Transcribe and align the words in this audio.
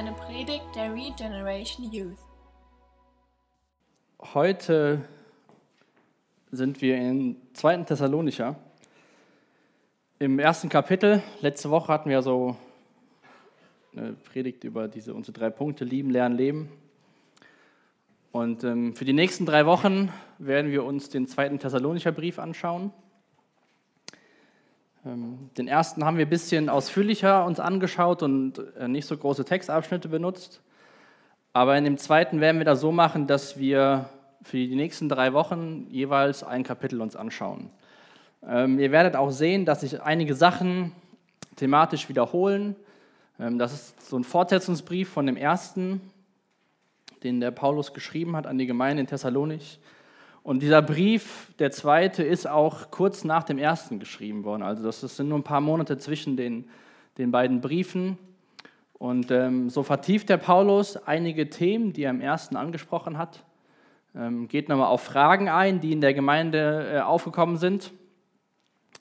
eine 0.00 0.12
Predigt 0.12 0.64
der 0.74 0.94
Regeneration 0.94 1.92
Youth. 1.92 2.16
Heute 4.32 5.06
sind 6.50 6.80
wir 6.80 6.96
in 6.96 7.36
2. 7.52 7.82
Thessalonicher. 7.82 8.56
Im 10.18 10.38
ersten 10.38 10.70
Kapitel, 10.70 11.22
letzte 11.42 11.68
Woche 11.68 11.92
hatten 11.92 12.08
wir 12.08 12.22
so 12.22 12.56
eine 13.94 14.14
Predigt 14.14 14.64
über 14.64 14.88
diese 14.88 15.12
unsere 15.12 15.38
drei 15.38 15.50
Punkte, 15.50 15.84
lieben, 15.84 16.08
lernen, 16.08 16.34
leben. 16.38 16.72
Und 18.32 18.64
ähm, 18.64 18.96
für 18.96 19.04
die 19.04 19.12
nächsten 19.12 19.44
drei 19.44 19.66
Wochen 19.66 20.10
werden 20.38 20.70
wir 20.70 20.84
uns 20.84 21.10
den 21.10 21.26
zweiten 21.26 21.58
Thessalonicher 21.58 22.12
Brief 22.12 22.38
anschauen. 22.38 22.90
Ähm, 25.06 25.50
den 25.56 25.68
ersten 25.68 26.04
haben 26.04 26.18
wir 26.18 26.26
ein 26.26 26.30
bisschen 26.30 26.68
ausführlicher 26.68 27.44
uns 27.44 27.60
angeschaut 27.60 28.22
und 28.22 28.62
äh, 28.78 28.88
nicht 28.88 29.06
so 29.06 29.16
große 29.16 29.44
Textabschnitte 29.44 30.08
benutzt. 30.08 30.60
Aber 31.52 31.76
in 31.76 31.84
dem 31.84 31.96
zweiten 31.96 32.40
werden 32.40 32.58
wir 32.58 32.64
das 32.64 32.80
so 32.80 32.92
machen, 32.92 33.26
dass 33.26 33.58
wir 33.58 34.08
für 34.42 34.56
die 34.56 34.76
nächsten 34.76 35.08
drei 35.08 35.32
Wochen 35.32 35.86
jeweils 35.90 36.44
ein 36.44 36.62
Kapitel 36.62 37.00
uns 37.00 37.16
anschauen. 37.16 37.70
Ähm, 38.46 38.78
ihr 38.78 38.92
werdet 38.92 39.16
auch 39.16 39.30
sehen, 39.30 39.64
dass 39.64 39.80
sich 39.80 40.00
einige 40.00 40.34
Sachen 40.34 40.92
thematisch 41.56 42.08
wiederholen. 42.08 42.76
Ähm, 43.38 43.58
das 43.58 43.72
ist 43.72 44.08
so 44.08 44.16
ein 44.16 44.24
Fortsetzungsbrief 44.24 45.08
von 45.08 45.26
dem 45.26 45.36
ersten, 45.36 46.00
den 47.22 47.40
der 47.40 47.50
Paulus 47.50 47.92
geschrieben 47.92 48.36
hat 48.36 48.46
an 48.46 48.58
die 48.58 48.66
Gemeinde 48.66 49.00
in 49.00 49.06
Thessalonich. 49.06 49.78
Und 50.42 50.62
dieser 50.62 50.80
Brief, 50.80 51.52
der 51.58 51.70
zweite, 51.70 52.22
ist 52.22 52.46
auch 52.48 52.90
kurz 52.90 53.24
nach 53.24 53.44
dem 53.44 53.58
ersten 53.58 53.98
geschrieben 53.98 54.44
worden. 54.44 54.62
Also 54.62 54.82
das 54.82 55.00
sind 55.00 55.28
nur 55.28 55.38
ein 55.38 55.44
paar 55.44 55.60
Monate 55.60 55.98
zwischen 55.98 56.36
den, 56.36 56.68
den 57.18 57.30
beiden 57.30 57.60
Briefen. 57.60 58.18
Und 58.94 59.30
ähm, 59.30 59.70
so 59.70 59.82
vertieft 59.82 60.28
der 60.28 60.38
Paulus 60.38 60.96
einige 60.96 61.50
Themen, 61.50 61.92
die 61.92 62.04
er 62.04 62.10
im 62.10 62.20
ersten 62.20 62.56
angesprochen 62.56 63.18
hat, 63.18 63.44
ähm, 64.14 64.48
geht 64.48 64.68
nochmal 64.68 64.88
auf 64.88 65.02
Fragen 65.02 65.48
ein, 65.48 65.80
die 65.80 65.92
in 65.92 66.00
der 66.00 66.14
Gemeinde 66.14 66.92
äh, 66.94 67.00
aufgekommen 67.00 67.56
sind. 67.56 67.92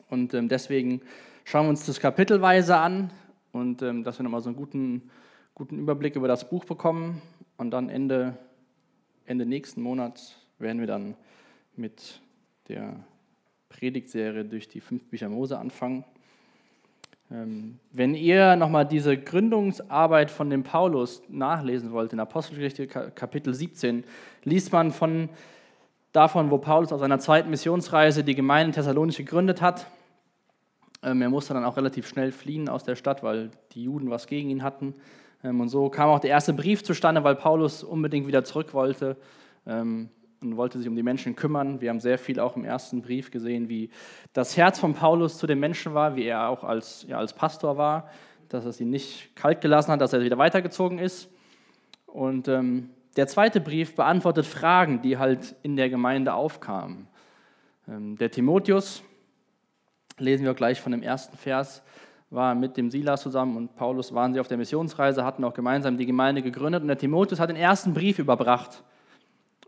Und 0.09 0.33
ähm, 0.33 0.50
deswegen 0.50 1.02
schauen 1.45 1.66
wir 1.66 1.69
uns 1.69 1.85
das 1.85 2.00
kapitelweise 2.00 2.78
an 2.78 3.11
und 3.52 3.81
ähm, 3.81 4.03
dass 4.03 4.19
wir 4.19 4.23
nochmal 4.23 4.41
so 4.41 4.50
einen 4.50 4.56
guten, 4.56 5.09
guten 5.56 5.80
Überblick 5.80 6.16
über 6.16 6.28
das 6.28 6.50
Buch 6.50 6.66
bekommen. 6.66 7.22
Und 7.58 7.72
dann 7.72 7.89
Ende, 7.89 8.38
Ende 9.25 9.45
nächsten 9.45 9.81
Monats 9.81 10.35
werden 10.59 10.80
wir 10.80 10.88
dann 10.88 11.16
mit 11.80 12.22
der 12.67 12.95
Predigtserie 13.69 14.45
durch 14.45 14.67
die 14.67 14.81
fünf 14.81 15.05
Bücher 15.05 15.30
Mose 15.30 15.58
anfangen. 15.58 16.03
Ähm, 17.31 17.80
wenn 17.91 18.16
ihr 18.16 18.55
nochmal 18.55 18.85
diese 18.85 19.17
Gründungsarbeit 19.17 20.30
von 20.30 20.50
dem 20.50 20.63
Paulus 20.63 21.22
nachlesen 21.30 21.91
wollt, 21.91 22.11
in 22.11 22.19
Apostelgeschichte 22.19 22.88
Kapitel 22.88 23.53
17, 23.53 24.03
liest 24.44 24.73
man 24.73 24.91
von, 24.91 25.30
davon, 26.11 26.52
wo 26.52 26.57
Paulus 26.57 26.91
auf 26.91 27.00
seiner 27.00 27.19
zweiten 27.19 27.50
Missionsreise 27.50 28.23
die 28.23 28.35
Gemeinde 28.35 28.73
Thessalonich 28.73 29.17
gegründet 29.17 29.61
hat. 29.61 29.88
Ähm, 31.02 31.22
er 31.22 31.30
musste 31.30 31.53
dann 31.53 31.63
auch 31.63 31.77
relativ 31.77 32.07
schnell 32.07 32.31
fliehen 32.31 32.67
aus 32.67 32.83
der 32.83 32.95
Stadt, 32.95 33.23
weil 33.23 33.52
die 33.72 33.83
Juden 33.83 34.09
was 34.09 34.27
gegen 34.27 34.50
ihn 34.50 34.63
hatten. 34.63 34.95
Ähm, 35.44 35.61
und 35.61 35.69
so 35.69 35.89
kam 35.89 36.09
auch 36.09 36.19
der 36.19 36.31
erste 36.31 36.52
Brief 36.52 36.83
zustande, 36.83 37.23
weil 37.23 37.35
Paulus 37.35 37.83
unbedingt 37.83 38.27
wieder 38.27 38.44
zurück 38.44 38.73
wollte 38.73 39.16
und 40.41 40.57
wollte 40.57 40.77
sich 40.77 40.87
um 40.87 40.95
die 40.95 41.03
Menschen 41.03 41.35
kümmern. 41.35 41.81
Wir 41.81 41.89
haben 41.89 41.99
sehr 41.99 42.17
viel 42.17 42.39
auch 42.39 42.55
im 42.55 42.63
ersten 42.63 43.01
Brief 43.01 43.31
gesehen, 43.31 43.69
wie 43.69 43.89
das 44.33 44.55
Herz 44.57 44.79
von 44.79 44.93
Paulus 44.93 45.37
zu 45.37 45.47
den 45.47 45.59
Menschen 45.59 45.93
war, 45.93 46.15
wie 46.15 46.25
er 46.25 46.49
auch 46.49 46.63
als, 46.63 47.05
ja, 47.07 47.17
als 47.17 47.33
Pastor 47.33 47.77
war, 47.77 48.09
dass 48.47 48.66
er 48.66 48.72
sie 48.72 48.85
nicht 48.85 49.35
kalt 49.35 49.61
gelassen 49.61 49.91
hat, 49.91 50.01
dass 50.01 50.13
er 50.13 50.22
wieder 50.22 50.38
weitergezogen 50.38 50.97
ist. 50.99 51.29
Und 52.05 52.47
ähm, 52.47 52.89
der 53.16 53.28
zweite 53.28 53.59
Brief 53.59 53.95
beantwortet 53.95 54.45
Fragen, 54.45 55.01
die 55.01 55.17
halt 55.17 55.55
in 55.61 55.75
der 55.75 55.89
Gemeinde 55.89 56.33
aufkamen. 56.33 57.07
Ähm, 57.88 58.17
der 58.17 58.31
Timotheus, 58.31 59.03
lesen 60.17 60.45
wir 60.45 60.53
gleich 60.53 60.81
von 60.81 60.91
dem 60.91 61.03
ersten 61.03 61.38
Vers, 61.38 61.83
war 62.29 62.53
mit 62.55 62.78
dem 62.78 62.89
Silas 62.91 63.22
zusammen 63.22 63.57
und 63.57 63.75
Paulus 63.75 64.13
waren 64.13 64.33
sie 64.33 64.39
auf 64.39 64.47
der 64.47 64.57
Missionsreise, 64.57 65.25
hatten 65.25 65.44
auch 65.44 65.53
gemeinsam 65.53 65.97
die 65.97 66.05
Gemeinde 66.05 66.41
gegründet 66.41 66.81
und 66.81 66.88
der 66.88 66.97
Timotheus 66.97 67.39
hat 67.39 67.49
den 67.49 67.55
ersten 67.55 67.94
Brief 67.94 68.19
überbracht 68.19 68.83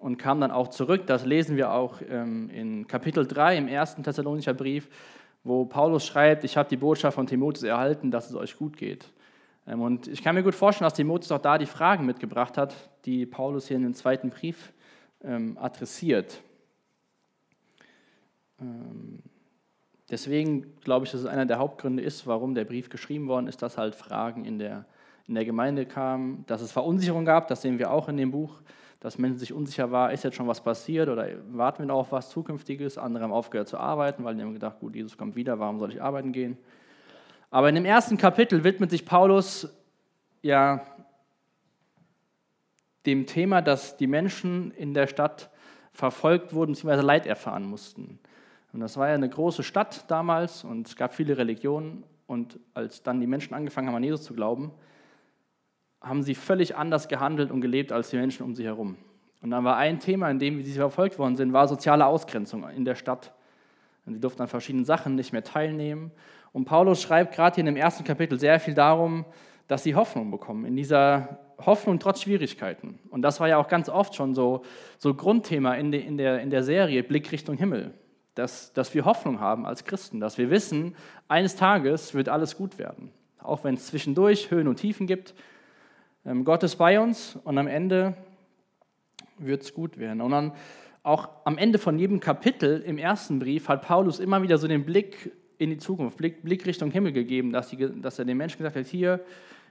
und 0.02 0.18
kam 0.18 0.42
dann 0.42 0.52
auch 0.52 0.70
zurück. 0.70 1.06
Das 1.06 1.26
lesen 1.26 1.56
wir 1.56 1.72
auch 1.72 2.02
ähm, 2.10 2.50
in 2.50 2.88
Kapitel 2.88 3.26
3 3.26 3.58
im 3.58 3.68
ersten 3.68 4.04
Thessalonischer 4.04 4.54
Brief, 4.54 4.90
wo 5.44 5.66
Paulus 5.66 6.06
schreibt, 6.06 6.44
ich 6.44 6.58
habe 6.58 6.68
die 6.68 6.78
Botschaft 6.78 7.16
von 7.16 7.28
Timotheus 7.28 7.64
erhalten, 7.64 8.12
dass 8.12 8.30
es 8.30 8.36
euch 8.36 8.58
gut 8.58 8.78
geht. 8.78 9.06
Ähm, 9.68 9.82
und 9.82 10.08
ich 10.08 10.24
kann 10.24 10.36
mir 10.36 10.44
gut 10.44 10.56
vorstellen, 10.56 10.88
dass 10.88 10.96
Timotheus 10.96 11.32
auch 11.32 11.42
da 11.42 11.58
die 11.58 11.68
Fragen 11.68 12.06
mitgebracht 12.06 12.58
hat, 12.58 12.76
die 13.06 13.26
Paulus 13.28 13.68
hier 13.68 13.78
in 13.78 13.84
den 13.84 13.94
zweiten 13.94 14.32
Brief 14.32 14.74
ähm, 15.24 15.58
adressiert. 15.60 16.42
Deswegen 20.12 20.76
glaube 20.82 21.06
ich, 21.06 21.12
dass 21.12 21.22
es 21.22 21.26
einer 21.26 21.48
der 21.48 21.58
Hauptgründe 21.58 22.04
ist, 22.04 22.28
warum 22.28 22.54
der 22.54 22.66
Brief 22.66 22.90
geschrieben 22.90 23.28
worden 23.28 23.48
ist, 23.48 23.64
dass 23.64 23.78
halt 23.78 23.96
Fragen 23.96 24.46
in 24.46 24.60
der, 24.60 24.86
in 25.32 25.36
der 25.36 25.46
Gemeinde 25.46 25.86
kamen, 25.86 26.44
dass 26.46 26.62
es 26.62 26.72
Verunsicherung 26.72 27.26
gab, 27.26 27.48
das 27.48 27.62
sehen 27.62 27.80
wir 27.80 27.92
auch 27.92 28.08
in 28.08 28.18
dem 28.18 28.32
Buch 28.32 28.62
dass 29.02 29.18
Menschen 29.18 29.40
sich 29.40 29.52
unsicher 29.52 29.92
waren, 29.92 30.12
ist 30.12 30.24
jetzt 30.24 30.36
schon 30.38 30.48
was 30.48 30.62
passiert 30.62 31.10
oder 31.10 31.28
warten 31.52 31.80
wir 31.80 31.88
noch 31.88 31.98
auf 31.98 32.12
was 32.12 32.30
Zukünftiges. 32.30 33.00
Andere 33.00 33.24
haben 33.24 33.34
aufgehört 33.34 33.68
zu 33.68 33.80
arbeiten, 33.80 34.24
weil 34.24 34.36
die 34.36 34.44
haben 34.44 34.54
gedacht, 34.54 34.80
gut, 34.80 34.96
Jesus 34.96 35.18
kommt 35.18 35.36
wieder, 35.36 35.60
warum 35.60 35.80
soll 35.80 35.92
ich 35.92 36.02
arbeiten 36.02 36.32
gehen? 36.32 36.56
Aber 37.50 37.68
in 37.68 37.76
dem 37.76 37.86
ersten 37.86 38.18
Kapitel 38.18 38.64
widmet 38.64 38.92
sich 38.92 39.04
Paulus 39.04 39.74
ja 40.44 40.86
dem 43.08 43.26
Thema, 43.26 43.64
dass 43.64 43.98
die 43.98 44.06
Menschen 44.06 44.70
in 44.70 44.94
der 44.94 45.08
Stadt 45.08 45.50
verfolgt 45.94 46.54
wurden 46.54 46.74
bzw. 46.74 47.02
Leid 47.02 47.26
erfahren 47.26 47.66
mussten. 47.66 48.20
Und 48.72 48.82
das 48.82 48.98
war 48.98 49.08
ja 49.08 49.16
eine 49.16 49.30
große 49.30 49.64
Stadt 49.64 50.10
damals 50.12 50.64
und 50.64 50.88
es 50.88 50.96
gab 50.96 51.16
viele 51.16 51.38
Religionen. 51.38 52.04
Und 52.28 52.60
als 52.76 53.02
dann 53.02 53.20
die 53.20 53.28
Menschen 53.28 53.56
angefangen 53.56 53.88
haben, 53.88 53.96
an 53.96 54.04
Jesus 54.04 54.24
zu 54.24 54.36
glauben, 54.36 54.72
haben 56.02 56.24
sie 56.24 56.36
völlig 56.36 56.76
anders 56.76 57.08
gehandelt 57.08 57.52
und 57.52 57.62
gelebt 57.62 57.92
als 57.92 58.10
die 58.10 58.18
Menschen 58.18 58.44
um 58.44 58.56
sie 58.56 58.66
herum. 58.66 58.98
Und 59.42 59.52
dann 59.52 59.64
war 59.64 59.78
ein 59.78 60.00
Thema, 60.00 60.30
in 60.30 60.40
dem 60.40 60.64
sie 60.64 60.74
verfolgt 60.74 61.18
worden 61.18 61.36
sind, 61.36 61.54
war 61.54 61.68
soziale 61.68 62.06
Ausgrenzung 62.06 62.68
in 62.70 62.86
der 62.86 62.96
Stadt. 62.96 63.32
Und 64.06 64.14
sie 64.14 64.20
durften 64.20 64.42
an 64.42 64.48
verschiedenen 64.48 64.86
Sachen 64.86 65.16
nicht 65.16 65.32
mehr 65.32 65.44
teilnehmen. 65.44 66.12
Und 66.54 66.66
Paulus 66.66 67.02
schreibt 67.02 67.36
gerade 67.36 67.56
hier 67.56 67.62
in 67.62 67.68
dem 67.68 67.78
ersten 67.78 68.04
Kapitel 68.04 68.40
sehr 68.40 68.60
viel 68.60 68.74
darum, 68.74 69.26
dass 69.68 69.84
sie 69.84 69.96
Hoffnung 69.96 70.32
bekommen, 70.32 70.66
in 70.66 70.76
dieser 70.76 71.40
Hoffnung 71.66 72.00
trotz 72.00 72.22
Schwierigkeiten. 72.22 73.00
Und 73.10 73.22
das 73.22 73.40
war 73.40 73.48
ja 73.48 73.58
auch 73.58 73.68
ganz 73.68 73.90
oft 73.90 74.16
schon 74.16 74.34
so, 74.36 74.64
so 74.98 75.14
Grundthema 75.14 75.76
in, 75.76 75.92
de, 75.92 76.02
in, 76.02 76.18
der, 76.18 76.42
in 76.42 76.50
der 76.50 76.64
Serie 76.64 77.04
Blick 77.04 77.32
Richtung 77.32 77.56
Himmel, 77.58 77.94
dass, 78.36 78.74
dass 78.74 78.94
wir 78.94 79.06
Hoffnung 79.06 79.40
haben 79.40 79.66
als 79.66 79.86
Christen, 79.86 80.20
dass 80.20 80.38
wir 80.38 80.50
wissen, 80.50 80.96
eines 81.28 81.56
Tages 81.56 82.14
wird 82.14 82.30
alles 82.30 82.58
gut 82.58 82.78
werden. 82.80 83.12
Auch 83.40 83.64
wenn 83.64 83.76
es 83.76 83.88
zwischendurch 83.88 84.52
Höhen 84.52 84.68
und 84.68 84.76
Tiefen 84.78 85.08
gibt, 85.08 85.34
Gott 86.44 86.64
ist 86.64 86.76
bei 86.76 87.00
uns 87.00 87.38
und 87.44 87.58
am 87.58 87.68
Ende 87.68 88.16
wird 89.40 89.64
es 89.64 89.74
gut 89.74 89.98
werden. 89.98 90.22
Und 90.22 90.32
dann 90.32 90.54
auch 91.04 91.30
am 91.46 91.58
Ende 91.58 91.80
von 91.80 91.98
jedem 91.98 92.20
Kapitel 92.20 92.82
im 92.82 92.98
ersten 92.98 93.40
Brief 93.40 93.68
hat 93.68 93.82
Paulus 93.82 94.20
immer 94.20 94.44
wieder 94.44 94.58
so 94.58 94.68
den 94.68 94.86
Blick 94.86 95.32
in 95.58 95.72
die 95.72 95.78
Zukunft, 95.78 96.18
Blick, 96.18 96.44
Blick 96.44 96.66
Richtung 96.66 96.92
Himmel 96.92 97.12
gegeben, 97.12 97.52
dass, 97.52 97.70
die, 97.70 98.02
dass 98.02 98.20
er 98.20 98.26
den 98.26 98.38
Menschen 98.38 98.58
gesagt 98.60 98.76
hat, 98.76 98.86
hier, 98.86 99.20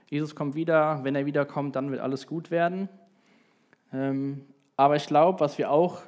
Jesus 0.09 0.35
kommt 0.35 0.55
wieder, 0.55 0.99
wenn 1.03 1.15
er 1.15 1.25
wiederkommt, 1.25 1.75
dann 1.75 1.89
wird 1.91 2.01
alles 2.01 2.27
gut 2.27 2.51
werden. 2.51 2.89
Ähm, 3.93 4.45
aber 4.75 4.97
ich 4.97 5.05
glaube, 5.05 5.39
was 5.39 5.57
wir 5.57 5.71
auch 5.71 6.01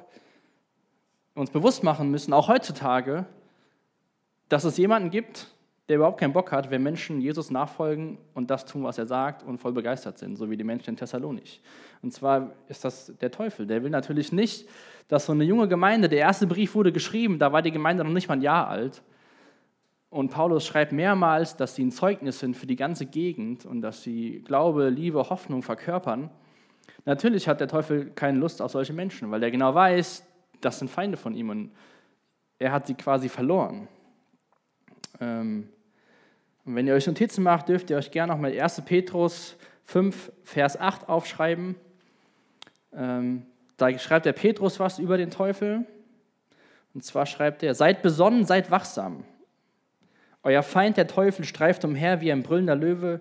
uns 1.34 1.50
bewusst 1.50 1.82
machen 1.82 2.10
müssen, 2.10 2.32
auch 2.32 2.48
heutzutage, 2.48 3.26
dass 4.48 4.64
es 4.64 4.76
jemanden 4.76 5.10
gibt, 5.10 5.53
der 5.88 5.96
überhaupt 5.96 6.18
keinen 6.18 6.32
Bock 6.32 6.50
hat, 6.50 6.70
wenn 6.70 6.82
Menschen 6.82 7.20
Jesus 7.20 7.50
nachfolgen 7.50 8.16
und 8.32 8.50
das 8.50 8.64
tun, 8.64 8.84
was 8.84 8.96
er 8.96 9.06
sagt 9.06 9.42
und 9.42 9.58
voll 9.58 9.72
begeistert 9.72 10.16
sind, 10.16 10.36
so 10.36 10.48
wie 10.50 10.56
die 10.56 10.64
Menschen 10.64 10.90
in 10.90 10.96
Thessalonich. 10.96 11.60
Und 12.02 12.12
zwar 12.12 12.52
ist 12.68 12.84
das 12.84 13.12
der 13.20 13.30
Teufel. 13.30 13.66
Der 13.66 13.82
will 13.82 13.90
natürlich 13.90 14.32
nicht, 14.32 14.66
dass 15.08 15.26
so 15.26 15.32
eine 15.32 15.44
junge 15.44 15.68
Gemeinde, 15.68 16.08
der 16.08 16.20
erste 16.20 16.46
Brief 16.46 16.74
wurde 16.74 16.90
geschrieben, 16.90 17.38
da 17.38 17.52
war 17.52 17.60
die 17.60 17.70
Gemeinde 17.70 18.02
noch 18.02 18.12
nicht 18.12 18.28
mal 18.28 18.34
ein 18.34 18.42
Jahr 18.42 18.68
alt. 18.68 19.02
Und 20.08 20.30
Paulus 20.30 20.64
schreibt 20.64 20.92
mehrmals, 20.92 21.56
dass 21.56 21.74
sie 21.74 21.84
ein 21.84 21.90
Zeugnis 21.90 22.38
sind 22.38 22.56
für 22.56 22.66
die 22.66 22.76
ganze 22.76 23.04
Gegend 23.04 23.66
und 23.66 23.82
dass 23.82 24.02
sie 24.02 24.42
Glaube, 24.46 24.88
Liebe, 24.88 25.28
Hoffnung 25.28 25.62
verkörpern. 25.62 26.30
Natürlich 27.04 27.46
hat 27.46 27.60
der 27.60 27.68
Teufel 27.68 28.10
keine 28.14 28.38
Lust 28.38 28.62
auf 28.62 28.70
solche 28.70 28.92
Menschen, 28.92 29.30
weil 29.30 29.42
er 29.42 29.50
genau 29.50 29.74
weiß, 29.74 30.24
das 30.60 30.78
sind 30.78 30.90
Feinde 30.90 31.18
von 31.18 31.34
ihm 31.34 31.50
und 31.50 31.72
er 32.58 32.72
hat 32.72 32.86
sie 32.86 32.94
quasi 32.94 33.28
verloren. 33.28 33.88
Ähm, 35.20 35.68
und 36.64 36.74
wenn 36.76 36.86
ihr 36.86 36.94
euch 36.94 37.06
Notizen 37.06 37.42
macht, 37.42 37.68
dürft 37.68 37.90
ihr 37.90 37.96
euch 37.96 38.10
gerne 38.10 38.32
nochmal 38.32 38.58
1. 38.58 38.82
Petrus 38.82 39.56
5, 39.84 40.32
Vers 40.44 40.80
8 40.80 41.08
aufschreiben. 41.08 41.74
Ähm, 42.94 43.44
da 43.76 43.96
schreibt 43.98 44.24
der 44.24 44.32
Petrus 44.32 44.80
was 44.80 44.98
über 44.98 45.18
den 45.18 45.30
Teufel. 45.30 45.84
Und 46.94 47.04
zwar 47.04 47.26
schreibt 47.26 47.62
er, 47.62 47.74
seid 47.74 48.02
besonnen, 48.02 48.46
seid 48.46 48.70
wachsam. 48.70 49.24
Euer 50.42 50.62
Feind, 50.62 50.96
der 50.96 51.06
Teufel, 51.06 51.44
streift 51.44 51.84
umher 51.84 52.20
wie 52.20 52.32
ein 52.32 52.42
brüllender 52.42 52.76
Löwe. 52.76 53.20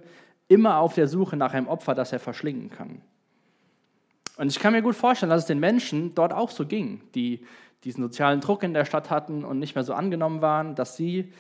immer 0.49 0.77
auf 0.77 0.93
der 0.93 1.07
Suche 1.07 1.35
nach 1.37 1.53
einem 1.53 1.67
Opfer, 1.67 1.95
das 1.95 2.11
er 2.11 2.19
verschlingen 2.19 2.69
kann. 2.69 3.01
Und 4.37 4.49
ich 4.51 4.59
kann 4.59 4.73
mir 4.73 4.81
gut 4.81 4.95
vorstellen, 4.95 5.29
dass 5.29 5.43
es 5.43 5.47
den 5.47 5.59
Menschen 5.59 6.13
dort 6.15 6.33
auch 6.33 6.51
so 6.51 6.65
ging, 6.65 7.01
die 7.15 7.45
diesen 7.83 8.03
sozialen 8.03 8.41
Druck 8.41 8.61
in 8.61 8.73
der 8.73 8.85
Stadt 8.85 9.09
hatten 9.09 9.45
und 9.45 9.59
nicht 9.59 9.73
mehr 9.73 9.83
so 9.85 9.93
angenommen 9.93 10.41
waren, 10.41 10.75
dass 10.75 10.97
sie 10.97 11.31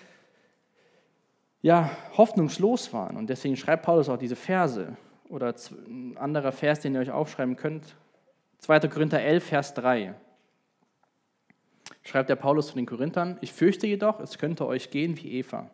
ja 1.63 1.89
hoffnungslos 2.15 2.93
waren. 2.93 3.17
Und 3.17 3.31
deswegen 3.31 3.57
schreibt 3.57 3.83
Paulus 3.83 4.09
auch 4.09 4.17
diese 4.17 4.35
Verse. 4.35 4.95
Oder 5.29 5.55
ein 5.87 6.15
anderer 6.17 6.51
Vers, 6.51 6.81
den 6.81 6.93
ihr 6.93 6.99
euch 6.99 7.09
aufschreiben 7.09 7.55
könnt, 7.55 7.95
2. 8.59 8.81
Korinther 8.81 9.21
11, 9.21 9.43
Vers 9.43 9.73
3. 9.73 10.13
Schreibt 12.03 12.29
der 12.29 12.35
Paulus 12.35 12.67
zu 12.67 12.75
den 12.75 12.85
Korinthern, 12.85 13.37
ich 13.41 13.51
fürchte 13.51 13.87
jedoch, 13.87 14.19
es 14.19 14.37
könnte 14.37 14.67
euch 14.67 14.91
gehen 14.91 15.17
wie 15.17 15.39
Eva. 15.39 15.71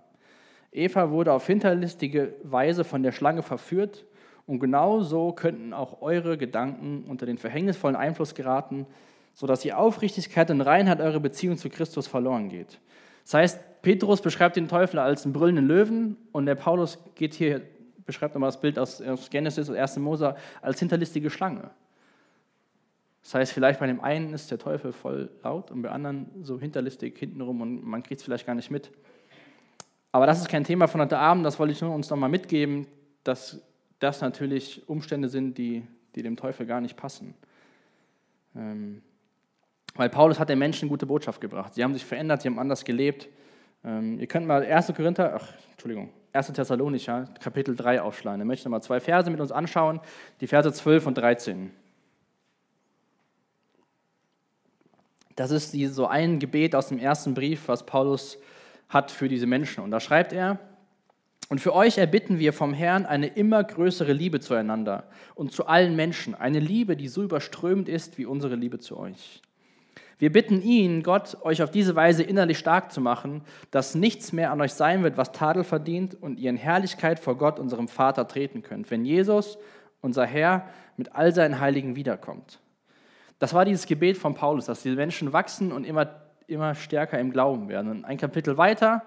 Eva 0.71 1.09
wurde 1.09 1.33
auf 1.33 1.45
hinterlistige 1.47 2.35
Weise 2.43 2.83
von 2.83 3.03
der 3.03 3.11
Schlange 3.11 3.41
verführt 3.41 4.05
und 4.45 4.59
genau 4.59 5.01
so 5.01 5.33
könnten 5.33 5.73
auch 5.73 6.01
eure 6.01 6.37
Gedanken 6.37 7.03
unter 7.07 7.25
den 7.25 7.39
verhängnisvollen 7.39 7.95
Einfluss 7.95 8.35
geraten, 8.35 8.85
sodass 9.33 9.61
die 9.61 9.73
Aufrichtigkeit 9.73 10.51
und 10.51 10.61
Reinheit 10.61 11.01
eurer 11.01 11.19
Beziehung 11.19 11.57
zu 11.57 11.69
Christus 11.69 12.07
verloren 12.07 12.49
geht. 12.49 12.79
Das 13.23 13.33
heißt, 13.33 13.59
Petrus 13.81 14.21
beschreibt 14.21 14.55
den 14.55 14.67
Teufel 14.67 14.99
als 14.99 15.23
einen 15.23 15.33
brüllenden 15.33 15.67
Löwen 15.67 16.17
und 16.31 16.45
der 16.45 16.55
Paulus 16.55 16.97
geht 17.15 17.33
hier, 17.33 17.61
beschreibt 18.05 18.35
nochmal 18.35 18.49
das 18.49 18.59
Bild 18.59 18.77
aus, 18.77 19.01
Genesis 19.29 19.69
und 19.69 19.75
1. 19.75 19.97
Mose 19.97 20.35
als 20.61 20.79
hinterlistige 20.79 21.29
Schlange. 21.29 21.69
Das 23.23 23.35
heißt, 23.35 23.51
vielleicht 23.51 23.79
bei 23.79 23.87
dem 23.87 24.01
einen 24.01 24.33
ist 24.33 24.49
der 24.49 24.57
Teufel 24.57 24.91
voll 24.91 25.29
laut 25.43 25.71
und 25.71 25.81
bei 25.81 25.89
anderen 25.89 26.27
so 26.43 26.59
hinterlistig 26.59 27.17
hintenrum 27.17 27.61
und 27.61 27.85
man 27.85 28.01
kriegt 28.03 28.19
es 28.19 28.25
vielleicht 28.25 28.45
gar 28.45 28.55
nicht 28.55 28.71
mit. 28.71 28.91
Aber 30.11 30.25
das 30.25 30.39
ist 30.39 30.49
kein 30.49 30.63
Thema 30.63 30.87
von 30.87 31.01
heute 31.01 31.17
Abend, 31.17 31.45
das 31.45 31.59
wollte 31.59 31.73
ich 31.73 31.81
nur 31.81 31.93
uns 31.93 32.09
nochmal 32.09 32.29
mitgeben, 32.29 32.87
dass 33.23 33.61
das 33.99 34.21
natürlich 34.21 34.87
Umstände 34.87 35.29
sind, 35.29 35.57
die, 35.57 35.85
die 36.15 36.23
dem 36.23 36.35
Teufel 36.35 36.65
gar 36.65 36.81
nicht 36.81 36.97
passen. 36.97 37.35
Ähm, 38.55 39.01
weil 39.95 40.09
Paulus 40.09 40.39
hat 40.39 40.49
den 40.49 40.59
Menschen 40.59 40.89
gute 40.89 41.05
Botschaft 41.05 41.41
gebracht. 41.41 41.73
Sie 41.73 41.83
haben 41.83 41.93
sich 41.93 42.05
verändert, 42.05 42.41
sie 42.41 42.47
haben 42.47 42.59
anders 42.59 42.85
gelebt. 42.85 43.27
Ähm, 43.83 44.19
ihr 44.19 44.27
könnt 44.27 44.45
mal 44.45 44.63
1. 44.63 44.93
Korinther, 44.95 45.35
ach, 45.35 45.53
Entschuldigung, 45.71 46.09
1. 46.33 46.53
Thessalonicher, 46.53 47.25
Kapitel 47.39 47.75
3 47.75 48.01
aufschlagen. 48.01 48.41
Ich 48.41 48.47
möchte 48.47 48.69
mal 48.69 48.81
zwei 48.81 48.99
Verse 48.99 49.29
mit 49.29 49.39
uns 49.39 49.51
anschauen, 49.51 49.99
die 50.41 50.47
Verse 50.47 50.71
12 50.71 51.07
und 51.07 51.17
13. 51.17 51.71
Das 55.35 55.51
ist 55.51 55.71
so 55.71 56.05
ein 56.05 56.39
Gebet 56.39 56.75
aus 56.75 56.89
dem 56.89 56.99
ersten 56.99 57.33
Brief, 57.33 57.67
was 57.67 57.85
Paulus 57.85 58.37
hat 58.89 59.09
für 59.09 59.29
diese 59.29 59.47
Menschen. 59.47 59.83
Und 59.83 59.91
da 59.91 59.99
schreibt 59.99 60.33
er, 60.33 60.59
und 61.47 61.59
für 61.59 61.73
euch 61.73 61.97
erbitten 61.97 62.37
wir 62.37 62.53
vom 62.53 62.73
Herrn 62.73 63.07
eine 63.07 63.27
immer 63.27 63.63
größere 63.63 64.13
Liebe 64.13 64.39
zueinander 64.39 65.09
und 65.33 65.51
zu 65.51 65.65
allen 65.65 65.95
Menschen, 65.95 66.35
eine 66.35 66.59
Liebe, 66.59 66.95
die 66.95 67.07
so 67.07 67.23
überströmend 67.23 67.89
ist 67.89 68.19
wie 68.19 68.25
unsere 68.27 68.55
Liebe 68.55 68.77
zu 68.79 68.97
euch. 68.97 69.41
Wir 70.19 70.33
bitten 70.33 70.61
ihn, 70.61 71.01
Gott, 71.01 71.37
euch 71.43 71.63
auf 71.63 71.71
diese 71.71 71.95
Weise 71.95 72.23
innerlich 72.23 72.57
stark 72.57 72.91
zu 72.91 72.99
machen, 72.99 73.41
dass 73.71 73.95
nichts 73.95 74.33
mehr 74.33 74.51
an 74.51 74.59
euch 74.59 74.73
sein 74.73 75.01
wird, 75.01 75.15
was 75.15 75.31
Tadel 75.31 75.63
verdient 75.63 76.21
und 76.21 76.37
ihr 76.39 76.49
in 76.49 76.57
Herrlichkeit 76.57 77.19
vor 77.19 77.37
Gott, 77.37 77.57
unserem 77.57 77.87
Vater, 77.87 78.27
treten 78.27 78.61
könnt, 78.61 78.91
wenn 78.91 79.05
Jesus, 79.05 79.57
unser 80.01 80.25
Herr, 80.25 80.67
mit 80.97 81.15
all 81.15 81.33
seinen 81.33 81.61
Heiligen 81.61 81.95
wiederkommt. 81.95 82.59
Das 83.39 83.53
war 83.53 83.63
dieses 83.63 83.85
Gebet 83.85 84.17
von 84.17 84.35
Paulus, 84.35 84.65
dass 84.65 84.83
die 84.83 84.89
Menschen 84.89 85.31
wachsen 85.31 85.71
und 85.71 85.85
immer, 85.85 86.21
immer 86.47 86.75
stärker 86.75 87.17
im 87.17 87.31
Glauben 87.31 87.69
werden. 87.69 87.89
Und 87.89 88.03
ein 88.03 88.17
Kapitel 88.17 88.57
weiter, 88.57 89.03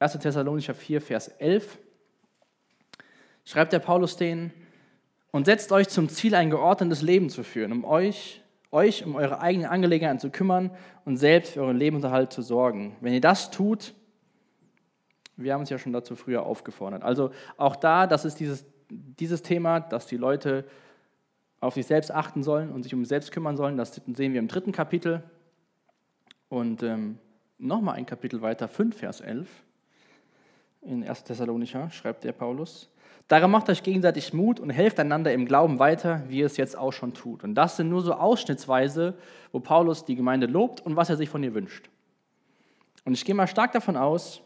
1. 0.00 0.18
Thessalonicher 0.18 0.74
4, 0.74 1.00
Vers 1.00 1.28
11, 1.28 1.78
schreibt 3.44 3.72
der 3.72 3.78
Paulus 3.78 4.16
denen, 4.16 4.52
und 5.30 5.44
setzt 5.44 5.70
euch 5.70 5.88
zum 5.88 6.08
Ziel, 6.08 6.34
ein 6.34 6.48
geordnetes 6.48 7.02
Leben 7.02 7.28
zu 7.28 7.44
führen, 7.44 7.70
um 7.70 7.84
euch 7.84 8.40
euch 8.72 9.04
um 9.04 9.14
eure 9.14 9.40
eigenen 9.40 9.68
Angelegenheiten 9.68 10.18
zu 10.18 10.30
kümmern 10.30 10.70
und 11.04 11.16
selbst 11.16 11.52
für 11.52 11.62
euren 11.62 11.76
Lebensunterhalt 11.76 12.32
zu 12.32 12.42
sorgen. 12.42 12.96
Wenn 13.00 13.12
ihr 13.12 13.20
das 13.20 13.50
tut, 13.50 13.94
wir 15.36 15.52
haben 15.52 15.60
uns 15.60 15.70
ja 15.70 15.78
schon 15.78 15.92
dazu 15.92 16.16
früher 16.16 16.44
aufgefordert. 16.44 17.02
Also 17.02 17.30
auch 17.56 17.76
da, 17.76 18.06
das 18.06 18.24
ist 18.24 18.40
dieses, 18.40 18.64
dieses 18.90 19.42
Thema, 19.42 19.80
dass 19.80 20.06
die 20.06 20.16
Leute 20.16 20.64
auf 21.60 21.74
sich 21.74 21.86
selbst 21.86 22.10
achten 22.10 22.42
sollen 22.42 22.70
und 22.70 22.82
sich 22.82 22.94
um 22.94 23.00
sich 23.00 23.08
selbst 23.08 23.32
kümmern 23.32 23.56
sollen. 23.56 23.76
Das 23.76 23.94
sehen 23.94 24.32
wir 24.32 24.40
im 24.40 24.48
dritten 24.48 24.72
Kapitel. 24.72 25.22
Und 26.48 26.82
ähm, 26.82 27.18
nochmal 27.58 27.96
ein 27.96 28.06
Kapitel 28.06 28.40
weiter, 28.42 28.68
5 28.68 28.96
Vers 28.96 29.20
11, 29.20 29.48
in 30.82 31.06
1. 31.06 31.24
Thessalonicher, 31.24 31.90
schreibt 31.90 32.24
der 32.24 32.32
Paulus. 32.32 32.88
Darum 33.28 33.50
macht 33.50 33.68
euch 33.68 33.82
gegenseitig 33.82 34.32
Mut 34.32 34.60
und 34.60 34.70
helft 34.70 35.00
einander 35.00 35.32
im 35.32 35.46
Glauben 35.46 35.80
weiter, 35.80 36.22
wie 36.28 36.38
ihr 36.38 36.46
es 36.46 36.56
jetzt 36.56 36.78
auch 36.78 36.92
schon 36.92 37.12
tut. 37.12 37.42
Und 37.42 37.54
das 37.54 37.76
sind 37.76 37.88
nur 37.88 38.02
so 38.02 38.14
Ausschnittsweise, 38.14 39.14
wo 39.50 39.58
Paulus 39.58 40.04
die 40.04 40.14
Gemeinde 40.14 40.46
lobt 40.46 40.80
und 40.80 40.94
was 40.94 41.10
er 41.10 41.16
sich 41.16 41.28
von 41.28 41.42
ihr 41.42 41.52
wünscht. 41.52 41.90
Und 43.04 43.14
ich 43.14 43.24
gehe 43.24 43.34
mal 43.34 43.48
stark 43.48 43.72
davon 43.72 43.96
aus, 43.96 44.42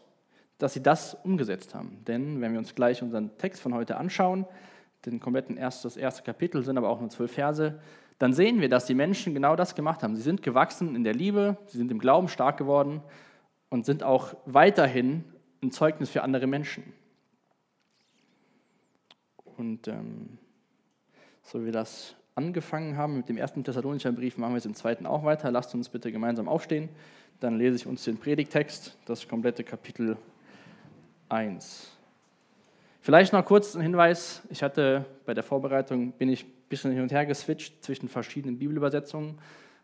dass 0.57 0.73
sie 0.73 0.81
das 0.81 1.15
umgesetzt 1.23 1.75
haben. 1.75 2.03
Denn 2.07 2.41
wenn 2.41 2.53
wir 2.53 2.59
uns 2.59 2.73
gleich 2.73 3.01
unseren 3.03 3.37
Text 3.37 3.61
von 3.61 3.73
heute 3.73 3.97
anschauen, 3.97 4.45
den 5.05 5.19
kompletten 5.19 5.57
erst, 5.57 5.85
das 5.85 5.97
erste 5.97 6.23
Kapitel 6.23 6.63
sind 6.63 6.77
aber 6.77 6.89
auch 6.89 6.99
nur 6.99 7.09
zwölf 7.09 7.31
Verse, 7.31 7.79
dann 8.19 8.33
sehen 8.33 8.61
wir, 8.61 8.69
dass 8.69 8.85
die 8.85 8.93
Menschen 8.93 9.33
genau 9.33 9.55
das 9.55 9.73
gemacht 9.73 10.03
haben. 10.03 10.15
Sie 10.15 10.21
sind 10.21 10.43
gewachsen 10.43 10.95
in 10.95 11.03
der 11.03 11.15
Liebe, 11.15 11.57
sie 11.65 11.79
sind 11.79 11.91
im 11.91 11.97
Glauben 11.97 12.27
stark 12.27 12.57
geworden 12.57 13.01
und 13.69 13.85
sind 13.85 14.03
auch 14.03 14.35
weiterhin 14.45 15.23
ein 15.63 15.71
Zeugnis 15.71 16.11
für 16.11 16.21
andere 16.21 16.45
Menschen. 16.45 16.93
Und 19.61 19.87
ähm, 19.87 20.39
so 21.43 21.61
wie 21.61 21.65
wir 21.65 21.71
das 21.71 22.15
angefangen 22.33 22.97
haben 22.97 23.17
mit 23.17 23.29
dem 23.29 23.37
ersten 23.37 23.63
Thessalonicher 23.63 24.11
Brief, 24.11 24.39
machen 24.39 24.53
wir 24.53 24.57
es 24.57 24.65
im 24.65 24.73
zweiten 24.73 25.05
auch 25.05 25.23
weiter. 25.23 25.51
Lasst 25.51 25.75
uns 25.75 25.87
bitte 25.87 26.11
gemeinsam 26.11 26.49
aufstehen. 26.49 26.89
Dann 27.39 27.59
lese 27.59 27.75
ich 27.75 27.85
uns 27.85 28.03
den 28.03 28.17
Predigtext, 28.17 28.97
das 29.05 29.27
komplette 29.27 29.63
Kapitel 29.63 30.17
1. 31.29 31.95
Vielleicht 33.01 33.33
noch 33.33 33.45
kurz 33.45 33.75
ein 33.75 33.83
Hinweis. 33.83 34.41
Ich 34.49 34.63
hatte 34.63 35.05
bei 35.27 35.35
der 35.35 35.43
Vorbereitung, 35.43 36.11
bin 36.13 36.29
ich 36.29 36.43
ein 36.43 36.51
bisschen 36.67 36.91
hin 36.91 37.03
und 37.03 37.11
her 37.11 37.27
geswitcht 37.27 37.83
zwischen 37.83 38.09
verschiedenen 38.09 38.57
Bibelübersetzungen. 38.57 39.37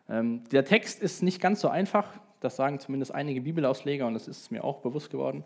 Ähm, 0.08 0.42
der 0.50 0.64
Text 0.64 1.00
ist 1.00 1.22
nicht 1.22 1.40
ganz 1.40 1.60
so 1.60 1.68
einfach. 1.68 2.18
Das 2.40 2.56
sagen 2.56 2.80
zumindest 2.80 3.14
einige 3.14 3.42
Bibelausleger 3.42 4.08
und 4.08 4.14
das 4.14 4.26
ist 4.26 4.50
mir 4.50 4.64
auch 4.64 4.80
bewusst 4.80 5.10
geworden. 5.10 5.44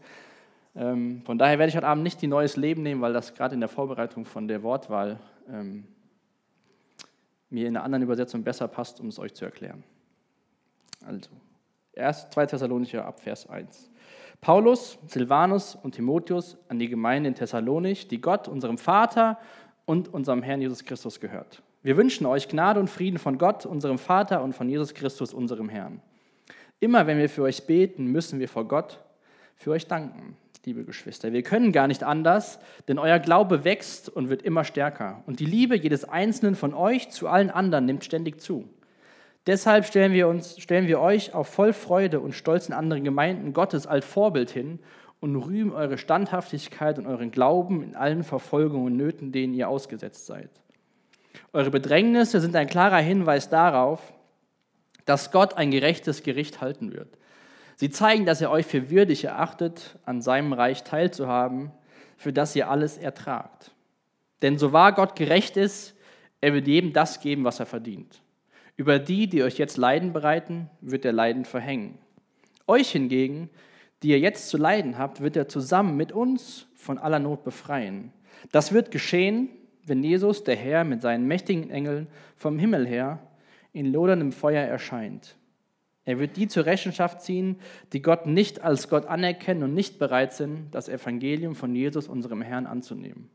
Ähm, 0.75 1.23
von 1.25 1.39
daher 1.39 1.59
werde 1.59 1.69
ich 1.69 1.77
heute 1.77 1.87
Abend 1.87 2.03
nicht 2.03 2.23
die 2.23 2.27
Neues 2.27 2.57
Leben 2.57 2.83
nehmen, 2.83 3.01
weil 3.03 3.13
das 3.13 3.35
gerade 3.35 3.55
in 3.55 3.61
der 3.61 3.69
Vorbereitung 3.69 4.25
von 4.25 4.49
der 4.49 4.63
Wortwahl 4.63 5.19
ähm, 5.51 5.85
mir 7.51 7.69
in 7.69 7.77
einer 7.77 7.85
anderen 7.85 8.03
Übersetzung 8.03 8.43
besser 8.43 8.69
passt, 8.69 9.01
um 9.01 9.09
es 9.09 9.19
euch 9.19 9.35
zu 9.35 9.45
erklären. 9.45 9.85
Also, 11.07 11.29
erst 11.93 12.33
2 12.33 12.47
Thessalonicher 12.47 13.05
ab 13.05 13.21
Vers 13.21 13.49
1. 13.49 13.91
Paulus, 14.41 14.99
Silvanus 15.07 15.75
und 15.75 15.95
Timotheus 15.95 16.57
an 16.69 16.79
die 16.79 16.89
Gemeinde 16.89 17.29
in 17.29 17.35
Thessalonich, 17.35 18.09
die 18.09 18.21
Gott, 18.21 18.49
unserem 18.49 18.79
Vater 18.79 19.39
und 19.85 20.13
unserem 20.13 20.43
Herrn 20.43 20.63
Jesus 20.63 20.85
Christus 20.85 21.21
gehört. 21.21 21.63
Wir 21.83 21.97
wünschen 21.97 22.27
euch 22.27 22.49
Gnade 22.49 22.81
und 22.81 22.89
Frieden 22.89 23.19
von 23.19 23.39
Gott, 23.39 23.67
unserem 23.67 23.99
Vater 23.99 24.43
und 24.43 24.55
von 24.55 24.69
Jesus 24.69 24.95
Christus, 24.95 25.35
unserem 25.35 25.69
Herrn. 25.69 26.01
Immer 26.81 27.07
wenn 27.07 27.19
wir 27.19 27.29
für 27.29 27.43
euch 27.43 27.67
beten, 27.67 28.07
müssen 28.07 28.41
wir 28.41 28.49
vor 28.49 28.67
Gott 28.67 29.05
für 29.57 29.73
euch 29.73 29.87
danken 29.87 30.37
liebe 30.65 30.85
Geschwister. 30.85 31.33
Wir 31.33 31.43
können 31.43 31.73
gar 31.73 31.89
nicht 31.89 32.05
anders, 32.05 32.59
denn 32.87 32.99
euer 32.99 33.19
Glaube 33.19 33.65
wächst 33.65 34.09
und 34.09 34.29
wird 34.29 34.43
immer 34.43 34.65
stärker. 34.65 35.23
Und 35.27 35.41
die 35.41 35.47
Liebe 35.47 35.77
jedes 35.77 36.05
Einzelnen 36.05 36.55
von 36.55 36.73
euch 36.73 37.11
zu 37.11 37.27
allen 37.27 37.51
anderen 37.51 37.85
nimmt 37.87 38.05
ständig 38.05 38.41
zu. 38.41 38.69
Deshalb 39.49 39.87
stellen 39.87 40.13
wir, 40.13 40.29
uns, 40.29 40.61
stellen 40.61 40.87
wir 40.87 41.01
euch 41.01 41.35
auf 41.35 41.49
voll 41.49 41.73
Freude 41.73 42.21
und 42.21 42.33
Stolz 42.33 42.69
in 42.69 42.75
anderen 42.75 43.03
Gemeinden 43.03 43.53
Gottes 43.53 43.89
als 43.89 44.05
Vorbild 44.05 44.51
hin 44.51 44.79
und 45.19 45.35
rühmen 45.35 45.73
eure 45.73 45.99
Standhaftigkeit 45.99 46.99
und 46.99 47.07
euren 47.07 47.33
Glauben 47.33 47.83
in 47.83 47.97
allen 47.97 48.23
Verfolgungen 48.23 48.87
und 48.87 48.97
Nöten, 48.97 49.33
denen 49.33 49.55
ihr 49.55 49.69
ausgesetzt 49.69 50.27
seid. 50.27 50.51
Eure 51.53 51.71
Bedrängnisse 51.71 52.41
sind 52.41 52.55
ein 52.55 52.69
klarer 52.69 52.99
Hinweis 52.99 53.49
darauf, 53.49 54.13
dass 55.07 55.33
Gott 55.33 55.55
ein 55.55 55.73
gerechtes 55.73 56.23
Gericht 56.23 56.61
halten 56.61 56.93
wird. 56.93 57.19
Sie 57.83 57.91
zeigen, 57.91 58.27
dass 58.27 58.41
er 58.41 58.53
euch 58.53 58.65
für 58.65 58.91
würdig 58.91 59.25
erachtet, 59.25 59.99
an 60.05 60.23
seinem 60.23 60.53
Reich 60.53 60.85
teilzuhaben, 60.85 61.73
für 62.17 62.33
das 62.33 62.55
ihr 62.55 62.71
alles 62.71 62.97
ertragt. 62.97 63.73
Denn 64.41 64.57
so 64.57 64.73
wahr 64.73 64.93
Gott 64.93 65.17
gerecht 65.17 65.57
ist, 65.57 65.97
er 66.41 66.55
wird 66.55 66.69
jedem 66.69 66.93
das 66.93 67.19
geben, 67.19 67.43
was 67.43 67.59
er 67.59 67.67
verdient. 67.67 68.23
Über 68.77 69.01
die, 69.01 69.27
die 69.27 69.43
euch 69.43 69.59
jetzt 69.59 69.79
Leiden 69.79 70.13
bereiten, 70.13 70.71
wird 70.81 71.05
er 71.05 71.11
Leiden 71.11 71.45
verhängen. 71.45 71.99
Euch 72.69 72.93
hingegen, 72.93 73.51
die 74.05 74.11
ihr 74.11 74.21
jetzt 74.21 74.49
zu 74.49 74.59
leiden 74.59 74.97
habt, 74.97 75.21
wird 75.21 75.37
er 75.37 75.49
zusammen 75.49 75.97
mit 75.97 76.13
uns 76.13 76.69
von 76.77 76.99
aller 76.99 77.19
Not 77.19 77.43
befreien. 77.43 78.13
Das 78.53 78.73
wird 78.73 78.93
geschehen, 78.93 79.49
wenn 79.85 80.05
Jesus, 80.05 80.45
der 80.45 80.55
Herr, 80.55 80.85
mit 80.85 81.03
seinen 81.03 81.27
mächtigen 81.27 81.69
Engeln 81.69 82.07
vom 82.37 82.61
Himmel 82.61 82.87
her 82.87 83.19
in 83.73 83.93
loderndem 83.93 84.31
Feuer 84.31 84.63
erscheint. 84.63 85.35
Er 86.05 86.19
wird 86.19 86.37
die 86.37 86.49
zur 86.49 86.67
Rechenschaft 86.67 87.21
ziehen, 87.21 87.57
die 87.93 88.03
Gott 88.03 88.27
nicht 88.27 88.63
als 88.63 88.89
Gott 88.89 89.07
anerkennen 89.07 89.63
und 89.63 89.75
nicht 89.75 89.99
bereit 89.99 90.33
sind, 90.33 90.69
das 90.73 90.89
Evangelium 90.89 91.55
von 91.55 91.75
Jesus, 91.75 92.09
unserem 92.09 92.43
Herrn, 92.43 92.67
anzunehmen. 92.67 93.31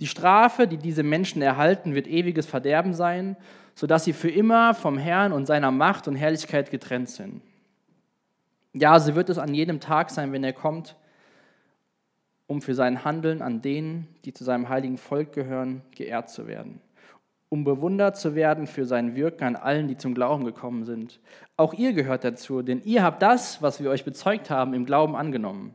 Die 0.00 0.06
Strafe, 0.06 0.66
die 0.68 0.76
diese 0.76 1.02
Menschen 1.02 1.42
erhalten, 1.42 1.94
wird 1.94 2.06
ewiges 2.06 2.46
Verderben 2.46 2.94
sein, 2.94 3.36
sodass 3.74 4.04
sie 4.04 4.12
für 4.12 4.30
immer 4.30 4.74
vom 4.74 4.98
Herrn 4.98 5.32
und 5.32 5.46
seiner 5.46 5.70
Macht 5.70 6.06
und 6.08 6.16
Herrlichkeit 6.16 6.70
getrennt 6.70 7.10
sind. 7.10 7.42
Ja, 8.72 8.98
so 8.98 9.14
wird 9.14 9.30
es 9.30 9.38
an 9.38 9.54
jedem 9.54 9.80
Tag 9.80 10.10
sein, 10.10 10.32
wenn 10.32 10.44
er 10.44 10.52
kommt, 10.52 10.96
um 12.46 12.60
für 12.60 12.74
sein 12.74 13.04
Handeln 13.04 13.40
an 13.40 13.62
denen, 13.62 14.08
die 14.24 14.32
zu 14.32 14.44
seinem 14.44 14.68
heiligen 14.68 14.98
Volk 14.98 15.32
gehören, 15.32 15.82
geehrt 15.94 16.28
zu 16.28 16.46
werden, 16.46 16.80
um 17.48 17.64
bewundert 17.64 18.16
zu 18.16 18.34
werden 18.34 18.66
für 18.66 18.84
sein 18.84 19.14
Wirken 19.14 19.44
an 19.44 19.56
allen, 19.56 19.88
die 19.88 19.96
zum 19.96 20.14
Glauben 20.14 20.44
gekommen 20.44 20.84
sind. 20.84 21.20
Auch 21.56 21.72
ihr 21.74 21.92
gehört 21.92 22.24
dazu, 22.24 22.62
denn 22.62 22.82
ihr 22.84 23.02
habt 23.02 23.22
das, 23.22 23.62
was 23.62 23.82
wir 23.82 23.90
euch 23.90 24.04
bezeugt 24.04 24.50
haben, 24.50 24.74
im 24.74 24.86
Glauben 24.86 25.14
angenommen. 25.14 25.74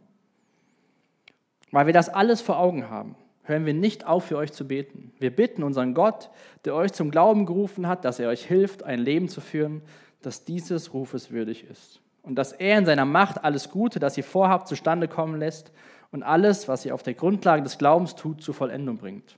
Weil 1.72 1.86
wir 1.86 1.94
das 1.94 2.10
alles 2.10 2.42
vor 2.42 2.60
Augen 2.60 2.90
haben, 2.90 3.16
hören 3.44 3.66
wir 3.66 3.74
nicht 3.74 4.06
auf, 4.06 4.26
für 4.26 4.38
euch 4.38 4.52
zu 4.52 4.68
beten. 4.68 5.14
Wir 5.20 5.34
bitten 5.34 5.64
unseren 5.64 5.94
Gott, 5.94 6.30
der 6.66 6.76
euch 6.76 6.92
zum 6.94 7.12
Glauben 7.12 7.46
gerufen 7.46 7.88
hat, 7.88 8.04
dass 8.04 8.20
er 8.20 8.30
euch 8.30 8.46
hilft, 8.46 8.84
ein 8.84 9.00
Leben 9.00 9.30
zu 9.30 9.40
führen, 9.40 9.82
das 10.22 10.44
dieses 10.44 10.94
Rufes 10.94 11.32
würdig 11.32 11.66
ist 11.70 12.02
und 12.24 12.36
dass 12.36 12.52
er 12.52 12.78
in 12.78 12.86
seiner 12.86 13.06
Macht 13.06 13.44
alles 13.44 13.70
Gute, 13.70 14.00
das 14.00 14.18
ihr 14.18 14.24
vorhabt, 14.24 14.68
zustande 14.68 15.08
kommen 15.08 15.40
lässt 15.40 15.72
und 16.12 16.24
alles, 16.24 16.68
was 16.68 16.86
ihr 16.86 16.94
auf 16.94 17.04
der 17.04 17.14
Grundlage 17.14 17.64
des 17.64 17.78
Glaubens 17.78 18.16
tut, 18.16 18.44
zur 18.44 18.54
Vollendung 18.54 18.98
bringt. 18.98 19.38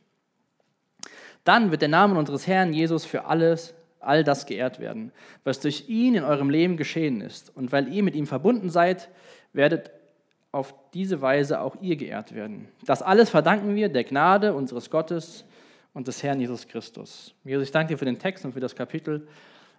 Dann 1.44 1.72
wird 1.72 1.82
der 1.82 1.90
Name 1.90 2.18
unseres 2.18 2.48
Herrn 2.48 2.74
Jesus 2.74 3.06
für 3.06 3.26
alles, 3.26 3.74
all 4.04 4.24
das 4.24 4.46
geehrt 4.46 4.80
werden, 4.80 5.12
was 5.44 5.60
durch 5.60 5.90
ihn 5.90 6.16
in 6.16 6.24
eurem 6.24 6.50
Leben 6.50 6.78
geschehen 6.78 7.22
ist. 7.22 7.56
Und 7.56 7.72
weil 7.72 7.88
ihr 7.88 8.04
mit 8.04 8.16
ihm 8.16 8.28
verbunden 8.28 8.70
seid, 8.70 9.10
werdet 9.54 9.92
auf 10.52 10.74
diese 10.94 11.22
Weise 11.22 11.62
auch 11.62 11.76
ihr 11.82 11.96
geehrt 11.96 12.36
werden. 12.36 12.68
Das 12.86 13.02
alles 13.02 13.30
verdanken 13.30 13.76
wir 13.76 13.90
der 13.90 14.04
Gnade 14.04 14.54
unseres 14.54 14.90
Gottes 14.90 15.46
und 15.94 16.08
des 16.08 16.24
Herrn 16.24 16.40
Jesus 16.40 16.68
Christus. 16.68 17.34
Jesus, 17.44 17.66
ich 17.66 17.72
danke 17.72 17.94
dir 17.94 17.98
für 17.98 18.06
den 18.06 18.20
Text 18.20 18.44
und 18.46 18.54
für 18.54 18.60
das 18.60 18.76
Kapitel 18.76 19.28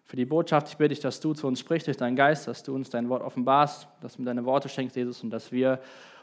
für 0.05 0.17
die 0.17 0.25
Botschaft. 0.25 0.69
Ich 0.69 0.77
bitte 0.77 0.91
dich, 0.91 1.01
dass 1.01 1.21
du 1.21 1.33
zu 1.35 1.47
uns 1.47 1.61
sprichst 1.61 1.87
durch 1.87 1.97
deinen 1.97 2.17
Geist, 2.17 2.49
dass 2.49 2.63
du 2.63 2.75
uns 2.75 2.91
dein 2.91 3.09
Wort 3.09 3.23
offenbarst, 3.23 3.89
dass 4.01 4.17
du 4.17 4.23
mir 4.23 4.27
deine 4.27 4.45
Worte 4.45 4.69
schenkst, 4.69 4.97
Jesus, 4.97 5.23
und 5.23 5.31
dass 5.31 5.53
wir 5.53 5.81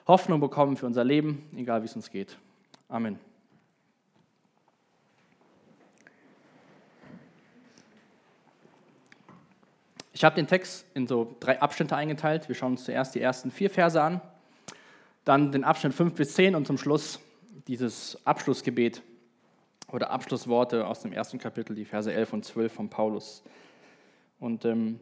Hoffnung 0.08 0.40
bekommen 0.40 0.78
für 0.78 0.86
unser 0.86 1.04
Leben, 1.04 1.44
egal 1.56 1.82
wie 1.82 1.86
es 1.86 1.96
uns 1.96 2.10
geht. 2.10 2.38
Amen. 2.88 3.29
Ich 10.20 10.26
habe 10.26 10.36
den 10.36 10.48
Text 10.48 10.86
in 10.96 11.08
so 11.08 11.34
drei 11.40 11.62
Abschnitte 11.62 11.96
eingeteilt. 11.96 12.50
Wir 12.50 12.56
schauen 12.56 12.74
uns 12.74 12.84
zuerst 12.84 13.16
die 13.16 13.22
ersten 13.22 13.52
vier 13.52 13.70
Verse 13.70 14.02
an, 14.02 14.20
dann 15.24 15.54
den 15.54 15.64
Abschnitt 15.64 15.94
5 15.94 16.14
bis 16.14 16.34
10 16.34 16.56
und 16.56 16.68
zum 16.68 16.78
Schluss 16.78 17.22
dieses 17.70 18.20
Abschlussgebet 18.26 19.02
oder 19.90 20.10
Abschlussworte 20.10 20.86
aus 20.86 21.00
dem 21.00 21.14
ersten 21.14 21.38
Kapitel, 21.38 21.74
die 21.74 21.86
Verse 21.86 22.12
11 22.12 22.34
und 22.34 22.44
12 22.44 22.74
von 22.74 22.90
Paulus. 22.90 23.44
Und 24.42 24.66
ähm, 24.66 25.00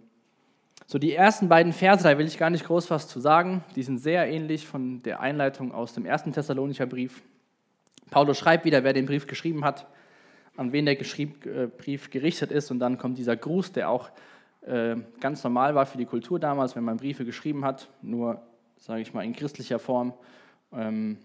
so 0.85 0.99
die 0.99 1.13
ersten 1.13 1.49
beiden 1.49 1.73
Verse, 1.73 2.03
da 2.03 2.15
will 2.19 2.27
ich 2.27 2.37
gar 2.37 2.51
nicht 2.51 2.65
groß 2.65 2.91
was 2.91 3.07
zu 3.07 3.19
sagen. 3.19 3.63
Die 3.75 3.81
sind 3.81 3.97
sehr 3.97 4.27
ähnlich 4.29 4.67
von 4.67 5.01
der 5.01 5.19
Einleitung 5.19 5.73
aus 5.73 5.95
dem 5.95 6.05
ersten 6.05 6.31
Thessalonicher 6.31 6.85
Brief. 6.85 7.23
Paulus 8.11 8.37
schreibt 8.37 8.65
wieder, 8.65 8.83
wer 8.83 8.93
den 8.93 9.07
Brief 9.07 9.25
geschrieben 9.25 9.65
hat, 9.65 9.87
an 10.57 10.73
wen 10.73 10.85
der 10.85 11.01
äh, 11.01 11.25
Brief 11.75 12.11
gerichtet 12.11 12.51
ist. 12.51 12.69
Und 12.69 12.77
dann 12.77 12.99
kommt 12.99 13.17
dieser 13.17 13.35
Gruß, 13.35 13.71
der 13.71 13.89
auch 13.89 14.11
ganz 15.19 15.43
normal 15.43 15.75
war 15.75 15.85
für 15.85 15.97
die 15.97 16.05
Kultur 16.05 16.39
damals, 16.39 16.75
wenn 16.75 16.83
man 16.83 16.97
Briefe 16.97 17.23
geschrieben 17.25 17.63
hat, 17.63 17.89
nur, 18.01 18.41
sage 18.77 19.01
ich 19.01 19.13
mal, 19.13 19.23
in 19.23 19.33
christlicher 19.33 19.79
Form. 19.79 20.13
Ähm, 20.73 21.17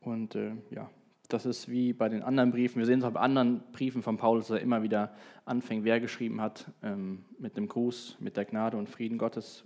und 0.00 0.34
äh, 0.34 0.52
ja, 0.70 0.90
das 1.28 1.46
ist 1.46 1.68
wie 1.68 1.92
bei 1.92 2.08
den 2.08 2.22
anderen 2.22 2.50
Briefen. 2.52 2.78
Wir 2.78 2.86
sehen 2.86 3.00
es 3.00 3.04
auch 3.04 3.12
bei 3.12 3.20
anderen 3.20 3.62
Briefen 3.72 4.02
von 4.02 4.16
Paulus, 4.16 4.48
dass 4.48 4.58
er 4.58 4.62
immer 4.62 4.82
wieder 4.82 5.14
anfängt, 5.44 5.84
wer 5.84 5.98
geschrieben 5.98 6.40
hat, 6.40 6.66
ähm, 6.82 7.24
mit 7.38 7.56
dem 7.56 7.68
Gruß, 7.68 8.18
mit 8.20 8.36
der 8.36 8.44
Gnade 8.44 8.76
und 8.76 8.88
Frieden 8.88 9.18
Gottes. 9.18 9.64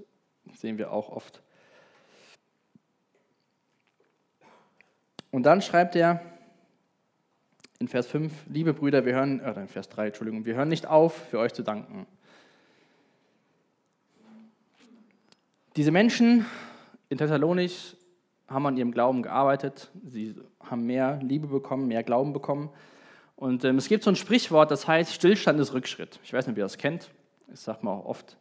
Sehen 0.54 0.78
wir 0.78 0.92
auch 0.92 1.10
oft. 1.10 1.42
Und 5.30 5.42
dann 5.42 5.60
schreibt 5.60 5.94
er 5.94 6.22
in 7.80 7.86
Vers 7.86 8.08
5, 8.08 8.32
liebe 8.48 8.74
Brüder, 8.74 9.04
wir 9.04 9.14
hören, 9.14 9.40
oder 9.40 9.60
in 9.60 9.68
Vers 9.68 9.88
3, 9.88 10.08
Entschuldigung, 10.08 10.44
wir 10.44 10.56
hören 10.56 10.68
nicht 10.68 10.86
auf, 10.86 11.14
für 11.28 11.38
euch 11.38 11.54
zu 11.54 11.62
danken. 11.62 12.06
Diese 15.76 15.92
Menschen 15.92 16.44
in 17.08 17.18
Thessalonich 17.18 17.96
haben 18.48 18.66
an 18.66 18.76
ihrem 18.76 18.90
Glauben 18.90 19.22
gearbeitet, 19.22 19.90
sie 20.04 20.34
haben 20.60 20.86
mehr 20.86 21.20
Liebe 21.22 21.46
bekommen, 21.46 21.86
mehr 21.86 22.02
Glauben 22.02 22.32
bekommen. 22.32 22.70
Und 23.36 23.64
ähm, 23.64 23.76
es 23.76 23.88
gibt 23.88 24.02
so 24.02 24.10
ein 24.10 24.16
Sprichwort, 24.16 24.72
das 24.72 24.88
heißt, 24.88 25.14
Stillstand 25.14 25.60
ist 25.60 25.72
Rückschritt. 25.72 26.18
Ich 26.24 26.32
weiß 26.32 26.46
nicht, 26.46 26.54
ob 26.54 26.58
ihr 26.58 26.64
das 26.64 26.78
kennt. 26.78 27.10
Das 27.46 27.62
sagt 27.62 27.84
man 27.84 27.94
auch 27.94 28.06
oft 28.06 28.36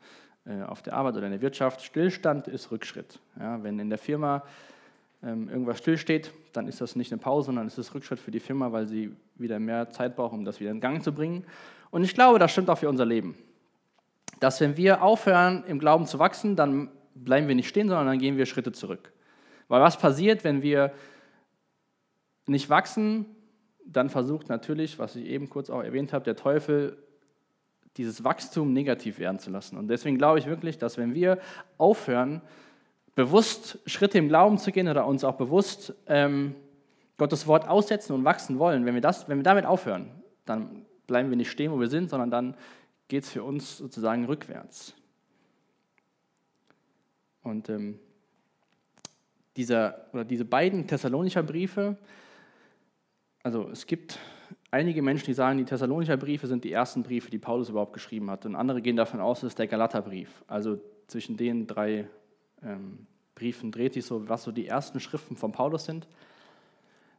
äh, 0.46 0.63
auf 0.63 0.82
der 0.82 0.94
Arbeit 0.94 1.15
oder 1.15 1.27
in 1.27 1.34
der 1.34 1.41
Wirtschaft. 1.41 1.84
Stillstand 1.84 2.48
ist 2.48 2.72
Rückschritt. 2.72 3.20
Ja, 3.39 3.62
wenn 3.62 3.77
in 3.77 3.89
der 3.89 4.00
Firma 4.00 4.44
ähm, 5.24 5.50
irgendwas 5.50 5.80
stillsteht, 5.80 6.32
dann 6.54 6.68
ist 6.68 6.82
das 6.82 6.96
nicht 6.96 7.12
eine 7.12 7.20
Pause, 7.20 7.48
sondern 7.48 7.68
es 7.68 7.78
ist 7.78 7.94
Rückschritt 7.94 8.20
für 8.20 8.32
die 8.32 8.40
Firma, 8.40 8.72
weil 8.72 8.88
sie 8.88 9.12
wieder 9.36 9.60
mehr 9.60 9.90
Zeit 9.90 10.16
braucht, 10.16 10.34
um 10.34 10.46
das 10.46 10.60
wieder 10.60 10.72
in 10.72 10.80
Gang 10.80 11.04
zu 11.04 11.14
bringen. 11.14 11.46
Und 11.90 12.04
ich 12.04 12.14
glaube, 12.14 12.40
das 12.40 12.52
stimmt 12.52 12.70
auch 12.70 12.78
für 12.78 12.90
unser 12.90 13.06
Leben. 13.06 13.36
Dass 14.40 14.62
wenn 14.62 14.78
wir 14.78 15.02
aufhören, 15.02 15.64
im 15.68 15.80
Glauben 15.80 16.06
zu 16.06 16.20
wachsen, 16.20 16.56
dann 16.56 16.90
bleiben 17.16 17.48
wir 17.48 17.56
nicht 17.56 17.68
stehen, 17.68 17.88
sondern 17.88 18.08
dann 18.08 18.20
gehen 18.20 18.38
wir 18.38 18.46
Schritte 18.46 18.72
zurück. 18.72 19.12
Weil 19.68 19.82
was 19.82 19.98
passiert, 19.98 20.44
wenn 20.44 20.62
wir 20.62 20.94
nicht 22.46 22.70
wachsen, 22.70 23.26
dann 23.86 24.10
versucht 24.10 24.50
natürlich, 24.50 25.00
was 25.00 25.16
ich 25.16 25.26
eben 25.26 25.50
kurz 25.50 25.70
auch 25.70 25.82
erwähnt 25.82 26.14
habe, 26.14 26.26
der 26.26 26.36
Teufel 26.36 26.98
dieses 27.98 28.24
Wachstum 28.24 28.74
negativ 28.74 29.20
werden 29.20 29.40
zu 29.40 29.50
lassen. 29.50 29.78
Und 29.78 29.88
deswegen 29.88 30.18
glaube 30.18 30.40
ich 30.40 30.46
wirklich, 30.46 30.78
dass 30.78 30.98
wenn 30.98 31.16
wir 31.16 31.40
aufhören, 31.78 32.42
bewusst 33.18 33.80
Schritte 33.88 34.20
im 34.20 34.28
Glauben 34.28 34.60
zu 34.60 34.72
gehen 34.72 34.88
oder 34.88 35.08
uns 35.08 35.24
auch 35.24 35.38
bewusst 35.38 35.92
ähm, 36.06 36.54
Gottes 37.18 37.48
Wort 37.48 37.68
aussetzen 37.68 38.14
und 38.14 38.24
wachsen 38.24 38.60
wollen, 38.60 38.86
wenn 38.86 38.94
wir, 38.94 39.02
das, 39.02 39.28
wenn 39.28 39.40
wir 39.40 39.44
damit 39.44 39.66
aufhören, 39.66 40.12
dann 40.46 40.86
bleiben 41.08 41.32
wir 41.32 41.36
nicht 41.36 41.50
stehen, 41.50 41.72
wo 41.72 41.80
wir 41.80 41.88
sind, 41.88 42.12
sondern 42.12 42.30
dann 42.30 42.56
geht 43.08 43.24
es 43.24 43.32
für 43.32 43.44
uns 43.44 43.78
sozusagen 43.78 44.26
rückwärts. 44.26 44.94
Und 47.42 47.70
ähm, 47.70 47.98
dieser, 49.56 50.06
oder 50.14 50.24
diese 50.24 50.46
beiden 50.46 50.86
Thessalonicher 50.86 51.42
Briefe, 51.42 51.98
also 53.42 53.68
es 53.70 53.88
gibt 53.88 54.20
einige 54.70 55.02
Menschen, 55.02 55.26
die 55.26 55.34
sagen, 55.34 55.58
die 55.58 55.66
Thessalonicher 55.66 56.18
Briefe 56.18 56.46
sind 56.46 56.64
die 56.64 56.72
ersten 56.72 57.02
Briefe, 57.02 57.32
die 57.32 57.40
Paulus 57.40 57.70
überhaupt 57.70 57.94
geschrieben 57.94 58.30
hat. 58.30 58.46
Und 58.46 58.54
andere 58.54 58.84
gehen 58.84 58.96
davon 58.96 59.22
aus, 59.22 59.40
es 59.40 59.54
ist 59.54 59.58
der 59.58 59.66
Galaterbrief. 59.66 60.44
Also 60.46 60.78
zwischen 61.08 61.36
den 61.36 61.66
drei 61.66 62.08
ähm, 62.64 63.08
Briefen 63.36 63.72
dreht 63.72 63.94
sich 63.94 64.06
so, 64.06 64.28
was 64.28 64.44
so 64.44 64.52
die 64.52 64.68
ersten 64.68 65.00
Schriften 65.00 65.36
von 65.36 65.52
Paulus 65.52 65.86
sind. 65.86 66.08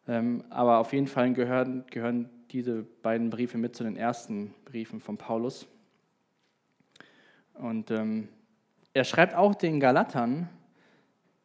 Ähm, 0.07 0.45
aber 0.51 0.79
auf 0.79 0.93
jeden 0.93 1.07
Fall 1.07 1.33
gehören, 1.33 1.85
gehören 1.91 2.29
diese 2.51 2.83
beiden 3.03 3.31
Briefe 3.31 3.59
mit 3.59 3.77
zu 3.77 3.85
den 3.85 3.97
ersten 3.97 4.55
Briefen 4.65 5.01
von 5.01 5.17
Paulus. 5.17 5.67
Und 7.55 7.91
ähm, 7.91 8.29
er 8.95 9.05
schreibt 9.05 9.35
auch 9.35 9.55
den 9.55 9.81
Galatern, 9.81 10.49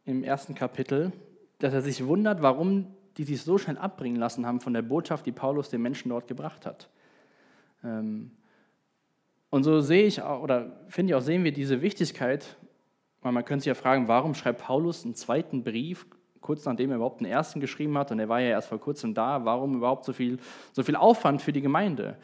im 0.06 0.24
ersten 0.24 0.56
Kapitel, 0.56 1.12
dass 1.60 1.74
er 1.74 1.82
sich 1.82 2.06
wundert, 2.06 2.42
warum 2.42 2.88
die 3.18 3.24
sich 3.24 3.42
so 3.42 3.58
schnell 3.58 3.78
abbringen 3.78 4.18
lassen 4.18 4.46
haben 4.46 4.60
von 4.60 4.74
der 4.74 4.82
Botschaft, 4.82 5.26
die 5.26 5.32
Paulus 5.32 5.70
den 5.70 5.82
Menschen 5.82 6.10
dort 6.10 6.28
gebracht 6.28 6.66
hat. 6.66 6.90
Ähm, 7.84 8.32
und 9.50 9.64
so 9.64 9.82
sehe 9.82 10.06
ich 10.06 10.22
oder 10.22 10.84
finde 10.90 11.12
ich 11.12 11.16
auch, 11.16 11.22
sehen 11.22 11.44
wir 11.44 11.54
diese 11.54 11.82
Wichtigkeit, 11.82 12.58
man 13.32 13.46
könnte 13.46 13.64
sich 13.64 13.68
ja 13.68 13.76
fragen, 13.76 14.08
warum 14.08 14.36
schreibt 14.36 14.62
Paulus 14.62 15.06
einen 15.06 15.16
zweiten 15.16 15.64
Brief, 15.64 16.06
kurz 16.42 16.66
nachdem 16.66 16.90
er 16.90 16.98
überhaupt 16.98 17.22
den 17.22 17.28
ersten 17.28 17.60
geschrieben 17.60 17.98
hat, 17.98 18.12
und 18.12 18.20
er 18.20 18.30
war 18.30 18.42
ja 18.42 18.50
erst 18.50 18.68
vor 18.68 18.80
kurzem 18.80 19.14
da, 19.14 19.46
warum 19.46 19.76
überhaupt 19.76 20.06
so 20.06 20.14
viel, 20.14 20.40
so 20.74 20.84
viel 20.84 20.96
Aufwand 20.96 21.42
für 21.42 21.54
die 21.54 21.62
Gemeinde? 21.62 22.18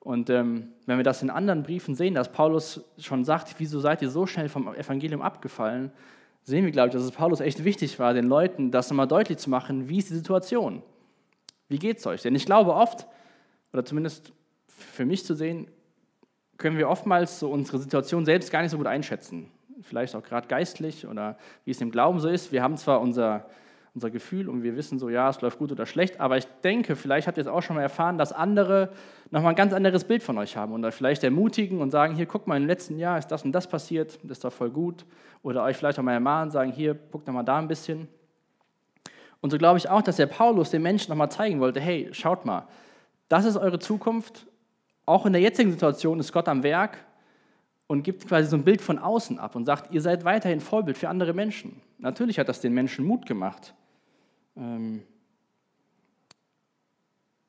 Und 0.00 0.28
ähm, 0.28 0.68
wenn 0.84 0.98
wir 0.98 1.04
das 1.04 1.22
in 1.22 1.30
anderen 1.30 1.62
Briefen 1.62 1.94
sehen, 1.94 2.14
dass 2.14 2.30
Paulus 2.30 2.84
schon 2.98 3.24
sagt, 3.24 3.54
wieso 3.58 3.80
seid 3.80 4.02
ihr 4.02 4.10
so 4.10 4.26
schnell 4.26 4.50
vom 4.50 4.74
Evangelium 4.74 5.22
abgefallen, 5.22 5.92
sehen 6.42 6.66
wir, 6.66 6.72
glaube 6.72 6.88
ich, 6.88 6.92
dass 6.92 7.02
es 7.02 7.10
Paulus 7.10 7.40
echt 7.40 7.64
wichtig 7.64 7.98
war, 7.98 8.12
den 8.12 8.26
Leuten 8.26 8.70
das 8.70 8.90
nochmal 8.90 9.08
deutlich 9.08 9.38
zu 9.38 9.48
machen, 9.48 9.88
wie 9.88 9.98
ist 9.98 10.10
die 10.10 10.14
Situation? 10.14 10.82
Wie 11.68 11.78
geht 11.78 11.98
es 11.98 12.06
euch? 12.06 12.20
Denn 12.20 12.34
ich 12.34 12.44
glaube 12.44 12.74
oft, 12.74 13.06
oder 13.72 13.84
zumindest 13.84 14.32
für 14.68 15.06
mich 15.06 15.24
zu 15.24 15.34
sehen, 15.34 15.68
können 16.58 16.76
wir 16.76 16.88
oftmals 16.88 17.40
so 17.40 17.50
unsere 17.50 17.78
Situation 17.78 18.24
selbst 18.24 18.50
gar 18.50 18.62
nicht 18.62 18.70
so 18.70 18.76
gut 18.76 18.86
einschätzen. 18.86 19.50
Vielleicht 19.82 20.14
auch 20.14 20.22
gerade 20.22 20.48
geistlich 20.48 21.06
oder 21.06 21.36
wie 21.64 21.70
es 21.70 21.80
im 21.80 21.90
Glauben 21.90 22.20
so 22.20 22.28
ist. 22.28 22.52
Wir 22.52 22.62
haben 22.62 22.76
zwar 22.76 23.00
unser 23.00 23.46
unser 23.94 24.10
Gefühl 24.10 24.48
und 24.48 24.64
wir 24.64 24.76
wissen 24.76 24.98
so, 24.98 25.08
ja, 25.08 25.30
es 25.30 25.40
läuft 25.40 25.58
gut 25.58 25.70
oder 25.70 25.86
schlecht, 25.86 26.18
aber 26.18 26.36
ich 26.36 26.46
denke, 26.64 26.96
vielleicht 26.96 27.28
habt 27.28 27.38
ihr 27.38 27.42
es 27.42 27.46
auch 27.46 27.62
schon 27.62 27.76
mal 27.76 27.82
erfahren, 27.82 28.18
dass 28.18 28.32
andere 28.32 28.90
nochmal 29.30 29.52
ein 29.52 29.56
ganz 29.56 29.72
anderes 29.72 30.04
Bild 30.04 30.24
von 30.24 30.36
euch 30.36 30.56
haben 30.56 30.72
und 30.72 30.84
euch 30.84 30.94
vielleicht 30.94 31.22
ermutigen 31.22 31.80
und 31.80 31.92
sagen, 31.92 32.16
hier, 32.16 32.26
guck 32.26 32.48
mal, 32.48 32.56
im 32.56 32.66
letzten 32.66 32.98
Jahr 32.98 33.18
ist 33.18 33.28
das 33.28 33.44
und 33.44 33.52
das 33.52 33.68
passiert, 33.68 34.18
das 34.24 34.38
ist 34.38 34.44
doch 34.44 34.52
voll 34.52 34.70
gut. 34.70 35.06
Oder 35.42 35.62
euch 35.62 35.76
vielleicht 35.76 35.98
auch 35.98 36.02
mal 36.02 36.12
ermahnen, 36.12 36.50
sagen, 36.50 36.72
hier, 36.72 36.98
guck 37.12 37.24
doch 37.24 37.32
mal 37.32 37.44
da 37.44 37.58
ein 37.58 37.68
bisschen. 37.68 38.08
Und 39.40 39.50
so 39.50 39.58
glaube 39.58 39.78
ich 39.78 39.88
auch, 39.88 40.02
dass 40.02 40.16
der 40.16 40.26
Paulus 40.26 40.70
den 40.70 40.82
Menschen 40.82 41.10
nochmal 41.10 41.30
zeigen 41.30 41.60
wollte, 41.60 41.78
hey, 41.78 42.08
schaut 42.10 42.44
mal, 42.44 42.66
das 43.28 43.44
ist 43.44 43.56
eure 43.56 43.78
Zukunft. 43.78 44.46
Auch 45.06 45.24
in 45.24 45.34
der 45.34 45.42
jetzigen 45.42 45.70
Situation 45.70 46.18
ist 46.18 46.32
Gott 46.32 46.48
am 46.48 46.64
Werk 46.64 46.98
und 47.86 48.02
gibt 48.02 48.26
quasi 48.26 48.48
so 48.48 48.56
ein 48.56 48.64
Bild 48.64 48.80
von 48.80 48.98
außen 48.98 49.38
ab 49.38 49.56
und 49.56 49.64
sagt, 49.64 49.92
ihr 49.92 50.00
seid 50.00 50.24
weiterhin 50.24 50.60
Vorbild 50.60 50.96
für 50.96 51.08
andere 51.08 51.34
Menschen. 51.34 51.80
Natürlich 51.98 52.38
hat 52.38 52.48
das 52.48 52.60
den 52.60 52.72
Menschen 52.72 53.04
Mut 53.04 53.26
gemacht. 53.26 53.74
Ähm, 54.56 55.02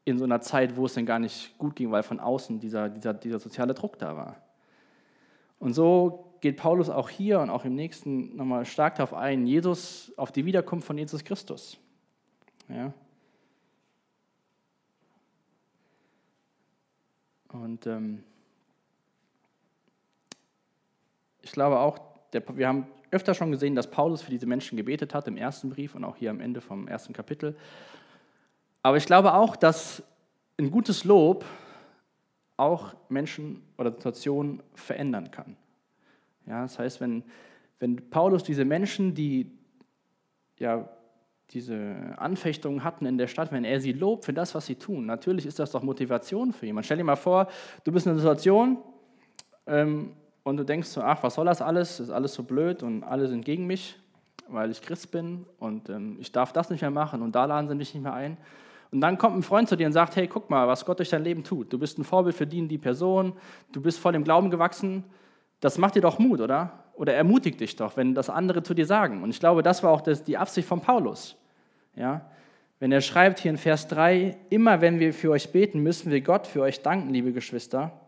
in 0.03 0.19
so 0.19 0.23
einer 0.23 0.41
Zeit, 0.41 0.75
wo 0.75 0.85
es 0.85 0.93
denn 0.93 1.05
gar 1.05 1.19
nicht 1.19 1.57
gut 1.57 1.75
ging, 1.75 1.91
weil 1.91 2.03
von 2.03 2.19
außen 2.19 2.59
dieser, 2.59 2.89
dieser, 2.89 3.13
dieser 3.13 3.39
soziale 3.39 3.73
Druck 3.73 3.97
da 3.97 4.15
war. 4.15 4.37
Und 5.57 5.73
so 5.73 6.35
geht 6.41 6.57
Paulus 6.57 6.89
auch 6.89 7.09
hier 7.09 7.39
und 7.39 7.49
auch 7.49 7.65
im 7.65 7.73
nächsten 7.73 8.35
nochmal 8.35 8.65
stark 8.65 8.95
darauf 8.95 9.15
ein, 9.15 9.47
Jesus, 9.47 10.13
auf 10.15 10.31
die 10.31 10.45
Wiederkunft 10.45 10.85
von 10.85 10.97
Jesus 10.97 11.23
Christus. 11.23 11.79
Ja. 12.69 12.93
Und 17.49 17.87
ähm, 17.87 18.23
ich 21.45 21.51
glaube 21.51 21.79
auch, 21.79 21.99
der, 22.33 22.43
wir 22.57 22.67
haben 22.67 22.87
öfter 23.11 23.35
schon 23.35 23.51
gesehen, 23.51 23.75
dass 23.75 23.89
Paulus 23.89 24.23
für 24.23 24.31
diese 24.31 24.47
Menschen 24.47 24.77
gebetet 24.77 25.13
hat, 25.13 25.27
im 25.27 25.37
ersten 25.37 25.69
Brief 25.69 25.93
und 25.93 26.03
auch 26.03 26.17
hier 26.17 26.31
am 26.31 26.41
Ende 26.41 26.59
vom 26.59 26.87
ersten 26.87 27.13
Kapitel. 27.13 27.55
Aber 28.81 28.97
ich 28.97 29.05
glaube 29.05 29.33
auch, 29.35 29.55
dass 29.55 30.03
ein 30.57 30.71
gutes 30.71 31.03
Lob 31.03 31.45
auch 32.57 32.95
Menschen 33.09 33.61
oder 33.77 33.91
Situationen 33.91 34.63
verändern 34.73 35.29
kann. 35.29 35.55
Ja, 36.47 36.63
das 36.63 36.79
heißt, 36.79 36.99
wenn, 36.99 37.23
wenn 37.79 38.09
Paulus 38.09 38.43
diese 38.43 38.65
Menschen, 38.65 39.13
die 39.13 39.51
ja 40.57 40.89
diese 41.51 42.15
Anfechtungen 42.17 42.83
hatten 42.83 43.05
in 43.05 43.19
der 43.19 43.27
Stadt, 43.27 43.51
wenn 43.51 43.65
er 43.65 43.79
sie 43.79 43.91
lobt 43.91 44.25
für 44.25 44.33
das, 44.33 44.55
was 44.55 44.65
sie 44.65 44.75
tun, 44.75 45.05
natürlich 45.05 45.45
ist 45.45 45.59
das 45.59 45.71
doch 45.71 45.83
Motivation 45.83 46.53
für 46.53 46.65
jemanden. 46.65 46.85
Stell 46.85 46.97
dir 46.97 47.03
mal 47.03 47.15
vor, 47.15 47.47
du 47.83 47.91
bist 47.91 48.07
in 48.07 48.13
einer 48.13 48.19
Situation 48.19 48.79
ähm, 49.67 50.13
und 50.45 50.57
du 50.57 50.63
denkst 50.63 50.87
so, 50.89 51.01
ach, 51.01 51.23
was 51.23 51.33
soll 51.33 51.45
das 51.45 51.61
alles? 51.61 51.99
Ist 51.99 52.11
alles 52.11 52.35
so 52.35 52.43
blöd 52.43 52.83
und 52.83 53.03
alle 53.03 53.27
sind 53.27 53.43
gegen 53.43 53.65
mich, 53.65 53.97
weil 54.47 54.69
ich 54.69 54.79
Christ 54.81 55.11
bin 55.11 55.43
und 55.57 55.89
ähm, 55.89 56.17
ich 56.19 56.31
darf 56.31 56.53
das 56.53 56.69
nicht 56.69 56.81
mehr 56.81 56.91
machen 56.91 57.23
und 57.23 57.35
da 57.35 57.45
laden 57.45 57.67
sie 57.67 57.73
mich 57.73 57.93
nicht 57.95 58.03
mehr 58.03 58.13
ein. 58.13 58.37
Und 58.91 59.01
dann 59.01 59.17
kommt 59.17 59.35
ein 59.35 59.41
Freund 59.41 59.67
zu 59.67 59.75
dir 59.75 59.87
und 59.87 59.93
sagt, 59.93 60.15
hey, 60.15 60.27
guck 60.27 60.51
mal, 60.51 60.67
was 60.67 60.85
Gott 60.85 60.99
durch 60.99 61.09
dein 61.09 61.23
Leben 61.23 61.43
tut. 61.43 61.73
Du 61.73 61.79
bist 61.79 61.97
ein 61.97 62.03
Vorbild 62.03 62.35
für 62.35 62.45
die 62.45 62.61
und 62.61 62.67
die 62.67 62.77
Person, 62.77 63.33
du 63.71 63.81
bist 63.81 63.97
voll 63.97 64.13
im 64.13 64.23
Glauben 64.23 64.51
gewachsen. 64.51 65.03
Das 65.61 65.79
macht 65.79 65.95
dir 65.95 66.01
doch 66.01 66.19
Mut, 66.19 66.39
oder? 66.39 66.83
Oder 66.93 67.15
ermutigt 67.15 67.59
dich 67.59 67.75
doch, 67.75 67.97
wenn 67.97 68.13
das 68.13 68.29
andere 68.29 68.61
zu 68.61 68.75
dir 68.75 68.85
sagen. 68.85 69.23
Und 69.23 69.31
ich 69.31 69.39
glaube, 69.39 69.63
das 69.63 69.81
war 69.81 69.89
auch 69.89 70.01
das, 70.01 70.23
die 70.23 70.37
Absicht 70.37 70.67
von 70.67 70.79
Paulus. 70.79 71.35
Ja? 71.95 72.29
Wenn 72.79 72.91
er 72.91 73.01
schreibt 73.01 73.39
hier 73.39 73.49
in 73.49 73.57
Vers 73.57 73.87
3, 73.87 74.37
immer 74.51 74.79
wenn 74.79 74.99
wir 74.99 75.11
für 75.11 75.31
euch 75.31 75.51
beten, 75.51 75.79
müssen 75.79 76.11
wir 76.11 76.21
Gott 76.21 76.45
für 76.45 76.61
euch 76.61 76.83
danken, 76.83 77.09
liebe 77.09 77.33
Geschwister. 77.33 77.99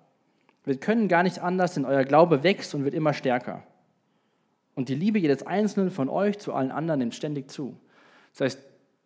Wir 0.68 0.78
können 0.78 1.08
gar 1.08 1.24
nicht 1.24 1.40
anders, 1.40 1.76
denn 1.76 1.86
euer 1.86 2.04
Glaube 2.04 2.44
wächst 2.44 2.76
und 2.76 2.84
wird 2.84 2.94
immer 2.94 3.14
stärker. 3.14 3.64
Und 4.76 4.90
die 4.90 4.96
Liebe 4.96 5.18
jedes 5.18 5.48
Einzelnen 5.48 5.92
von 5.92 6.10
euch 6.10 6.40
zu 6.40 6.54
allen 6.54 6.72
anderen 6.72 7.00
nimmt 7.00 7.16
ständig 7.16 7.50
zu. 7.50 7.78
Das 8.34 8.42
heißt, 8.42 8.60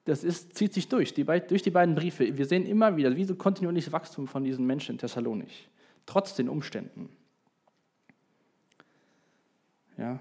das 0.06 0.24
ist, 0.24 0.56
zieht 0.56 0.74
sich 0.74 0.90
durch, 0.90 1.14
die, 1.14 1.24
durch 1.24 1.62
die 1.62 1.70
beiden 1.70 1.94
Briefe. 1.94 2.36
Wir 2.36 2.48
sehen 2.48 2.66
immer 2.66 2.98
wieder, 2.98 3.16
wie 3.16 3.26
so 3.26 3.36
kontinuierliches 3.36 3.94
Wachstum 3.94 4.28
von 4.28 4.44
diesen 4.44 4.66
Menschen 4.66 4.94
in 4.94 4.98
Thessalonich, 4.98 5.70
trotz 6.08 6.34
den 6.34 6.50
Umständen. 6.50 7.10
Ja. 10.00 10.20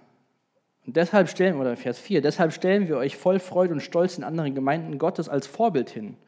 Und 0.87 0.97
deshalb 0.97 1.31
stellen, 1.31 1.57
oder 1.57 1.75
Vers 1.79 1.99
4, 1.99 2.21
deshalb 2.21 2.53
stellen 2.53 2.87
wir 2.87 2.99
euch 2.99 3.17
voll 3.17 3.39
Freude 3.39 3.73
und 3.73 3.81
Stolz 3.81 4.19
in 4.19 4.25
anderen 4.25 4.55
Gemeinden 4.55 4.99
Gottes 4.99 5.31
als 5.31 5.47
Vorbild 5.47 5.89
hin 5.89 6.19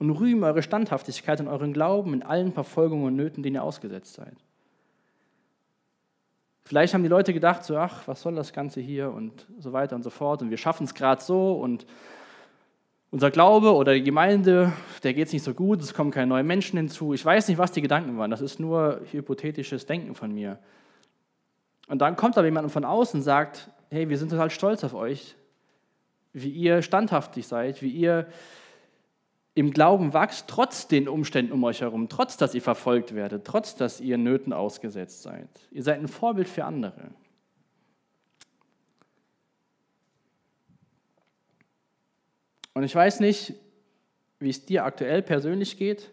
und 0.00 0.10
rühmen 0.10 0.42
eure 0.42 0.62
Standhaftigkeit 0.62 1.40
und 1.40 1.48
euren 1.48 1.72
Glauben 1.72 2.14
in 2.14 2.22
allen 2.22 2.52
Verfolgungen 2.52 3.04
und 3.04 3.16
Nöten, 3.16 3.42
denen 3.42 3.56
ihr 3.56 3.62
ausgesetzt 3.62 4.14
seid. 4.14 4.34
Vielleicht 6.64 6.94
haben 6.94 7.02
die 7.02 7.08
Leute 7.08 7.34
gedacht, 7.34 7.64
so, 7.64 7.76
ach, 7.76 8.08
was 8.08 8.22
soll 8.22 8.34
das 8.34 8.52
Ganze 8.52 8.80
hier 8.80 9.12
und 9.12 9.46
so 9.58 9.72
weiter 9.72 9.94
und 9.94 10.02
so 10.02 10.10
fort 10.10 10.40
und 10.40 10.50
wir 10.50 10.56
schaffen 10.56 10.84
es 10.84 10.94
gerade 10.94 11.22
so 11.22 11.52
und 11.52 11.86
unser 13.10 13.30
Glaube 13.30 13.74
oder 13.74 13.92
die 13.92 14.02
Gemeinde, 14.02 14.72
der 15.02 15.12
geht 15.12 15.26
es 15.26 15.32
nicht 15.32 15.42
so 15.42 15.52
gut, 15.52 15.82
es 15.82 15.92
kommen 15.92 16.12
keine 16.12 16.28
neuen 16.28 16.46
Menschen 16.46 16.78
hinzu. 16.78 17.12
Ich 17.12 17.24
weiß 17.24 17.48
nicht, 17.48 17.58
was 17.58 17.72
die 17.72 17.82
Gedanken 17.82 18.16
waren, 18.16 18.30
das 18.30 18.40
ist 18.40 18.58
nur 18.58 19.00
hypothetisches 19.10 19.84
Denken 19.84 20.14
von 20.14 20.32
mir. 20.32 20.58
Und 21.88 21.98
dann 21.98 22.16
kommt 22.16 22.38
aber 22.38 22.46
jemand 22.46 22.70
von 22.70 22.84
außen 22.84 23.20
und 23.20 23.24
sagt, 23.24 23.68
hey, 23.90 24.08
wir 24.08 24.16
sind 24.16 24.30
total 24.30 24.48
stolz 24.50 24.82
auf 24.84 24.94
euch, 24.94 25.34
wie 26.32 26.50
ihr 26.50 26.80
standhaftig 26.80 27.46
seid, 27.46 27.82
wie 27.82 27.90
ihr 27.90 28.28
im 29.54 29.72
Glauben 29.72 30.12
wächst, 30.12 30.46
trotz 30.48 30.86
den 30.86 31.08
Umständen 31.08 31.52
um 31.52 31.64
euch 31.64 31.80
herum, 31.80 32.08
trotz 32.08 32.36
dass 32.36 32.54
ihr 32.54 32.62
verfolgt 32.62 33.14
werdet, 33.14 33.44
trotz 33.44 33.74
dass 33.74 34.00
ihr 34.00 34.16
Nöten 34.16 34.52
ausgesetzt 34.52 35.22
seid. 35.22 35.48
Ihr 35.70 35.82
seid 35.82 35.98
ein 35.98 36.08
Vorbild 36.08 36.48
für 36.48 36.64
andere. 36.64 37.10
Und 42.74 42.84
ich 42.84 42.94
weiß 42.94 43.20
nicht, 43.20 43.54
wie 44.38 44.50
es 44.50 44.64
dir 44.64 44.84
aktuell 44.84 45.22
persönlich 45.22 45.76
geht, 45.76 46.12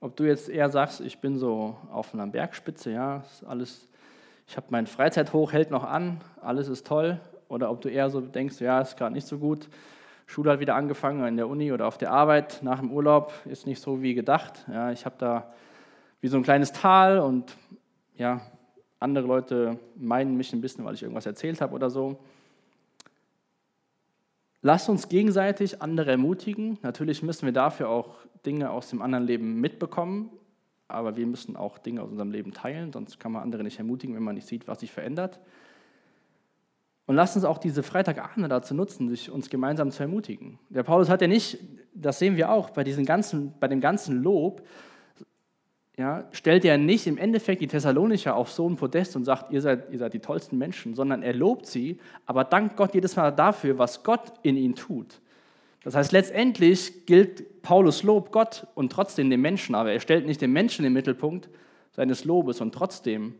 ob 0.00 0.16
du 0.16 0.24
jetzt 0.24 0.48
eher 0.50 0.68
sagst, 0.68 1.00
ich 1.00 1.18
bin 1.18 1.38
so 1.38 1.76
auf 1.90 2.12
einer 2.12 2.26
Bergspitze, 2.26 2.92
ja, 2.92 3.24
alles, 3.46 3.88
ich 4.46 4.56
habe 4.56 4.66
mein 4.68 4.86
Freizeithoch 4.86 5.52
hält 5.52 5.70
noch 5.70 5.82
an, 5.82 6.20
alles 6.40 6.68
ist 6.68 6.86
toll, 6.86 7.18
oder 7.48 7.70
ob 7.70 7.80
du 7.80 7.88
eher 7.88 8.10
so 8.10 8.20
denkst, 8.20 8.60
ja, 8.60 8.80
ist 8.80 8.96
gerade 8.96 9.14
nicht 9.14 9.26
so 9.26 9.38
gut, 9.38 9.68
Schule 10.26 10.50
hat 10.50 10.60
wieder 10.60 10.74
angefangen 10.74 11.26
in 11.26 11.36
der 11.36 11.48
Uni 11.48 11.72
oder 11.72 11.86
auf 11.86 11.98
der 11.98 12.10
Arbeit 12.10 12.60
nach 12.62 12.80
dem 12.80 12.90
Urlaub, 12.90 13.32
ist 13.44 13.66
nicht 13.66 13.80
so 13.80 14.02
wie 14.02 14.14
gedacht. 14.14 14.64
Ja, 14.72 14.90
ich 14.90 15.04
habe 15.04 15.16
da 15.18 15.52
wie 16.20 16.28
so 16.28 16.36
ein 16.36 16.42
kleines 16.42 16.72
Tal 16.72 17.18
und 17.18 17.56
ja, 18.16 18.40
andere 19.00 19.26
Leute 19.26 19.78
meinen 19.96 20.36
mich 20.36 20.52
ein 20.52 20.60
bisschen, 20.60 20.84
weil 20.84 20.94
ich 20.94 21.02
irgendwas 21.02 21.26
erzählt 21.26 21.60
habe 21.60 21.74
oder 21.74 21.90
so. 21.90 22.18
Lasst 24.62 24.88
uns 24.88 25.10
gegenseitig 25.10 25.82
andere 25.82 26.12
ermutigen. 26.12 26.78
Natürlich 26.80 27.22
müssen 27.22 27.44
wir 27.44 27.52
dafür 27.52 27.90
auch 27.90 28.16
Dinge 28.46 28.70
aus 28.70 28.88
dem 28.88 29.02
anderen 29.02 29.26
Leben 29.26 29.60
mitbekommen, 29.60 30.30
aber 30.88 31.16
wir 31.16 31.26
müssen 31.26 31.56
auch 31.56 31.76
Dinge 31.76 32.02
aus 32.02 32.10
unserem 32.10 32.30
Leben 32.30 32.52
teilen, 32.52 32.90
sonst 32.90 33.20
kann 33.20 33.32
man 33.32 33.42
andere 33.42 33.62
nicht 33.62 33.78
ermutigen, 33.78 34.14
wenn 34.16 34.22
man 34.22 34.36
nicht 34.36 34.46
sieht, 34.46 34.66
was 34.66 34.80
sich 34.80 34.90
verändert. 34.90 35.38
Und 37.06 37.16
lasst 37.16 37.36
uns 37.36 37.44
auch 37.44 37.58
diese 37.58 37.82
Freitagabende 37.82 38.48
dazu 38.48 38.74
nutzen, 38.74 39.08
sich 39.10 39.30
uns 39.30 39.50
gemeinsam 39.50 39.90
zu 39.90 40.02
ermutigen. 40.02 40.58
Der 40.70 40.82
Paulus 40.82 41.10
hat 41.10 41.20
ja 41.20 41.28
nicht, 41.28 41.58
das 41.94 42.18
sehen 42.18 42.36
wir 42.36 42.50
auch 42.50 42.70
bei, 42.70 42.82
diesen 42.82 43.04
ganzen, 43.04 43.52
bei 43.60 43.68
dem 43.68 43.80
ganzen 43.80 44.22
Lob, 44.22 44.62
ja, 45.96 46.24
stellt 46.32 46.64
er 46.64 46.76
nicht 46.76 47.06
im 47.06 47.18
Endeffekt 47.18 47.60
die 47.60 47.68
Thessalonicher 47.68 48.34
auf 48.34 48.50
so 48.50 48.68
ein 48.68 48.76
Podest 48.76 49.14
und 49.14 49.24
sagt, 49.24 49.52
ihr 49.52 49.60
seid, 49.60 49.92
ihr 49.92 49.98
seid 49.98 50.12
die 50.12 50.18
tollsten 50.18 50.58
Menschen, 50.58 50.94
sondern 50.94 51.22
er 51.22 51.34
lobt 51.34 51.66
sie, 51.66 51.98
aber 52.26 52.42
dankt 52.42 52.76
Gott 52.76 52.94
jedes 52.94 53.14
Mal 53.14 53.30
dafür, 53.30 53.78
was 53.78 54.02
Gott 54.02 54.32
in 54.42 54.56
ihnen 54.56 54.74
tut. 54.74 55.20
Das 55.84 55.94
heißt, 55.94 56.12
letztendlich 56.12 57.06
gilt 57.06 57.62
Paulus 57.62 58.02
Lob 58.02 58.32
Gott 58.32 58.66
und 58.74 58.90
trotzdem 58.90 59.30
den 59.30 59.40
Menschen, 59.40 59.74
aber 59.74 59.92
er 59.92 60.00
stellt 60.00 60.26
nicht 60.26 60.40
den 60.40 60.52
Menschen 60.52 60.84
im 60.84 60.94
Mittelpunkt 60.94 61.48
seines 61.92 62.24
Lobes 62.24 62.60
und 62.60 62.74
trotzdem 62.74 63.34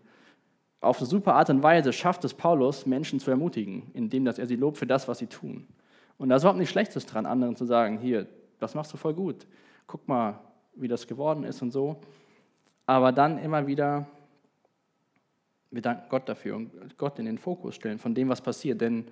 auf 0.84 0.98
eine 0.98 1.06
super 1.06 1.34
Art 1.34 1.50
und 1.50 1.62
Weise 1.62 1.92
schafft 1.92 2.24
es 2.24 2.34
Paulus, 2.34 2.86
Menschen 2.86 3.20
zu 3.20 3.30
ermutigen, 3.30 3.90
indem 3.94 4.24
dass 4.24 4.38
er 4.38 4.46
sie 4.46 4.56
lobt 4.56 4.78
für 4.78 4.86
das, 4.86 5.08
was 5.08 5.18
sie 5.18 5.26
tun. 5.26 5.66
Und 6.18 6.28
da 6.28 6.36
ist 6.36 6.42
überhaupt 6.42 6.58
nichts 6.58 6.72
Schlechtes 6.72 7.06
dran, 7.06 7.26
anderen 7.26 7.56
zu 7.56 7.64
sagen, 7.64 7.98
hier, 7.98 8.26
das 8.60 8.74
machst 8.74 8.92
du 8.92 8.96
voll 8.96 9.14
gut, 9.14 9.46
guck 9.86 10.06
mal, 10.06 10.38
wie 10.74 10.88
das 10.88 11.06
geworden 11.06 11.44
ist 11.44 11.62
und 11.62 11.70
so. 11.70 12.00
Aber 12.86 13.12
dann 13.12 13.38
immer 13.38 13.66
wieder, 13.66 14.06
wir 15.70 15.82
danken 15.82 16.04
Gott 16.08 16.28
dafür 16.28 16.56
und 16.56 16.98
Gott 16.98 17.18
in 17.18 17.24
den 17.24 17.38
Fokus 17.38 17.74
stellen 17.74 17.98
von 17.98 18.14
dem, 18.14 18.28
was 18.28 18.40
passiert. 18.40 18.80
Denn 18.80 19.06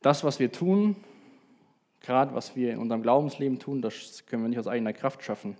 das, 0.00 0.24
was 0.24 0.38
wir 0.38 0.52
tun, 0.52 0.96
gerade 2.00 2.34
was 2.34 2.54
wir 2.54 2.72
in 2.72 2.78
unserem 2.78 3.02
Glaubensleben 3.02 3.58
tun, 3.58 3.82
das 3.82 4.24
können 4.26 4.42
wir 4.42 4.48
nicht 4.48 4.58
aus 4.58 4.66
eigener 4.66 4.92
Kraft 4.92 5.22
schaffen. 5.22 5.56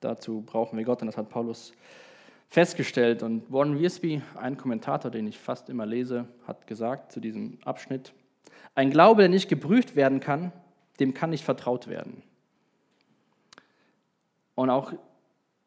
Dazu 0.00 0.42
brauchen 0.42 0.78
wir 0.78 0.84
Gott 0.84 1.02
und 1.02 1.06
das 1.06 1.16
hat 1.16 1.28
Paulus 1.28 1.72
festgestellt. 2.50 3.22
Und 3.22 3.50
Warren 3.50 3.78
Wiersbe, 3.78 4.22
ein 4.36 4.56
Kommentator, 4.56 5.10
den 5.10 5.26
ich 5.26 5.38
fast 5.38 5.70
immer 5.70 5.86
lese, 5.86 6.26
hat 6.46 6.66
gesagt 6.66 7.12
zu 7.12 7.20
diesem 7.20 7.58
Abschnitt, 7.64 8.12
ein 8.74 8.90
Glaube, 8.90 9.22
der 9.22 9.28
nicht 9.28 9.48
geprüft 9.48 9.96
werden 9.96 10.20
kann, 10.20 10.52
dem 10.98 11.14
kann 11.14 11.30
nicht 11.30 11.44
vertraut 11.44 11.88
werden. 11.88 12.22
Und 14.54 14.68
auch 14.68 14.92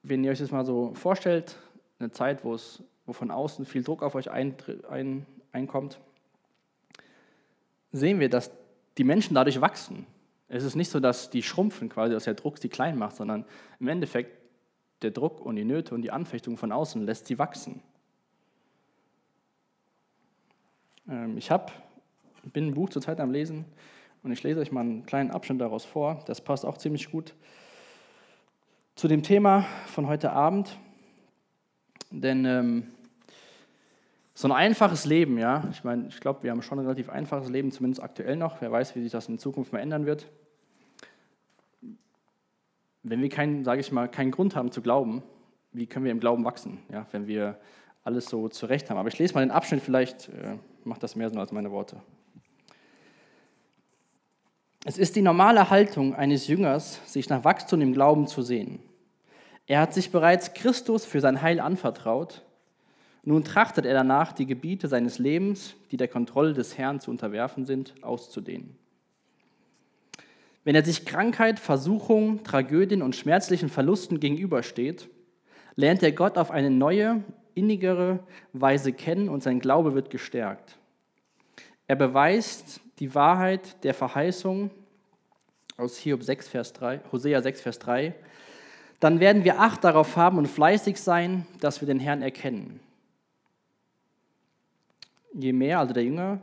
wenn 0.04 0.24
ihr 0.24 0.32
euch 0.32 0.40
das 0.40 0.52
mal 0.52 0.66
so 0.66 0.94
vorstellt, 0.94 1.58
eine 2.00 2.12
Zeit, 2.12 2.44
wo 2.44 2.54
es 2.54 2.84
wo 3.06 3.14
von 3.14 3.32
außen 3.32 3.66
viel 3.66 3.84
Druck 3.84 4.02
auf 4.02 4.16
euch 4.16 4.32
ein, 4.32 4.56
ein, 4.90 5.26
einkommt, 5.52 6.00
sehen 7.92 8.20
wir, 8.20 8.30
dass 8.30 8.52
die 8.98 9.04
Menschen 9.04 9.36
dadurch 9.36 9.60
wachsen. 9.60 10.06
Es 10.48 10.64
ist 10.64 10.76
nicht 10.76 10.90
so, 10.90 11.00
dass 11.00 11.30
die 11.30 11.44
schrumpfen 11.44 11.90
quasi, 11.90 12.14
dass 12.14 12.26
der 12.26 12.36
Druck 12.36 12.58
sie 12.58 12.70
klein 12.70 12.98
macht, 12.98 13.16
sondern 13.16 13.46
im 13.80 13.88
Endeffekt 13.88 14.43
der 15.04 15.12
Druck 15.12 15.46
und 15.46 15.56
die 15.56 15.66
Nöte 15.66 15.94
und 15.94 16.02
die 16.02 16.12
Anfechtung 16.12 16.58
von 16.58 16.72
außen 16.72 17.06
lässt 17.06 17.28
sie 17.28 17.38
wachsen. 17.38 17.82
Ähm, 21.10 21.38
ich 21.38 21.52
hab, 21.52 21.72
bin 22.44 22.68
ein 22.68 22.74
Buch 22.74 22.90
zurzeit 22.90 23.20
am 23.20 23.32
Lesen 23.32 23.66
Und 24.24 24.32
ich 24.32 24.44
lese 24.44 24.60
euch 24.60 24.72
mal 24.72 24.82
einen 24.82 25.06
kleinen 25.06 25.32
Abschnitt 25.32 25.62
daraus 25.62 25.86
vor. 25.86 26.24
Das 26.26 26.42
passt 26.42 26.66
auch 26.66 26.78
ziemlich 26.78 27.12
gut 27.12 27.34
zu 28.96 29.08
dem 29.08 29.24
Thema 29.24 29.66
von 29.88 30.08
heute 30.08 30.32
Abend. 30.32 30.78
Denn 32.12 32.46
ähm, 32.46 32.88
so 34.36 34.48
ein 34.48 34.52
einfaches 34.52 35.06
Leben, 35.06 35.38
ja, 35.38 35.68
ich 35.72 35.84
meine, 35.84 36.08
ich 36.08 36.20
glaube, 36.20 36.44
wir 36.44 36.52
haben 36.52 36.62
schon 36.62 36.80
ein 36.80 36.86
relativ 36.86 37.10
einfaches 37.10 37.50
Leben, 37.50 37.72
zumindest 37.72 38.02
aktuell 38.02 38.36
noch. 38.36 38.62
Wer 38.62 38.72
weiß, 38.72 38.96
wie 38.96 39.02
sich 39.02 39.12
das 39.12 39.28
in 39.30 39.40
Zukunft 39.40 39.74
mal 39.74 39.80
ändern 39.80 40.06
wird. 40.06 40.28
Wenn 43.04 43.22
wir 43.22 43.30
keinen, 43.30 43.64
sage 43.64 43.82
ich 43.82 43.92
mal, 43.92 44.08
keinen 44.10 44.32
Grund 44.32 44.56
haben 44.56 44.72
zu 44.72 44.82
glauben, 44.82 45.24
wie 45.74 45.88
können 45.88 46.06
wir 46.06 46.12
im 46.12 46.20
Glauben 46.20 46.46
wachsen, 46.46 46.80
ja, 46.92 47.06
wenn 47.12 47.28
wir 47.28 47.60
alles 48.04 48.26
so 48.26 48.50
zurecht 48.50 48.90
haben. 48.90 48.98
Aber 48.98 49.10
ich 49.10 49.20
lese 49.20 49.34
mal 49.34 49.42
den 49.42 49.52
Abschnitt, 49.52 49.82
vielleicht 49.82 50.30
äh, 50.30 50.58
macht 50.84 51.04
das 51.04 51.16
mehr 51.16 51.30
Sinn 51.30 51.40
als 51.40 51.52
meine 51.52 51.72
Worte. 51.72 52.02
Es 54.86 54.98
ist 54.98 55.16
die 55.16 55.22
normale 55.22 55.70
Haltung 55.70 56.14
eines 56.14 56.48
Jüngers, 56.48 57.00
sich 57.12 57.30
nach 57.30 57.46
Wachstum 57.46 57.80
im 57.82 57.94
Glauben 57.94 58.28
zu 58.28 58.42
sehen. 58.42 58.80
Er 59.66 59.80
hat 59.80 59.94
sich 59.94 60.12
bereits 60.12 60.54
Christus 60.54 61.06
für 61.06 61.22
sein 61.22 61.42
Heil 61.42 61.62
anvertraut. 61.62 62.44
Nun 63.24 63.46
trachtet 63.46 63.86
er 63.86 63.94
danach, 63.94 64.34
die 64.34 64.46
Gebiete 64.46 64.90
seines 64.90 65.20
Lebens, 65.20 65.76
die 65.92 65.98
der 65.98 66.10
Kontrolle 66.10 66.54
des 66.54 66.78
Herrn 66.78 67.00
zu 67.00 67.12
unterwerfen 67.12 67.66
sind, 67.66 67.94
auszudehnen. 68.04 68.78
Wenn 70.64 70.76
er 70.76 70.86
sich 70.86 71.06
Krankheit, 71.06 71.60
Versuchung, 71.60 72.44
Tragödien 72.44 73.02
und 73.02 73.16
schmerzlichen 73.16 73.70
Verlusten 73.70 74.20
gegenübersteht, 74.20 75.10
lernt 75.76 76.04
er 76.04 76.12
Gott 76.12 76.38
auf 76.38 76.52
eine 76.52 76.70
neue, 76.70 77.24
innigere 77.54 78.20
Weise 78.54 78.94
kennen 78.94 79.30
und 79.30 79.44
sein 79.44 79.60
Glaube 79.60 79.94
wird 79.94 80.10
gestärkt. 80.10 80.78
Er 81.88 81.96
beweist 81.96 82.80
die 83.00 83.14
Wahrheit 83.14 83.84
der 83.84 83.94
Verheißung 83.94 84.72
aus 85.78 85.98
Hiob 85.98 86.24
6, 86.24 86.48
Vers 86.48 86.74
3, 86.74 87.02
Hosea 87.12 87.42
6, 87.42 87.62
Vers 87.62 87.80
3, 87.80 88.16
dann 89.00 89.20
werden 89.20 89.44
wir 89.44 89.60
Acht 89.60 89.84
darauf 89.84 90.16
haben 90.16 90.38
und 90.38 90.48
fleißig 90.48 90.98
sein, 90.98 91.46
dass 91.60 91.82
wir 91.82 91.88
den 91.88 92.00
Herrn 92.00 92.22
erkennen. 92.22 92.80
Je 95.34 95.52
mehr, 95.52 95.80
also 95.80 95.94
der 95.94 96.04
Jünger, 96.04 96.40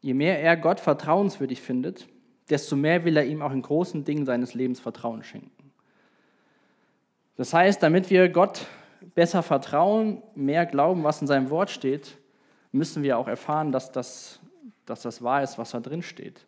je 0.00 0.14
mehr 0.14 0.40
er 0.40 0.56
Gott 0.56 0.80
vertrauenswürdig 0.80 1.60
findet, 1.60 2.08
desto 2.52 2.76
mehr 2.76 3.04
will 3.04 3.16
er 3.16 3.24
ihm 3.24 3.42
auch 3.42 3.52
in 3.52 3.62
großen 3.62 4.04
Dingen 4.04 4.24
seines 4.24 4.54
Lebens 4.54 4.78
Vertrauen 4.78 5.24
schenken. 5.24 5.72
Das 7.36 7.52
heißt, 7.52 7.82
damit 7.82 8.10
wir 8.10 8.28
Gott 8.28 8.66
besser 9.14 9.42
vertrauen, 9.42 10.22
mehr 10.36 10.66
glauben, 10.66 11.02
was 11.02 11.20
in 11.20 11.26
seinem 11.26 11.50
Wort 11.50 11.70
steht, 11.70 12.18
müssen 12.70 13.02
wir 13.02 13.18
auch 13.18 13.26
erfahren, 13.26 13.72
dass 13.72 13.90
das 13.90 14.38
dass 14.86 15.02
das 15.02 15.22
wahr 15.22 15.42
ist, 15.42 15.58
was 15.58 15.70
da 15.70 15.80
drin 15.80 16.02
steht 16.02 16.46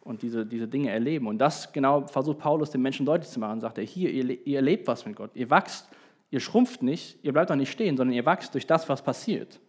und 0.00 0.22
diese, 0.22 0.46
diese 0.46 0.68
Dinge 0.68 0.90
erleben. 0.90 1.26
Und 1.26 1.38
das 1.38 1.72
genau 1.72 2.06
versucht 2.06 2.38
Paulus 2.38 2.70
den 2.70 2.82
Menschen 2.82 3.06
deutlich 3.06 3.30
zu 3.30 3.40
machen. 3.40 3.60
Sagt 3.60 3.78
er, 3.78 3.84
hier, 3.84 4.10
ihr, 4.10 4.46
ihr 4.46 4.56
erlebt 4.56 4.86
was 4.86 5.06
mit 5.06 5.16
Gott, 5.16 5.30
ihr 5.34 5.50
wachst, 5.50 5.88
ihr 6.30 6.40
schrumpft 6.40 6.82
nicht, 6.82 7.18
ihr 7.24 7.32
bleibt 7.32 7.50
auch 7.50 7.56
nicht 7.56 7.70
stehen, 7.70 7.96
sondern 7.96 8.14
ihr 8.14 8.26
wachst 8.26 8.54
durch 8.54 8.66
das, 8.66 8.88
was 8.88 9.02
passiert. 9.02 9.60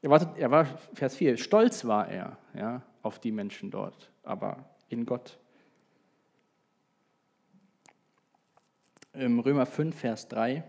Er 0.00 0.10
war, 0.10 0.36
er 0.36 0.64
Vers 0.94 1.16
4, 1.16 1.36
stolz 1.36 1.84
war 1.84 2.08
er 2.08 2.38
ja, 2.54 2.82
auf 3.02 3.18
die 3.18 3.32
Menschen 3.32 3.70
dort, 3.70 4.10
aber 4.22 4.64
in 4.88 5.06
Gott. 5.06 5.38
Im 9.12 9.40
Römer 9.40 9.66
5, 9.66 9.98
Vers 9.98 10.28
3 10.28 10.62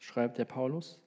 schreibt 0.00 0.38
der 0.38 0.44
Paulus, 0.44 0.98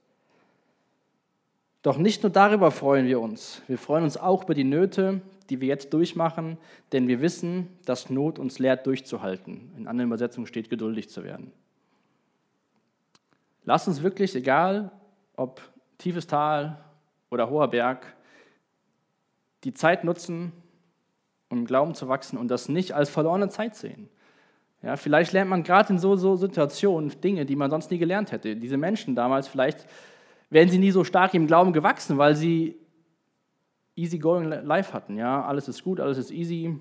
doch 1.81 1.97
nicht 1.97 2.21
nur 2.21 2.31
darüber 2.31 2.69
freuen 2.69 3.07
wir 3.07 3.19
uns, 3.19 3.61
wir 3.67 3.79
freuen 3.79 4.03
uns 4.03 4.15
auch 4.15 4.43
über 4.43 4.53
die 4.53 4.63
Nöte, 4.63 5.21
die 5.49 5.59
wir 5.61 5.67
jetzt 5.67 5.93
durchmachen, 5.93 6.57
denn 6.91 7.07
wir 7.07 7.21
wissen, 7.21 7.67
dass 7.85 8.09
Not 8.09 8.37
uns 8.37 8.59
lehrt, 8.59 8.85
durchzuhalten. 8.85 9.73
In 9.75 9.87
anderen 9.87 10.09
Übersetzungen 10.09 10.47
steht, 10.47 10.69
geduldig 10.69 11.09
zu 11.09 11.23
werden. 11.23 11.51
Lass 13.65 13.87
uns 13.87 14.01
wirklich, 14.03 14.35
egal 14.35 14.91
ob 15.35 15.61
tiefes 15.97 16.27
Tal 16.27 16.83
oder 17.29 17.49
hoher 17.49 17.67
Berg, 17.67 18.15
die 19.63 19.73
Zeit 19.73 20.03
nutzen, 20.03 20.51
um 21.49 21.59
im 21.59 21.65
Glauben 21.65 21.93
zu 21.93 22.07
wachsen 22.07 22.37
und 22.37 22.49
das 22.49 22.69
nicht 22.69 22.93
als 22.93 23.09
verlorene 23.09 23.49
Zeit 23.49 23.75
sehen. 23.75 24.09
Ja, 24.81 24.95
vielleicht 24.95 25.31
lernt 25.31 25.49
man 25.49 25.63
gerade 25.63 25.93
in 25.93 25.99
so, 25.99 26.15
so 26.15 26.35
Situationen 26.35 27.11
Dinge, 27.21 27.45
die 27.45 27.55
man 27.55 27.69
sonst 27.69 27.91
nie 27.91 27.99
gelernt 27.99 28.31
hätte. 28.31 28.55
Diese 28.55 28.77
Menschen 28.77 29.15
damals, 29.15 29.47
vielleicht 29.47 29.85
wären 30.49 30.69
sie 30.69 30.79
nie 30.79 30.91
so 30.91 31.03
stark 31.03 31.33
im 31.33 31.45
Glauben 31.45 31.71
gewachsen, 31.71 32.17
weil 32.17 32.35
sie 32.35 32.77
easy 33.95 34.17
going 34.17 34.49
life 34.49 34.93
hatten. 34.93 35.17
Ja, 35.17 35.45
alles 35.45 35.67
ist 35.67 35.83
gut, 35.83 35.99
alles 35.99 36.17
ist 36.17 36.31
easy. 36.31 36.79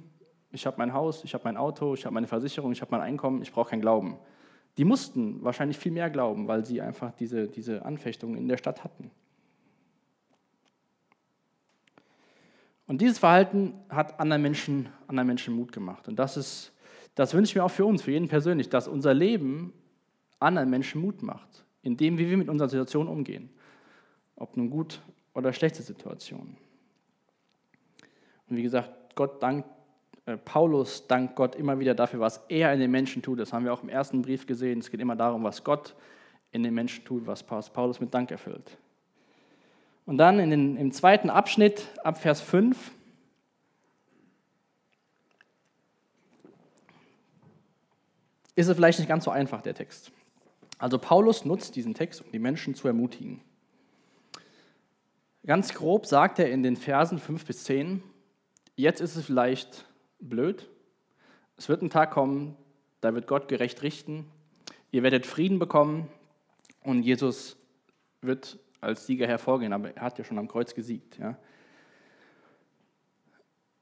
Ich 0.51 0.67
habe 0.67 0.79
mein 0.79 0.95
Haus, 0.95 1.25
ich 1.25 1.35
habe 1.35 1.45
mein 1.45 1.57
Auto, 1.57 1.95
ich 1.95 2.07
habe 2.07 2.15
meine 2.15 2.27
Versicherung, 2.27 2.73
ich 2.73 2.81
habe 2.81 2.91
mein 2.93 3.03
Einkommen, 3.03 3.43
ich 3.43 3.53
brauche 3.53 3.71
keinen 3.71 3.83
Glauben. 3.83 4.19
Die 4.79 4.85
mussten 4.85 5.43
wahrscheinlich 5.43 5.79
viel 5.79 5.93
mehr 5.93 6.09
glauben, 6.11 6.49
weil 6.49 6.65
sie 6.65 6.81
einfach 6.81 7.13
diese, 7.13 7.49
diese 7.49 7.85
Anfechtungen 7.85 8.37
in 8.37 8.49
der 8.49 8.57
Stadt 8.57 8.83
hatten. 8.83 9.11
Und 12.91 13.01
dieses 13.01 13.21
Verhalten 13.21 13.75
hat 13.89 14.19
anderen 14.19 14.43
Menschen, 14.43 14.89
anderen 15.07 15.29
Menschen 15.29 15.55
Mut 15.55 15.71
gemacht. 15.71 16.09
Und 16.09 16.19
das, 16.19 16.37
ist, 16.37 16.73
das 17.15 17.35
wünsche 17.35 17.53
ich 17.53 17.55
mir 17.55 17.63
auch 17.63 17.71
für 17.71 17.87
uns, 17.87 18.03
für 18.03 18.11
jeden 18.11 18.27
persönlich, 18.27 18.69
dass 18.69 18.89
unser 18.89 19.15
Leben 19.15 19.73
anderen 20.41 20.69
Menschen 20.69 21.01
Mut 21.01 21.23
macht, 21.23 21.65
indem 21.83 22.19
wie 22.19 22.29
wir 22.29 22.37
mit 22.37 22.49
unserer 22.49 22.69
Situation 22.69 23.07
umgehen 23.07 23.51
ob 24.41 24.57
nun 24.57 24.71
gut 24.71 25.01
oder 25.35 25.53
schlechte 25.53 25.83
Situationen. 25.83 26.57
Und 28.49 28.57
wie 28.57 28.63
gesagt, 28.63 29.15
Gott 29.15 29.41
dankt, 29.43 29.69
äh, 30.25 30.37
Paulus 30.37 31.07
dankt 31.07 31.37
Gott 31.37 31.55
immer 31.55 31.79
wieder 31.79 31.95
dafür, 31.95 32.21
was 32.21 32.39
er 32.49 32.73
in 32.73 32.81
den 32.81 32.91
Menschen 32.91 33.23
tut. 33.23 33.39
Das 33.39 33.53
haben 33.53 33.65
wir 33.65 33.73
auch 33.73 33.83
im 33.83 33.89
ersten 33.89 34.23
Brief 34.23 34.47
gesehen. 34.47 34.81
Es 34.81 34.91
geht 34.91 35.01
immer 35.01 35.15
darum, 35.15 35.45
was 35.45 35.63
Gott 35.63 35.95
in 36.51 36.63
den 36.63 36.75
Menschen 36.75 37.05
tut, 37.05 37.27
was 37.27 37.43
Paulus 37.45 38.01
mit 38.01 38.13
Dank 38.13 38.31
erfüllt. 38.31 38.79
Und 40.11 40.19
dann 40.19 40.39
den, 40.39 40.77
im 40.77 40.91
zweiten 40.91 41.31
Abschnitt, 41.31 41.87
ab 42.03 42.21
Vers 42.21 42.41
5, 42.41 42.91
ist 48.57 48.67
es 48.67 48.75
vielleicht 48.75 48.99
nicht 48.99 49.07
ganz 49.07 49.23
so 49.23 49.31
einfach, 49.31 49.63
der 49.63 49.75
Text. 49.75 50.11
Also 50.79 50.99
Paulus 50.99 51.45
nutzt 51.45 51.77
diesen 51.77 51.95
Text, 51.95 52.25
um 52.25 52.33
die 52.33 52.41
Menschen 52.41 52.75
zu 52.75 52.89
ermutigen. 52.89 53.41
Ganz 55.47 55.75
grob 55.75 56.07
sagt 56.07 56.41
er 56.41 56.51
in 56.51 56.65
den 56.65 56.75
Versen 56.75 57.21
5 57.21 57.47
bis 57.47 57.63
10, 57.63 58.03
jetzt 58.75 59.01
ist 59.01 59.15
es 59.15 59.25
vielleicht 59.25 59.87
blöd, 60.19 60.69
es 61.57 61.69
wird 61.69 61.83
ein 61.83 61.91
Tag 61.91 62.11
kommen, 62.11 62.57
da 63.01 63.15
wird 63.15 63.29
Gott 63.29 63.47
gerecht 63.47 63.83
richten, 63.83 64.27
ihr 64.91 65.05
werdet 65.05 65.25
Frieden 65.25 65.61
bekommen 65.61 66.09
und 66.83 67.05
Jesus 67.05 67.57
wird 68.23 68.59
als 68.81 69.07
Sieger 69.07 69.27
hervorgehen, 69.27 69.73
aber 69.73 69.95
er 69.95 70.03
hat 70.03 70.19
ja 70.19 70.25
schon 70.25 70.39
am 70.39 70.49
Kreuz 70.49 70.75
gesiegt. 70.75 71.19
Ja. 71.19 71.37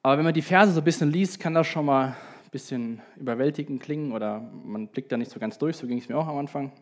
Aber 0.03 0.19
wenn 0.19 0.25
man 0.25 0.35
die 0.35 0.43
Verse 0.43 0.73
so 0.73 0.81
ein 0.81 0.85
bisschen 0.85 1.11
liest, 1.11 1.41
kann 1.41 1.55
das 1.55 1.67
schon 1.67 1.85
mal 1.85 2.09
ein 2.09 2.51
bisschen 2.51 3.03
überwältigend 3.17 3.83
klingen 3.83 4.13
oder 4.13 4.41
man 4.41 4.89
blickt 4.89 5.13
da 5.13 5.17
nicht 5.17 5.31
so 5.31 5.39
ganz 5.39 5.59
durch, 5.59 5.77
so 5.77 5.87
ging 5.87 5.99
es 5.99 6.09
mir 6.09 6.17
auch 6.17 6.27
am 6.27 6.39
Anfang. 6.39 6.73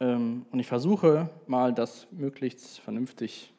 Ähm, 0.00 0.46
und 0.50 0.58
ich 0.58 0.66
versuche 0.66 1.30
mal, 1.46 1.72
das 1.72 2.06
möglichst 2.10 2.80
vernünftig 2.80 3.52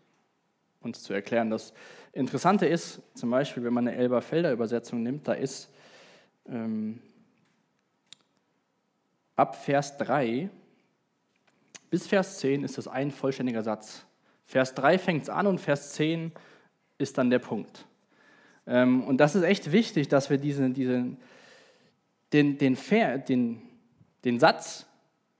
uns 0.81 1.01
zu 1.01 1.13
erklären. 1.13 1.49
Das 1.49 1.73
Interessante 2.11 2.65
ist, 2.65 3.01
zum 3.15 3.29
Beispiel, 3.29 3.63
wenn 3.63 3.73
man 3.73 3.87
eine 3.87 3.97
Elberfelder 3.97 4.51
Übersetzung 4.51 5.01
nimmt, 5.03 5.27
da 5.27 5.33
ist 5.33 5.69
ähm, 6.47 6.99
ab 9.35 9.55
Vers 9.55 9.97
3 9.97 10.49
bis 11.93 12.07
Vers 12.07 12.39
10 12.39 12.63
ist 12.63 12.79
das 12.79 12.87
ein 12.87 13.11
vollständiger 13.11 13.61
Satz. 13.61 14.03
Vers 14.45 14.73
3 14.73 14.97
fängt 14.97 15.21
es 15.21 15.29
an 15.29 15.45
und 15.45 15.61
Vers 15.61 15.93
10 15.93 16.31
ist 16.97 17.19
dann 17.19 17.29
der 17.29 17.37
Punkt. 17.37 17.85
Ähm, 18.65 19.03
und 19.03 19.17
das 19.17 19.35
ist 19.35 19.43
echt 19.43 19.71
wichtig, 19.71 20.07
dass 20.07 20.31
wir 20.31 20.39
diese, 20.39 20.71
diese, 20.71 21.05
den, 22.33 22.57
den, 22.57 22.75
den, 23.27 23.61
den 24.25 24.39
Satz 24.39 24.87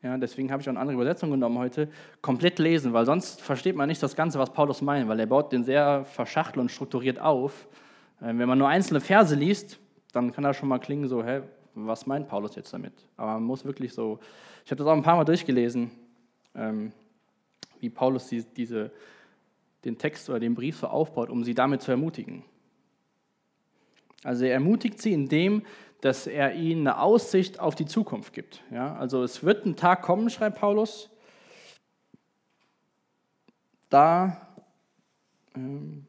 ja, 0.03 0.15
deswegen 0.19 0.51
habe 0.51 0.61
ich 0.61 0.67
auch 0.67 0.73
eine 0.73 0.79
andere 0.79 0.93
Übersetzung 0.93 1.31
genommen 1.31 1.57
heute, 1.57 1.89
komplett 2.21 2.59
lesen, 2.59 2.93
weil 2.93 3.07
sonst 3.07 3.41
versteht 3.41 3.75
man 3.75 3.89
nicht 3.89 4.03
das 4.03 4.15
Ganze, 4.15 4.37
was 4.37 4.53
Paulus 4.53 4.83
meint, 4.83 5.07
weil 5.07 5.19
er 5.19 5.25
baut 5.25 5.51
den 5.53 5.63
sehr 5.63 6.05
verschachtelt 6.05 6.57
und 6.57 6.69
strukturiert 6.69 7.17
auf. 7.17 7.67
Ähm, 8.21 8.37
wenn 8.37 8.47
man 8.47 8.59
nur 8.59 8.67
einzelne 8.67 9.01
Verse 9.01 9.33
liest, 9.33 9.79
dann 10.11 10.31
kann 10.31 10.43
das 10.43 10.55
schon 10.55 10.69
mal 10.69 10.77
klingen 10.77 11.07
so, 11.07 11.23
hä, 11.23 11.41
was 11.73 12.05
meint 12.05 12.27
Paulus 12.27 12.55
jetzt 12.55 12.71
damit? 12.71 12.93
Aber 13.17 13.33
man 13.33 13.43
muss 13.43 13.65
wirklich 13.65 13.91
so, 13.91 14.19
ich 14.63 14.69
habe 14.69 14.77
das 14.77 14.85
auch 14.85 14.93
ein 14.93 15.01
paar 15.01 15.15
Mal 15.15 15.23
durchgelesen, 15.23 15.89
wie 16.53 17.89
Paulus 17.89 18.29
diese, 18.55 18.91
den 19.83 19.97
Text 19.97 20.29
oder 20.29 20.39
den 20.39 20.55
Brief 20.55 20.77
so 20.77 20.87
aufbaut, 20.87 21.29
um 21.29 21.43
sie 21.43 21.53
damit 21.53 21.81
zu 21.81 21.91
ermutigen. 21.91 22.43
Also 24.23 24.45
er 24.45 24.53
ermutigt 24.53 25.01
sie, 25.01 25.13
indem 25.13 25.65
dass 26.01 26.27
er 26.27 26.53
ihnen 26.55 26.85
eine 26.85 26.99
Aussicht 26.99 27.61
auf 27.61 27.75
die 27.75 27.85
Zukunft 27.85 28.33
gibt. 28.33 28.61
Ja, 28.71 28.93
also 28.97 29.23
es 29.23 29.41
wird 29.41 29.65
ein 29.65 29.77
Tag 29.77 30.01
kommen, 30.01 30.29
schreibt 30.29 30.59
Paulus, 30.59 31.09
da 33.89 34.43
Ähm, 35.55 36.05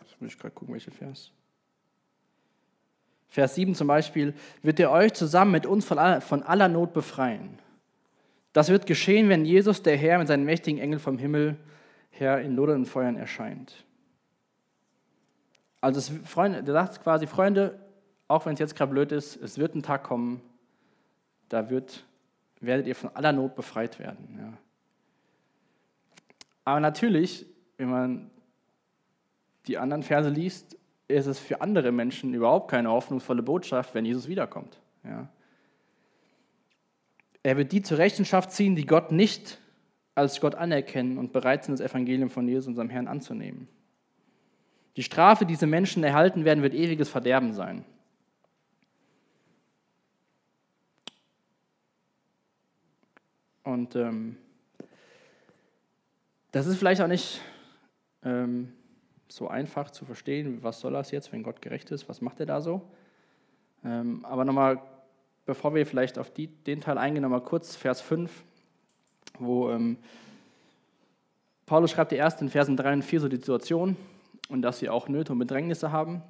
jetzt 0.00 0.20
muss 0.20 0.32
ich 0.32 0.38
gerade 0.38 0.54
gucken, 0.54 0.74
welcher 0.74 0.92
Vers. 0.92 1.32
Vers 3.28 3.54
7 3.54 3.74
zum 3.74 3.86
Beispiel, 3.86 4.34
wird 4.62 4.80
er 4.80 4.90
euch 4.90 5.12
zusammen 5.12 5.52
mit 5.52 5.66
uns 5.66 5.84
von 5.84 5.98
aller, 5.98 6.20
von 6.20 6.42
aller 6.42 6.68
Not 6.68 6.92
befreien. 6.92 7.58
Das 8.52 8.70
wird 8.70 8.86
geschehen, 8.86 9.28
wenn 9.28 9.44
Jesus, 9.44 9.82
der 9.82 9.96
Herr, 9.96 10.18
mit 10.18 10.28
seinen 10.28 10.44
mächtigen 10.44 10.80
Engel 10.80 10.98
vom 10.98 11.18
Himmel 11.18 11.56
her 12.10 12.40
in 12.40 12.56
lodernden 12.56 12.86
Feuern 12.86 13.16
erscheint. 13.16 13.84
Also, 15.80 16.12
Freunde, 16.24 16.64
der 16.64 16.74
sagt 16.74 17.02
quasi, 17.02 17.26
Freunde, 17.26 17.78
auch 18.26 18.46
wenn 18.46 18.54
es 18.54 18.58
jetzt 18.58 18.74
gerade 18.74 18.90
blöd 18.90 19.12
ist, 19.12 19.36
es 19.36 19.58
wird 19.58 19.74
ein 19.74 19.82
Tag 19.82 20.02
kommen, 20.02 20.42
da 21.48 21.70
wird, 21.70 22.04
werdet 22.60 22.86
ihr 22.86 22.96
von 22.96 23.14
aller 23.14 23.32
Not 23.32 23.54
befreit 23.54 23.98
werden. 23.98 24.38
Ja. 24.38 24.52
Aber 26.64 26.80
natürlich, 26.80 27.46
wenn 27.76 27.90
man 27.90 28.30
die 29.66 29.78
anderen 29.78 30.02
Verse 30.02 30.28
liest, 30.28 30.77
ist 31.08 31.26
es 31.26 31.38
für 31.38 31.60
andere 31.62 31.90
Menschen 31.90 32.34
überhaupt 32.34 32.70
keine 32.70 32.90
hoffnungsvolle 32.90 33.42
Botschaft, 33.42 33.94
wenn 33.94 34.04
Jesus 34.04 34.28
wiederkommt. 34.28 34.78
Ja. 35.04 35.28
Er 37.42 37.56
wird 37.56 37.72
die 37.72 37.82
zur 37.82 37.98
Rechenschaft 37.98 38.52
ziehen, 38.52 38.76
die 38.76 38.84
Gott 38.84 39.10
nicht 39.10 39.58
als 40.14 40.40
Gott 40.40 40.54
anerkennen 40.54 41.16
und 41.16 41.32
bereit 41.32 41.64
sind, 41.64 41.78
das 41.78 41.90
Evangelium 41.90 42.28
von 42.28 42.46
Jesus, 42.46 42.66
unserem 42.66 42.90
Herrn, 42.90 43.08
anzunehmen. 43.08 43.68
Die 44.96 45.02
Strafe, 45.02 45.46
die 45.46 45.54
diese 45.54 45.66
Menschen 45.66 46.02
erhalten 46.02 46.44
werden, 46.44 46.62
wird 46.62 46.74
ewiges 46.74 47.08
Verderben 47.08 47.52
sein. 47.52 47.84
Und 53.62 53.94
ähm, 53.96 54.36
das 56.50 56.66
ist 56.66 56.78
vielleicht 56.78 57.00
auch 57.00 57.06
nicht 57.06 57.40
ähm, 58.24 58.72
so 59.28 59.48
einfach 59.48 59.90
zu 59.90 60.04
verstehen, 60.04 60.62
was 60.62 60.80
soll 60.80 60.92
das 60.92 61.10
jetzt, 61.10 61.32
wenn 61.32 61.42
Gott 61.42 61.62
gerecht 61.62 61.90
ist, 61.90 62.08
was 62.08 62.20
macht 62.20 62.40
er 62.40 62.46
da 62.46 62.60
so? 62.60 62.82
Ähm, 63.84 64.24
aber 64.24 64.44
nochmal, 64.44 64.80
bevor 65.46 65.74
wir 65.74 65.86
vielleicht 65.86 66.18
auf 66.18 66.30
die, 66.30 66.46
den 66.48 66.80
Teil 66.80 66.98
eingehen, 66.98 67.22
nochmal 67.22 67.42
kurz 67.42 67.76
Vers 67.76 68.00
5, 68.00 68.30
wo 69.38 69.70
ähm, 69.70 69.98
Paulus 71.66 71.90
schreibt 71.90 72.12
die 72.12 72.16
erst 72.16 72.40
in 72.40 72.48
Versen 72.48 72.76
3 72.76 72.94
und 72.94 73.02
4 73.02 73.20
so 73.20 73.28
die 73.28 73.36
Situation 73.36 73.96
und 74.48 74.62
dass 74.62 74.78
sie 74.78 74.88
auch 74.88 75.08
Nöte 75.08 75.32
und 75.32 75.38
Bedrängnisse 75.38 75.92
haben. 75.92 76.22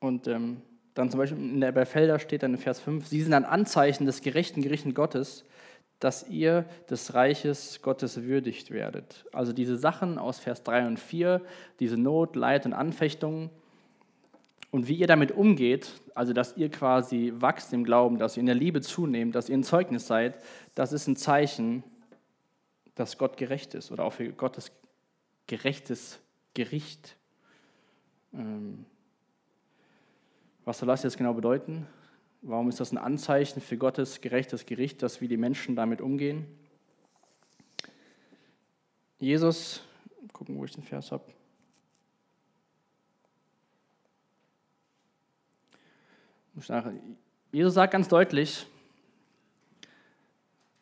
Und 0.00 0.26
ähm, 0.26 0.60
dann 0.94 1.10
zum 1.10 1.18
Beispiel 1.18 1.38
in 1.38 1.60
der 1.60 1.86
Felder 1.86 2.18
steht 2.18 2.42
dann 2.42 2.54
in 2.54 2.60
Vers 2.60 2.80
5, 2.80 3.06
sie 3.06 3.22
sind 3.22 3.32
ein 3.32 3.44
Anzeichen 3.44 4.06
des 4.06 4.22
gerechten 4.22 4.62
Gerichten 4.62 4.94
Gottes, 4.94 5.44
dass 6.04 6.28
ihr 6.28 6.66
des 6.90 7.14
Reiches 7.14 7.80
Gottes 7.80 8.22
würdigt 8.24 8.70
werdet. 8.70 9.24
Also 9.32 9.54
diese 9.54 9.78
Sachen 9.78 10.18
aus 10.18 10.38
Vers 10.38 10.62
3 10.62 10.86
und 10.86 11.00
4, 11.00 11.40
diese 11.80 11.96
Not, 11.96 12.36
Leid 12.36 12.66
und 12.66 12.74
Anfechtungen 12.74 13.48
und 14.70 14.86
wie 14.86 14.96
ihr 14.96 15.06
damit 15.06 15.32
umgeht, 15.32 15.92
also 16.14 16.34
dass 16.34 16.58
ihr 16.58 16.70
quasi 16.70 17.32
wachst 17.36 17.72
im 17.72 17.84
Glauben, 17.84 18.18
dass 18.18 18.36
ihr 18.36 18.40
in 18.40 18.46
der 18.46 18.54
Liebe 18.54 18.82
zunehmt, 18.82 19.34
dass 19.34 19.48
ihr 19.48 19.56
ein 19.56 19.64
Zeugnis 19.64 20.06
seid, 20.06 20.34
das 20.74 20.92
ist 20.92 21.06
ein 21.06 21.16
Zeichen, 21.16 21.82
dass 22.96 23.16
Gott 23.16 23.38
gerecht 23.38 23.72
ist 23.72 23.90
oder 23.90 24.04
auch 24.04 24.12
für 24.12 24.28
Gottes 24.28 24.72
gerechtes 25.46 26.20
Gericht. 26.52 27.16
Ähm, 28.34 28.84
was 30.66 30.80
soll 30.80 30.86
das 30.88 31.02
jetzt 31.02 31.16
genau 31.16 31.32
bedeuten? 31.32 31.86
Warum 32.46 32.68
ist 32.68 32.78
das 32.78 32.92
ein 32.92 32.98
Anzeichen 32.98 33.62
für 33.62 33.78
Gottes 33.78 34.20
gerechtes 34.20 34.66
Gericht, 34.66 35.02
dass 35.02 35.22
wie 35.22 35.28
die 35.28 35.38
Menschen 35.38 35.76
damit 35.76 36.02
umgehen? 36.02 36.46
Jesus, 39.18 39.82
gucken, 40.34 40.58
wo 40.58 40.64
ich 40.66 40.72
den 40.72 40.82
Vers 40.82 41.10
habe. 41.10 41.24
Jesus 47.50 47.72
sagt 47.72 47.92
ganz 47.94 48.08
deutlich, 48.08 48.66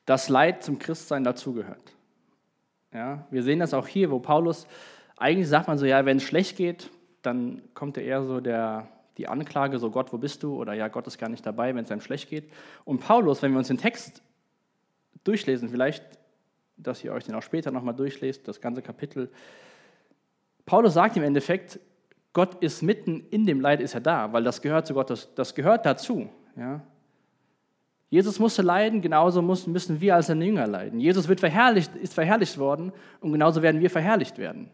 dass 0.05 0.29
Leid 0.29 0.65
zum 0.65 0.81
Christsein 0.81 1.23
dazugehört. 1.23 1.93
Ja, 2.93 3.25
wir 3.31 3.45
sehen 3.45 3.61
das 3.61 3.73
auch 3.73 3.87
hier, 3.87 4.11
wo 4.11 4.19
Paulus, 4.19 4.67
eigentlich 5.17 5.49
sagt 5.49 5.69
man 5.69 5.79
so, 5.79 5.87
ja, 5.87 6.05
wenn 6.05 6.17
es 6.17 6.25
schlecht 6.25 6.57
geht, 6.57 6.91
dann 7.23 7.63
kommt 7.73 7.97
er 7.99 8.03
eher 8.03 8.25
so 8.25 8.41
der, 8.41 8.89
die 9.19 9.29
Anklage, 9.29 9.79
so 9.79 9.91
Gott, 9.91 10.13
wo 10.13 10.19
bist 10.19 10.43
du? 10.43 10.57
Oder 10.57 10.73
ja, 10.73 10.89
Gott 10.89 11.07
ist 11.07 11.19
gar 11.19 11.29
nicht 11.29 11.45
dabei, 11.45 11.75
wenn 11.75 11.85
es 11.85 11.91
einem 11.91 12.01
schlecht 12.01 12.29
geht. 12.29 12.51
Und 12.85 13.01
Paulus, 13.01 13.43
wenn 13.43 13.53
wir 13.53 13.59
uns 13.59 13.69
den 13.69 13.79
Text 13.79 14.23
durchlesen, 15.25 15.69
vielleicht, 15.69 16.05
dass 16.77 17.05
ihr 17.05 17.13
euch 17.13 17.25
den 17.25 17.35
auch 17.35 17.43
später 17.43 17.71
nochmal 17.71 17.95
durchlest, 17.95 18.49
das 18.49 18.61
ganze 18.61 18.83
Kapitel, 18.83 19.31
Paulus 20.65 20.95
sagt 20.95 21.17
im 21.17 21.23
Endeffekt, 21.23 21.81
Gott 22.33 22.63
ist 22.63 22.83
mitten 22.83 23.27
in 23.31 23.47
dem 23.47 23.61
Leid, 23.61 23.81
ist 23.81 23.95
er 23.95 24.01
da, 24.01 24.33
weil 24.33 24.43
das 24.43 24.63
gehört 24.63 24.87
zu 24.87 24.95
Gott, 24.95 25.11
das, 25.11 25.35
das 25.35 25.55
gehört 25.55 25.85
dazu. 25.85 26.29
Ja? 26.57 26.81
Jesus 28.09 28.39
musste 28.39 28.63
leiden, 28.63 29.01
genauso 29.01 29.43
müssen 29.43 30.01
wir 30.01 30.15
als 30.15 30.27
seine 30.27 30.45
Jünger 30.45 30.67
leiden. 30.67 31.01
Jesus 31.01 31.29
wird 31.29 31.41
verherrlicht, 31.41 31.95
ist 31.97 32.15
verherrlicht 32.15 32.59
worden 32.59 32.93
und 33.21 33.33
genauso 33.33 33.63
werden 33.63 33.81
wir 33.81 33.91
verherrlicht 33.91 34.39
werden. 34.39 34.71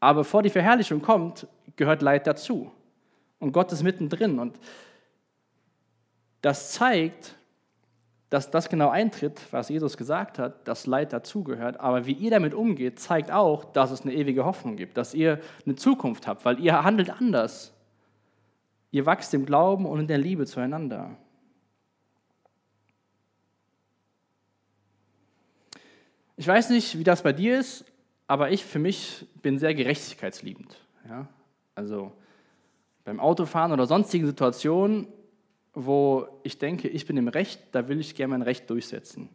Aber 0.00 0.20
bevor 0.20 0.42
die 0.42 0.50
Verherrlichung 0.50 1.00
kommt, 1.00 1.46
gehört 1.76 2.02
Leid 2.02 2.26
dazu. 2.26 2.72
Und 3.42 3.50
Gott 3.50 3.72
ist 3.72 3.82
mittendrin. 3.82 4.38
Und 4.38 4.56
das 6.42 6.70
zeigt, 6.70 7.34
dass 8.30 8.52
das 8.52 8.68
genau 8.68 8.88
eintritt, 8.88 9.40
was 9.50 9.68
Jesus 9.68 9.96
gesagt 9.96 10.38
hat, 10.38 10.68
dass 10.68 10.86
Leid 10.86 11.12
dazugehört. 11.12 11.80
Aber 11.80 12.06
wie 12.06 12.12
ihr 12.12 12.30
damit 12.30 12.54
umgeht, 12.54 13.00
zeigt 13.00 13.32
auch, 13.32 13.64
dass 13.64 13.90
es 13.90 14.02
eine 14.02 14.14
ewige 14.14 14.44
Hoffnung 14.44 14.76
gibt, 14.76 14.96
dass 14.96 15.12
ihr 15.12 15.40
eine 15.66 15.74
Zukunft 15.74 16.28
habt, 16.28 16.44
weil 16.44 16.60
ihr 16.60 16.84
handelt 16.84 17.10
anders. 17.10 17.74
Ihr 18.92 19.06
wachst 19.06 19.34
im 19.34 19.44
Glauben 19.44 19.86
und 19.86 19.98
in 19.98 20.06
der 20.06 20.18
Liebe 20.18 20.46
zueinander. 20.46 21.16
Ich 26.36 26.46
weiß 26.46 26.70
nicht, 26.70 26.96
wie 26.96 27.04
das 27.04 27.24
bei 27.24 27.32
dir 27.32 27.58
ist, 27.58 27.84
aber 28.28 28.52
ich 28.52 28.64
für 28.64 28.78
mich 28.78 29.26
bin 29.42 29.58
sehr 29.58 29.74
gerechtigkeitsliebend. 29.74 30.78
Ja? 31.08 31.26
Also 31.74 32.12
beim 33.04 33.20
Autofahren 33.20 33.72
oder 33.72 33.86
sonstigen 33.86 34.26
Situationen, 34.26 35.06
wo 35.74 36.26
ich 36.42 36.58
denke, 36.58 36.88
ich 36.88 37.06
bin 37.06 37.16
im 37.16 37.28
Recht, 37.28 37.60
da 37.72 37.88
will 37.88 38.00
ich 38.00 38.14
gerne 38.14 38.32
mein 38.32 38.42
Recht 38.42 38.68
durchsetzen, 38.68 39.28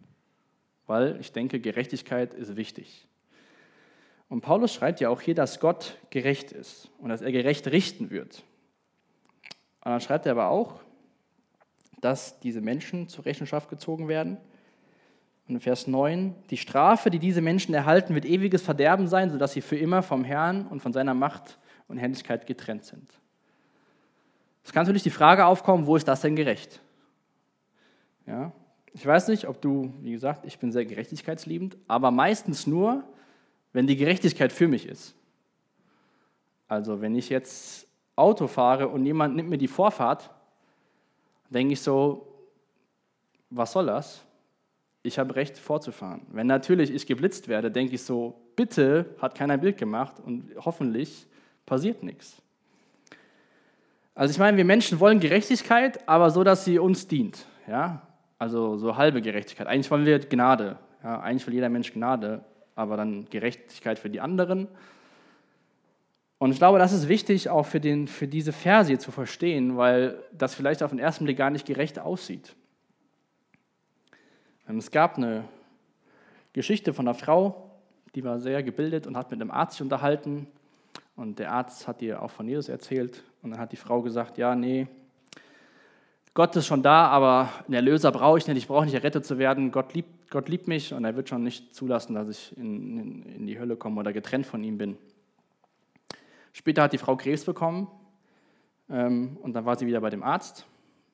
weil 0.85 1.17
ich 1.19 1.31
denke, 1.31 1.59
Gerechtigkeit 1.59 2.33
ist 2.33 2.55
wichtig. 2.55 3.07
Und 4.29 4.41
Paulus 4.41 4.73
schreibt 4.73 4.99
ja 4.99 5.09
auch 5.09 5.21
hier, 5.21 5.35
dass 5.35 5.59
Gott 5.59 5.97
gerecht 6.09 6.51
ist 6.51 6.89
und 6.97 7.09
dass 7.09 7.21
er 7.21 7.31
gerecht 7.31 7.67
richten 7.67 8.09
wird. 8.09 8.43
Und 9.83 9.91
dann 9.91 10.01
schreibt 10.01 10.25
er 10.25 10.33
aber 10.33 10.49
auch, 10.49 10.81
dass 12.01 12.39
diese 12.41 12.61
Menschen 12.61 13.07
zur 13.07 13.25
Rechenschaft 13.25 13.69
gezogen 13.69 14.07
werden. 14.07 14.37
Und 15.47 15.55
in 15.55 15.61
Vers 15.61 15.87
9, 15.87 16.35
die 16.49 16.57
Strafe, 16.57 17.09
die 17.09 17.19
diese 17.19 17.41
Menschen 17.41 17.73
erhalten, 17.73 18.13
wird 18.13 18.25
ewiges 18.25 18.61
Verderben 18.61 19.07
sein, 19.07 19.31
sodass 19.31 19.53
sie 19.53 19.61
für 19.61 19.77
immer 19.77 20.03
vom 20.03 20.25
Herrn 20.25 20.67
und 20.67 20.81
von 20.81 20.91
seiner 20.91 21.13
Macht 21.13 21.57
und 21.87 21.97
Herrlichkeit 21.97 22.45
getrennt 22.45 22.83
sind. 22.83 23.09
Es 24.67 24.73
kann 24.73 24.83
natürlich 24.83 25.03
die 25.03 25.11
Frage 25.11 25.45
aufkommen, 25.45 25.85
wo 25.85 25.95
ist 25.95 26.09
das 26.09 26.19
denn 26.19 26.35
gerecht? 26.35 26.81
Ja, 28.25 28.51
ich 28.91 29.05
weiß 29.05 29.29
nicht, 29.29 29.47
ob 29.47 29.61
du, 29.61 29.93
wie 30.01 30.11
gesagt, 30.11 30.45
ich 30.45 30.59
bin 30.59 30.73
sehr 30.73 30.85
gerechtigkeitsliebend, 30.85 31.77
aber 31.87 32.11
meistens 32.11 32.67
nur, 32.67 33.05
wenn 33.71 33.87
die 33.87 33.95
Gerechtigkeit 33.95 34.51
für 34.51 34.67
mich 34.67 34.85
ist. 34.85 35.15
Also 36.67 36.99
wenn 36.99 37.15
ich 37.15 37.29
jetzt 37.29 37.87
Auto 38.17 38.47
fahre 38.47 38.89
und 38.89 39.05
jemand 39.05 39.37
nimmt 39.37 39.47
mir 39.49 39.57
die 39.57 39.69
Vorfahrt, 39.69 40.31
denke 41.49 41.71
ich 41.71 41.79
so, 41.79 42.27
was 43.49 43.71
soll 43.71 43.85
das? 43.85 44.25
Ich 45.01 45.17
habe 45.17 45.33
Recht 45.37 45.57
vorzufahren. 45.57 46.23
Wenn 46.27 46.47
natürlich 46.47 46.91
ich 46.93 47.07
geblitzt 47.07 47.47
werde, 47.47 47.71
denke 47.71 47.95
ich 47.95 48.03
so, 48.03 48.37
bitte 48.57 49.15
hat 49.21 49.33
keiner 49.33 49.53
ein 49.53 49.61
Bild 49.61 49.77
gemacht 49.77 50.19
und 50.19 50.51
hoffentlich 50.57 51.25
passiert 51.65 52.03
nichts. 52.03 52.41
Also 54.17 54.31
ich 54.31 54.39
meine, 54.39 54.57
wir 54.57 54.65
Menschen 54.65 54.99
wollen 54.99 55.19
Gerechtigkeit, 55.19 56.09
aber 56.09 56.31
so, 56.31 56.43
dass 56.43 56.65
sie 56.65 56.79
uns 56.79 57.07
dient. 57.07 57.45
Ja? 57.67 58.01
Also 58.39 58.75
so 58.75 58.97
halbe 58.97 59.21
Gerechtigkeit. 59.21 59.67
Eigentlich 59.67 59.91
wollen 59.91 60.07
wir 60.07 60.17
Gnade. 60.17 60.79
Ja? 61.03 61.19
Eigentlich 61.19 61.45
will 61.45 61.53
jeder 61.53 61.69
Mensch 61.69 61.93
Gnade, 61.93 62.43
aber 62.73 62.97
dann 62.97 63.29
Gerechtigkeit 63.29 63.99
für 63.99 64.09
die 64.09 64.19
anderen. 64.19 64.69
Und 66.39 66.49
ich 66.49 66.57
glaube, 66.57 66.79
das 66.79 66.93
ist 66.93 67.07
wichtig 67.07 67.51
auch 67.51 67.67
für, 67.67 67.79
den, 67.79 68.07
für 68.07 68.27
diese 68.27 68.53
Verse 68.53 68.87
hier 68.87 68.97
zu 68.97 69.11
verstehen, 69.11 69.77
weil 69.77 70.17
das 70.35 70.55
vielleicht 70.55 70.81
auf 70.81 70.89
den 70.89 70.99
ersten 70.99 71.25
Blick 71.25 71.37
gar 71.37 71.51
nicht 71.51 71.67
gerecht 71.67 71.99
aussieht. 71.99 72.55
Ähm, 74.67 74.79
es 74.79 74.89
gab 74.89 75.17
eine 75.17 75.43
Geschichte 76.53 76.91
von 76.91 77.07
einer 77.07 77.13
Frau, 77.13 77.69
die 78.15 78.23
war 78.23 78.39
sehr 78.39 78.63
gebildet 78.63 79.05
und 79.05 79.15
hat 79.15 79.29
mit 79.29 79.39
einem 79.39 79.51
Arzt 79.51 79.79
unterhalten. 79.79 80.47
Und 81.17 81.39
der 81.39 81.51
Arzt 81.51 81.87
hat 81.87 82.01
ihr 82.01 82.21
auch 82.21 82.31
von 82.31 82.47
Jesus 82.47 82.69
erzählt. 82.69 83.23
Und 83.41 83.51
dann 83.51 83.59
hat 83.59 83.73
die 83.73 83.77
Frau 83.77 84.01
gesagt, 84.01 84.37
ja, 84.37 84.55
nee, 84.55 84.87
Gott 86.35 86.55
ist 86.55 86.67
schon 86.67 86.83
da, 86.83 87.07
aber 87.07 87.49
einen 87.65 87.73
Erlöser 87.73 88.11
brauche 88.11 88.37
ich 88.37 88.47
nicht, 88.47 88.57
ich 88.57 88.67
brauche 88.67 88.85
nicht 88.85 88.93
errettet 88.93 89.25
zu 89.25 89.39
werden. 89.39 89.71
Gott 89.71 89.95
liebt, 89.95 90.29
Gott 90.29 90.47
liebt 90.47 90.67
mich 90.67 90.93
und 90.93 91.03
er 91.03 91.15
wird 91.15 91.27
schon 91.27 91.43
nicht 91.43 91.73
zulassen, 91.73 92.13
dass 92.13 92.29
ich 92.29 92.55
in, 92.55 92.99
in, 92.99 93.23
in 93.23 93.47
die 93.47 93.57
Hölle 93.59 93.75
komme 93.75 93.99
oder 93.99 94.13
getrennt 94.13 94.45
von 94.45 94.63
ihm 94.63 94.77
bin. 94.77 94.97
Später 96.53 96.83
hat 96.83 96.93
die 96.93 96.99
Frau 96.99 97.15
Krebs 97.15 97.43
bekommen 97.43 97.87
ähm, 98.87 99.37
und 99.41 99.53
dann 99.53 99.65
war 99.65 99.75
sie 99.79 99.87
wieder 99.87 100.01
bei 100.01 100.11
dem 100.11 100.21
Arzt. 100.21 100.67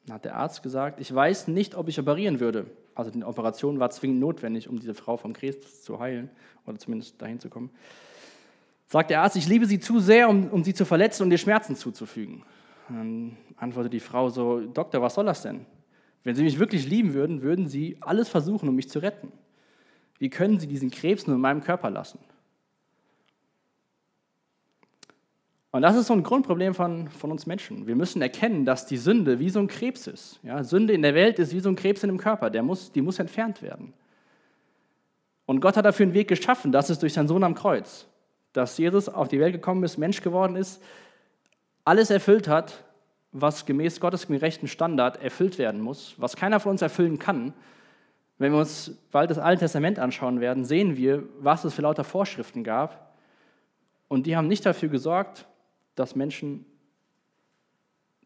Dann 0.06 0.16
hat 0.16 0.26
der 0.26 0.36
Arzt 0.36 0.62
gesagt, 0.62 1.00
ich 1.00 1.16
weiß 1.16 1.48
nicht, 1.48 1.76
ob 1.76 1.88
ich 1.88 1.98
operieren 1.98 2.42
würde. 2.42 2.66
Also 2.94 3.10
die 3.10 3.24
Operation 3.24 3.80
war 3.80 3.90
zwingend 3.92 4.20
notwendig, 4.20 4.68
um 4.68 4.78
diese 4.78 4.94
Frau 4.94 5.16
vom 5.16 5.32
Krebs 5.32 5.84
zu 5.84 6.00
heilen 6.00 6.30
oder 6.66 6.78
zumindest 6.78 7.22
dahin 7.22 7.40
zu 7.40 7.50
kommen. 7.50 7.70
Sagt 8.94 9.10
der 9.10 9.22
Arzt, 9.24 9.36
ich 9.36 9.48
liebe 9.48 9.66
sie 9.66 9.80
zu 9.80 10.00
sehr, 10.00 10.30
um, 10.30 10.50
um 10.50 10.64
sie 10.64 10.76
zu 10.76 10.86
verletzen 10.86 11.24
und 11.24 11.32
ihr 11.32 11.40
Schmerzen 11.40 11.76
zuzufügen. 11.76 12.44
Dann 12.88 13.36
antwortet 13.58 13.92
die 13.92 14.00
Frau 14.00 14.30
so, 14.30 14.68
Doktor, 14.68 15.02
was 15.02 15.16
soll 15.16 15.26
das 15.26 15.42
denn? 15.42 15.66
Wenn 16.24 16.36
Sie 16.36 16.44
mich 16.44 16.60
wirklich 16.60 16.88
lieben 16.88 17.16
würden, 17.16 17.42
würden 17.42 17.68
Sie 17.68 17.98
alles 18.02 18.30
versuchen, 18.30 18.70
um 18.70 18.76
mich 18.76 18.92
zu 18.92 19.00
retten. 19.00 19.32
Wie 20.20 20.30
können 20.30 20.60
Sie 20.60 20.68
diesen 20.68 20.92
Krebs 20.92 21.26
nur 21.26 21.38
in 21.38 21.42
meinem 21.42 21.62
Körper 21.62 21.90
lassen? 21.90 22.20
Und 25.72 25.82
das 25.82 25.96
ist 25.96 26.06
so 26.06 26.14
ein 26.14 26.22
Grundproblem 26.22 26.76
von, 26.76 27.08
von 27.08 27.32
uns 27.32 27.48
Menschen. 27.48 27.88
Wir 27.88 27.96
müssen 27.96 28.22
erkennen, 28.22 28.64
dass 28.64 28.86
die 28.86 28.98
Sünde 28.98 29.40
wie 29.40 29.50
so 29.50 29.58
ein 29.58 29.68
Krebs 29.68 30.06
ist. 30.06 30.40
Ja, 30.44 30.64
Sünde 30.64 30.94
in 30.94 31.02
der 31.02 31.16
Welt 31.16 31.40
ist 31.40 31.52
wie 31.52 31.62
so 31.62 31.70
ein 31.70 31.76
Krebs 31.76 32.04
in 32.04 32.10
dem 32.10 32.20
Körper, 32.20 32.52
der 32.52 32.62
muss, 32.62 32.92
die 32.92 33.02
muss 33.02 33.18
entfernt 33.18 33.64
werden. 33.64 33.92
Und 35.48 35.62
Gott 35.62 35.78
hat 35.78 35.86
dafür 35.86 36.06
einen 36.06 36.14
Weg 36.14 36.28
geschaffen, 36.28 36.72
das 36.72 36.92
ist 36.92 37.02
durch 37.02 37.14
seinen 37.14 37.28
Sohn 37.28 37.44
am 37.44 37.56
Kreuz. 37.56 38.08
Dass 38.54 38.78
Jesus 38.78 39.10
auf 39.10 39.28
die 39.28 39.40
Welt 39.40 39.54
gekommen 39.54 39.84
ist, 39.84 39.98
Mensch 39.98 40.22
geworden 40.22 40.56
ist, 40.56 40.82
alles 41.86 42.10
erfüllt 42.10 42.48
hat, 42.48 42.84
was 43.32 43.66
gemäß 43.66 44.00
Gottes 44.00 44.28
gerechten 44.28 44.68
Standard 44.68 45.22
erfüllt 45.22 45.58
werden 45.58 45.82
muss, 45.82 46.14
was 46.18 46.36
keiner 46.36 46.60
von 46.60 46.72
uns 46.72 46.82
erfüllen 46.82 47.20
kann. 47.20 47.54
Wenn 48.38 48.52
wir 48.52 48.60
uns 48.60 48.92
bald 49.12 49.32
das 49.32 49.40
Alte 49.40 49.62
Testament 49.62 50.00
anschauen 50.00 50.40
werden, 50.40 50.66
sehen 50.66 50.98
wir, 50.98 51.24
was 51.40 51.64
es 51.64 51.74
für 51.74 51.82
lauter 51.82 52.04
Vorschriften 52.04 52.64
gab. 52.64 53.14
Und 54.08 54.28
die 54.28 54.38
haben 54.38 54.48
nicht 54.48 54.66
dafür 54.66 54.90
gesorgt, 54.90 55.48
dass 55.96 56.16
Menschen 56.16 56.66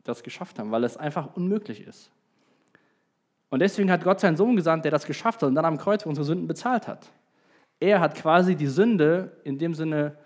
das 0.03 0.23
geschafft 0.23 0.59
haben, 0.59 0.71
weil 0.71 0.83
es 0.83 0.97
einfach 0.97 1.35
unmöglich 1.35 1.85
ist. 1.85 2.11
Und 3.49 3.59
deswegen 3.59 3.91
hat 3.91 4.03
Gott 4.03 4.19
seinen 4.19 4.35
Sohn 4.35 4.55
gesandt, 4.55 4.83
der 4.83 4.91
das 4.91 5.05
geschafft 5.05 5.41
hat 5.41 5.47
und 5.47 5.55
dann 5.55 5.65
am 5.65 5.77
Kreuz 5.77 6.03
für 6.03 6.09
unsere 6.09 6.25
Sünden 6.25 6.47
bezahlt 6.47 6.87
hat. 6.87 7.09
Er 7.79 7.99
hat 7.99 8.15
quasi 8.15 8.55
die 8.55 8.67
Sünde 8.67 9.37
in 9.43 9.57
dem 9.57 9.73
Sinne 9.73 10.17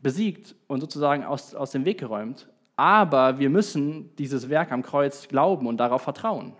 besiegt 0.00 0.54
und 0.66 0.80
sozusagen 0.80 1.24
aus, 1.24 1.54
aus 1.54 1.72
dem 1.72 1.84
Weg 1.84 1.98
geräumt. 1.98 2.48
Aber 2.76 3.38
wir 3.38 3.50
müssen 3.50 4.14
dieses 4.16 4.48
Werk 4.48 4.70
am 4.70 4.82
Kreuz 4.82 5.28
glauben 5.28 5.66
und 5.66 5.78
darauf 5.78 6.02
vertrauen. 6.02 6.54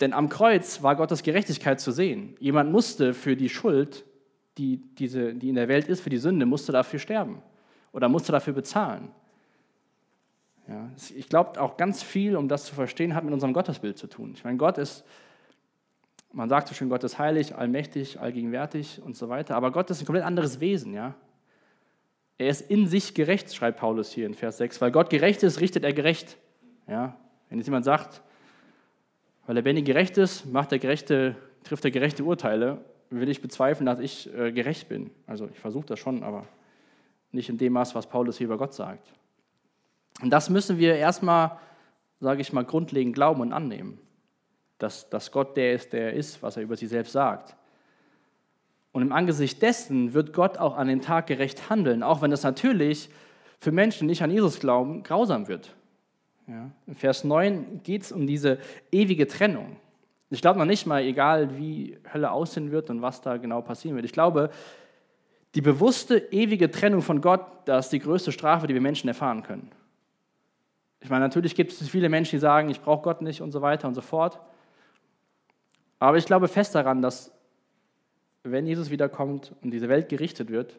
Denn 0.00 0.12
am 0.12 0.28
Kreuz 0.28 0.82
war 0.82 0.96
Gottes 0.96 1.22
Gerechtigkeit 1.22 1.80
zu 1.80 1.90
sehen. 1.90 2.36
Jemand 2.38 2.70
musste 2.70 3.14
für 3.14 3.36
die 3.36 3.48
Schuld 3.48 4.04
die, 4.58 4.78
diese, 4.98 5.34
die 5.34 5.48
in 5.48 5.54
der 5.54 5.68
Welt 5.68 5.88
ist, 5.88 6.00
für 6.00 6.10
die 6.10 6.18
Sünde, 6.18 6.46
musste 6.46 6.72
dafür 6.72 6.98
sterben 6.98 7.42
oder 7.92 8.08
musste 8.08 8.32
dafür 8.32 8.52
bezahlen. 8.52 9.10
Ja, 10.68 10.90
ich 11.14 11.28
glaube 11.28 11.60
auch 11.60 11.76
ganz 11.76 12.02
viel, 12.02 12.36
um 12.36 12.48
das 12.48 12.64
zu 12.64 12.74
verstehen, 12.74 13.14
hat 13.14 13.24
mit 13.24 13.32
unserem 13.32 13.52
Gottesbild 13.52 13.98
zu 13.98 14.08
tun. 14.08 14.32
Ich 14.34 14.42
meine, 14.42 14.56
Gott 14.56 14.78
ist, 14.78 15.04
man 16.32 16.48
sagt 16.48 16.68
so 16.68 16.74
schön, 16.74 16.88
Gott 16.88 17.04
ist 17.04 17.18
heilig, 17.18 17.54
allmächtig, 17.54 18.20
allgegenwärtig 18.20 19.00
und 19.02 19.16
so 19.16 19.28
weiter, 19.28 19.56
aber 19.56 19.72
Gott 19.72 19.90
ist 19.90 20.00
ein 20.00 20.06
komplett 20.06 20.24
anderes 20.24 20.60
Wesen, 20.60 20.92
ja. 20.92 21.14
Er 22.38 22.48
ist 22.48 22.70
in 22.70 22.86
sich 22.86 23.14
gerecht, 23.14 23.54
schreibt 23.54 23.78
Paulus 23.78 24.10
hier 24.10 24.26
in 24.26 24.34
Vers 24.34 24.58
6. 24.58 24.82
Weil 24.82 24.90
Gott 24.90 25.08
gerecht 25.08 25.42
ist, 25.42 25.58
richtet 25.62 25.84
er 25.84 25.94
gerecht. 25.94 26.36
Ja? 26.86 27.16
Wenn 27.48 27.56
jetzt 27.56 27.66
jemand 27.66 27.86
sagt, 27.86 28.20
weil 29.46 29.56
er 29.56 29.62
Benny 29.62 29.80
gerecht 29.80 30.18
ist, 30.18 30.44
macht 30.44 30.70
er 30.70 30.78
gerechte, 30.78 31.34
trifft 31.64 31.86
er 31.86 31.90
gerechte 31.90 32.24
Urteile 32.24 32.84
will 33.10 33.28
ich 33.28 33.40
bezweifeln, 33.40 33.86
dass 33.86 33.98
ich 33.98 34.32
äh, 34.34 34.52
gerecht 34.52 34.88
bin. 34.88 35.10
Also 35.26 35.48
ich 35.52 35.58
versuche 35.58 35.86
das 35.86 35.98
schon, 35.98 36.22
aber 36.22 36.46
nicht 37.32 37.48
in 37.48 37.58
dem 37.58 37.72
Maß, 37.74 37.94
was 37.94 38.08
Paulus 38.08 38.38
hier 38.38 38.46
über 38.46 38.58
Gott 38.58 38.74
sagt. 38.74 39.12
Und 40.22 40.30
das 40.30 40.50
müssen 40.50 40.78
wir 40.78 40.96
erstmal, 40.96 41.58
sage 42.20 42.40
ich 42.40 42.52
mal, 42.52 42.64
grundlegend 42.64 43.14
glauben 43.14 43.40
und 43.40 43.52
annehmen, 43.52 43.98
dass, 44.78 45.08
dass 45.10 45.32
Gott 45.32 45.56
der 45.56 45.74
ist, 45.74 45.92
der 45.92 46.06
er 46.06 46.12
ist, 46.12 46.42
was 46.42 46.56
er 46.56 46.62
über 46.62 46.76
sich 46.76 46.88
selbst 46.88 47.12
sagt. 47.12 47.56
Und 48.92 49.02
im 49.02 49.12
Angesicht 49.12 49.60
dessen 49.60 50.14
wird 50.14 50.32
Gott 50.32 50.58
auch 50.58 50.76
an 50.76 50.88
dem 50.88 51.02
Tag 51.02 51.26
gerecht 51.26 51.68
handeln, 51.68 52.02
auch 52.02 52.22
wenn 52.22 52.30
das 52.30 52.42
natürlich 52.42 53.10
für 53.58 53.72
Menschen, 53.72 54.00
die 54.00 54.12
nicht 54.12 54.22
an 54.22 54.30
Jesus 54.30 54.60
glauben, 54.60 55.02
grausam 55.02 55.48
wird. 55.48 55.74
Ja. 56.46 56.70
In 56.86 56.94
Vers 56.94 57.24
9 57.24 57.82
geht 57.82 58.02
es 58.02 58.12
um 58.12 58.26
diese 58.26 58.58
ewige 58.92 59.26
Trennung. 59.26 59.76
Ich 60.30 60.40
glaube 60.40 60.58
noch 60.58 60.66
nicht 60.66 60.86
mal, 60.86 61.02
egal 61.02 61.56
wie 61.58 61.98
Hölle 62.12 62.30
aussehen 62.30 62.70
wird 62.70 62.90
und 62.90 63.02
was 63.02 63.20
da 63.20 63.36
genau 63.36 63.62
passieren 63.62 63.96
wird. 63.96 64.06
Ich 64.06 64.12
glaube, 64.12 64.50
die 65.54 65.60
bewusste, 65.60 66.18
ewige 66.30 66.70
Trennung 66.70 67.02
von 67.02 67.20
Gott, 67.20 67.44
das 67.64 67.86
ist 67.86 67.92
die 67.92 68.00
größte 68.00 68.32
Strafe, 68.32 68.66
die 68.66 68.74
wir 68.74 68.80
Menschen 68.80 69.08
erfahren 69.08 69.42
können. 69.42 69.70
Ich 71.00 71.10
meine, 71.10 71.24
natürlich 71.24 71.54
gibt 71.54 71.72
es 71.72 71.88
viele 71.88 72.08
Menschen, 72.08 72.36
die 72.36 72.40
sagen, 72.40 72.68
ich 72.68 72.80
brauche 72.80 73.02
Gott 73.02 73.22
nicht 73.22 73.40
und 73.40 73.52
so 73.52 73.62
weiter 73.62 73.86
und 73.86 73.94
so 73.94 74.00
fort. 74.00 74.40
Aber 75.98 76.18
ich 76.18 76.26
glaube 76.26 76.48
fest 76.48 76.74
daran, 76.74 77.02
dass 77.02 77.32
wenn 78.42 78.66
Jesus 78.66 78.90
wiederkommt 78.90 79.54
und 79.62 79.70
diese 79.70 79.88
Welt 79.88 80.08
gerichtet 80.08 80.50
wird, 80.50 80.78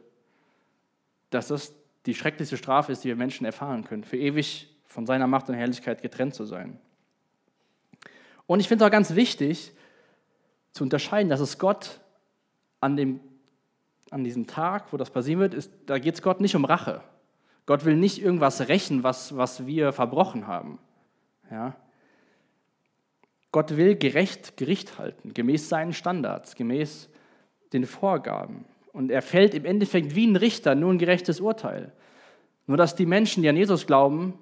dass 1.29 1.47
das 1.47 1.73
die 2.05 2.15
schrecklichste 2.15 2.57
Strafe 2.57 2.91
ist, 2.91 3.03
die 3.03 3.09
wir 3.09 3.15
Menschen 3.15 3.45
erfahren 3.45 3.83
können, 3.83 4.03
für 4.03 4.17
ewig 4.17 4.73
von 4.85 5.05
seiner 5.05 5.27
Macht 5.27 5.49
und 5.49 5.55
Herrlichkeit 5.55 6.01
getrennt 6.01 6.33
zu 6.33 6.45
sein. 6.45 6.79
Und 8.45 8.61
ich 8.61 8.67
finde 8.69 8.85
es 8.85 8.87
auch 8.87 8.91
ganz 8.91 9.13
wichtig 9.15 9.73
zu 10.71 10.83
unterscheiden, 10.83 11.29
dass 11.29 11.41
es 11.41 11.59
Gott 11.59 11.99
an, 12.79 12.95
dem, 12.95 13.19
an 14.09 14.23
diesem 14.23 14.47
Tag, 14.47 14.93
wo 14.93 14.97
das 14.97 15.09
passieren 15.09 15.41
wird, 15.41 15.53
ist, 15.53 15.71
da 15.85 15.99
geht 15.99 16.15
es 16.15 16.21
Gott 16.21 16.39
nicht 16.39 16.55
um 16.55 16.63
Rache. 16.63 17.01
Gott 17.65 17.83
will 17.83 17.97
nicht 17.97 18.21
irgendwas 18.21 18.69
rächen, 18.69 19.03
was, 19.03 19.35
was 19.35 19.65
wir 19.65 19.91
verbrochen 19.91 20.47
haben. 20.47 20.79
Ja? 21.51 21.75
Gott 23.51 23.77
will 23.77 23.95
gerecht 23.95 24.57
Gericht 24.57 24.97
halten, 24.97 25.33
gemäß 25.33 25.69
seinen 25.69 25.93
Standards, 25.93 26.55
gemäß 26.55 27.09
den 27.73 27.85
Vorgaben. 27.85 28.65
Und 28.93 29.11
er 29.11 29.21
fällt 29.21 29.53
im 29.53 29.65
Endeffekt 29.65 30.15
wie 30.15 30.27
ein 30.27 30.35
Richter 30.35 30.75
nur 30.75 30.91
ein 30.91 30.97
gerechtes 30.97 31.39
Urteil. 31.39 31.91
Nur 32.65 32.77
dass 32.77 32.95
die 32.95 33.05
Menschen, 33.05 33.43
die 33.43 33.49
an 33.49 33.55
Jesus 33.55 33.87
glauben, 33.87 34.33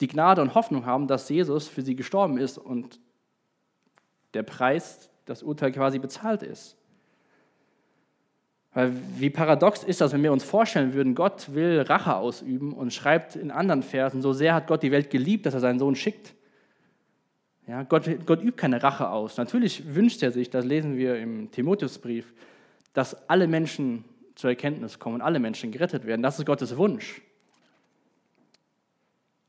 die 0.00 0.08
Gnade 0.08 0.42
und 0.42 0.54
Hoffnung 0.54 0.86
haben, 0.86 1.06
dass 1.06 1.28
Jesus 1.28 1.68
für 1.68 1.82
sie 1.82 1.96
gestorben 1.96 2.38
ist 2.38 2.58
und 2.58 3.00
der 4.32 4.42
Preis, 4.42 5.10
das 5.26 5.42
Urteil 5.42 5.72
quasi 5.72 5.98
bezahlt 5.98 6.42
ist. 6.42 6.76
Weil 8.74 8.92
wie 9.18 9.30
paradox 9.30 9.84
ist 9.84 10.00
das, 10.00 10.12
wenn 10.12 10.22
wir 10.22 10.32
uns 10.32 10.42
vorstellen 10.42 10.94
würden, 10.94 11.14
Gott 11.14 11.54
will 11.54 11.80
Rache 11.82 12.16
ausüben 12.16 12.72
und 12.72 12.92
schreibt 12.92 13.36
in 13.36 13.52
anderen 13.52 13.84
Versen, 13.84 14.20
so 14.20 14.32
sehr 14.32 14.54
hat 14.54 14.66
Gott 14.66 14.82
die 14.82 14.90
Welt 14.90 15.10
geliebt, 15.10 15.46
dass 15.46 15.54
er 15.54 15.60
seinen 15.60 15.78
Sohn 15.78 15.94
schickt. 15.94 16.34
Ja, 17.66 17.82
Gott, 17.82 18.08
Gott 18.26 18.42
übt 18.42 18.56
keine 18.56 18.82
Rache 18.82 19.08
aus. 19.08 19.36
Natürlich 19.38 19.94
wünscht 19.94 20.22
er 20.22 20.32
sich, 20.32 20.50
das 20.50 20.64
lesen 20.64 20.96
wir 20.96 21.18
im 21.18 21.50
Timotheusbrief, 21.50 22.32
dass 22.92 23.28
alle 23.28 23.46
Menschen 23.46 24.04
zur 24.34 24.50
Erkenntnis 24.50 24.98
kommen 24.98 25.16
und 25.16 25.22
alle 25.22 25.38
Menschen 25.38 25.72
gerettet 25.72 26.04
werden. 26.04 26.22
Das 26.22 26.38
ist 26.38 26.44
Gottes 26.44 26.76
Wunsch. 26.76 27.22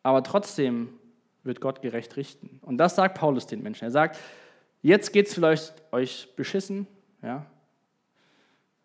Aber 0.04 0.24
trotzdem 0.24 0.90
wird 1.44 1.62
Gott 1.62 1.82
gerecht 1.82 2.16
richten. 2.16 2.60
Und 2.62 2.78
das 2.78 2.96
sagt 2.96 3.18
Paulus 3.18 3.48
den 3.48 3.62
Menschen. 3.64 3.86
Er 3.86 3.92
sagt, 3.92 4.20
jetzt 4.82 5.12
geht 5.12 5.28
es 5.28 5.34
vielleicht 5.34 5.74
euch 5.92 6.30
beschissen, 6.36 6.88
ja. 7.22 7.46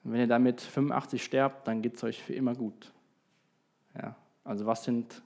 Wenn 0.03 0.21
ihr 0.21 0.27
damit 0.27 0.63
85 0.63 1.23
sterbt, 1.23 1.69
dann 1.69 1.83
geht 1.83 1.97
es 1.97 2.05
euch 2.05 2.23
für 2.23 2.33
immer 2.33 2.55
gut. 2.55 2.91
Ja. 3.95 4.17
Also 4.45 4.65
was 4.65 4.85
sind 4.85 5.23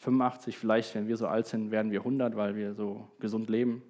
85? 0.00 0.56
Vielleicht, 0.56 0.94
wenn 0.94 1.08
wir 1.08 1.16
so 1.16 1.26
alt 1.26 1.46
sind, 1.46 1.70
werden 1.70 1.92
wir 1.92 2.00
100, 2.00 2.34
weil 2.34 2.56
wir 2.56 2.74
so 2.74 3.06
gesund 3.20 3.50
leben. 3.50 3.82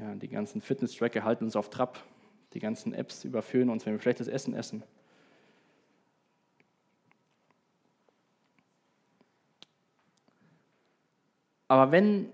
Ja, 0.00 0.14
die 0.14 0.28
ganzen 0.28 0.60
Fitness-Tracker 0.60 1.24
halten 1.24 1.44
uns 1.44 1.56
auf 1.56 1.68
Trab. 1.68 2.02
Die 2.52 2.60
ganzen 2.60 2.94
Apps 2.94 3.24
überführen 3.24 3.68
uns, 3.70 3.84
wenn 3.86 3.92
wir 3.92 4.00
schlechtes 4.00 4.28
Essen 4.28 4.54
essen. 4.54 4.82
Aber 11.66 11.92
wenn, 11.92 12.32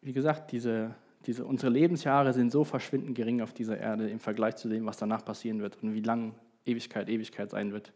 wie 0.00 0.12
gesagt, 0.12 0.52
diese, 0.52 0.94
diese, 1.26 1.44
unsere 1.44 1.70
Lebensjahre 1.72 2.32
sind 2.32 2.52
so 2.52 2.64
verschwindend 2.64 3.14
gering 3.14 3.40
auf 3.40 3.52
dieser 3.52 3.78
Erde 3.78 4.08
im 4.08 4.20
Vergleich 4.20 4.56
zu 4.56 4.68
dem, 4.68 4.84
was 4.86 4.98
danach 4.98 5.24
passieren 5.24 5.60
wird 5.60 5.82
und 5.82 5.94
wie 5.94 6.00
lang 6.00 6.34
Ewigkeit 6.64 7.08
Ewigkeit 7.08 7.50
sein 7.50 7.72
wird, 7.72 7.92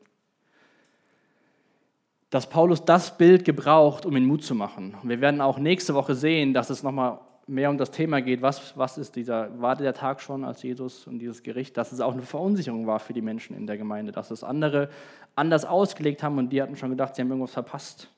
dass 2.30 2.48
Paulus 2.48 2.84
das 2.84 3.16
Bild 3.16 3.44
gebraucht, 3.44 4.04
um 4.04 4.16
ihn 4.16 4.24
Mut 4.24 4.42
zu 4.42 4.54
machen. 4.54 4.94
Wir 5.02 5.20
werden 5.20 5.40
auch 5.40 5.58
nächste 5.58 5.94
Woche 5.94 6.14
sehen, 6.14 6.52
dass 6.52 6.70
es 6.70 6.82
nochmal 6.82 7.20
mehr 7.46 7.70
um 7.70 7.78
das 7.78 7.92
Thema 7.92 8.20
geht, 8.20 8.42
was, 8.42 8.76
was 8.76 8.98
ist 8.98 9.14
dieser, 9.14 9.60
war 9.60 9.76
der 9.76 9.94
Tag 9.94 10.20
schon 10.20 10.44
als 10.44 10.62
Jesus 10.62 11.06
und 11.06 11.20
dieses 11.20 11.44
Gericht, 11.44 11.76
dass 11.76 11.92
es 11.92 12.00
auch 12.00 12.12
eine 12.12 12.22
Verunsicherung 12.22 12.88
war 12.88 12.98
für 12.98 13.12
die 13.12 13.22
Menschen 13.22 13.56
in 13.56 13.68
der 13.68 13.78
Gemeinde, 13.78 14.10
dass 14.10 14.32
es 14.32 14.42
andere 14.42 14.90
anders 15.36 15.64
ausgelegt 15.64 16.24
haben 16.24 16.38
und 16.38 16.48
die 16.50 16.60
hatten 16.60 16.76
schon 16.76 16.90
gedacht, 16.90 17.14
sie 17.14 17.22
haben 17.22 17.28
irgendwas 17.28 17.52
verpasst. 17.52 18.10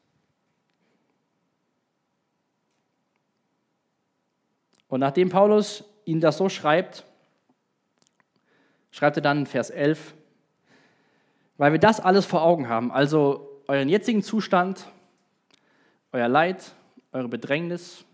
Und 4.89 5.01
nachdem 5.01 5.29
Paulus 5.29 5.85
ihnen 6.07 6.23
das 6.23 6.39
so 6.39 6.49
schreibt, 6.49 7.05
schreibt 8.91 9.19
er 9.19 9.23
dann 9.23 9.41
in 9.41 9.47
Vers 9.47 9.69
11, 9.69 10.15
weil 11.59 11.73
wir 11.73 11.79
das 11.79 12.01
alles 12.01 12.25
vor 12.25 12.43
Augen 12.43 12.71
haben, 12.71 12.91
also 12.91 13.48
euren 13.69 13.89
jetzigen 13.89 14.23
Zustand, 14.23 14.87
euer 16.13 16.29
Leid, 16.29 16.73
eure 17.13 17.29
Bedrängnis, 17.29 18.05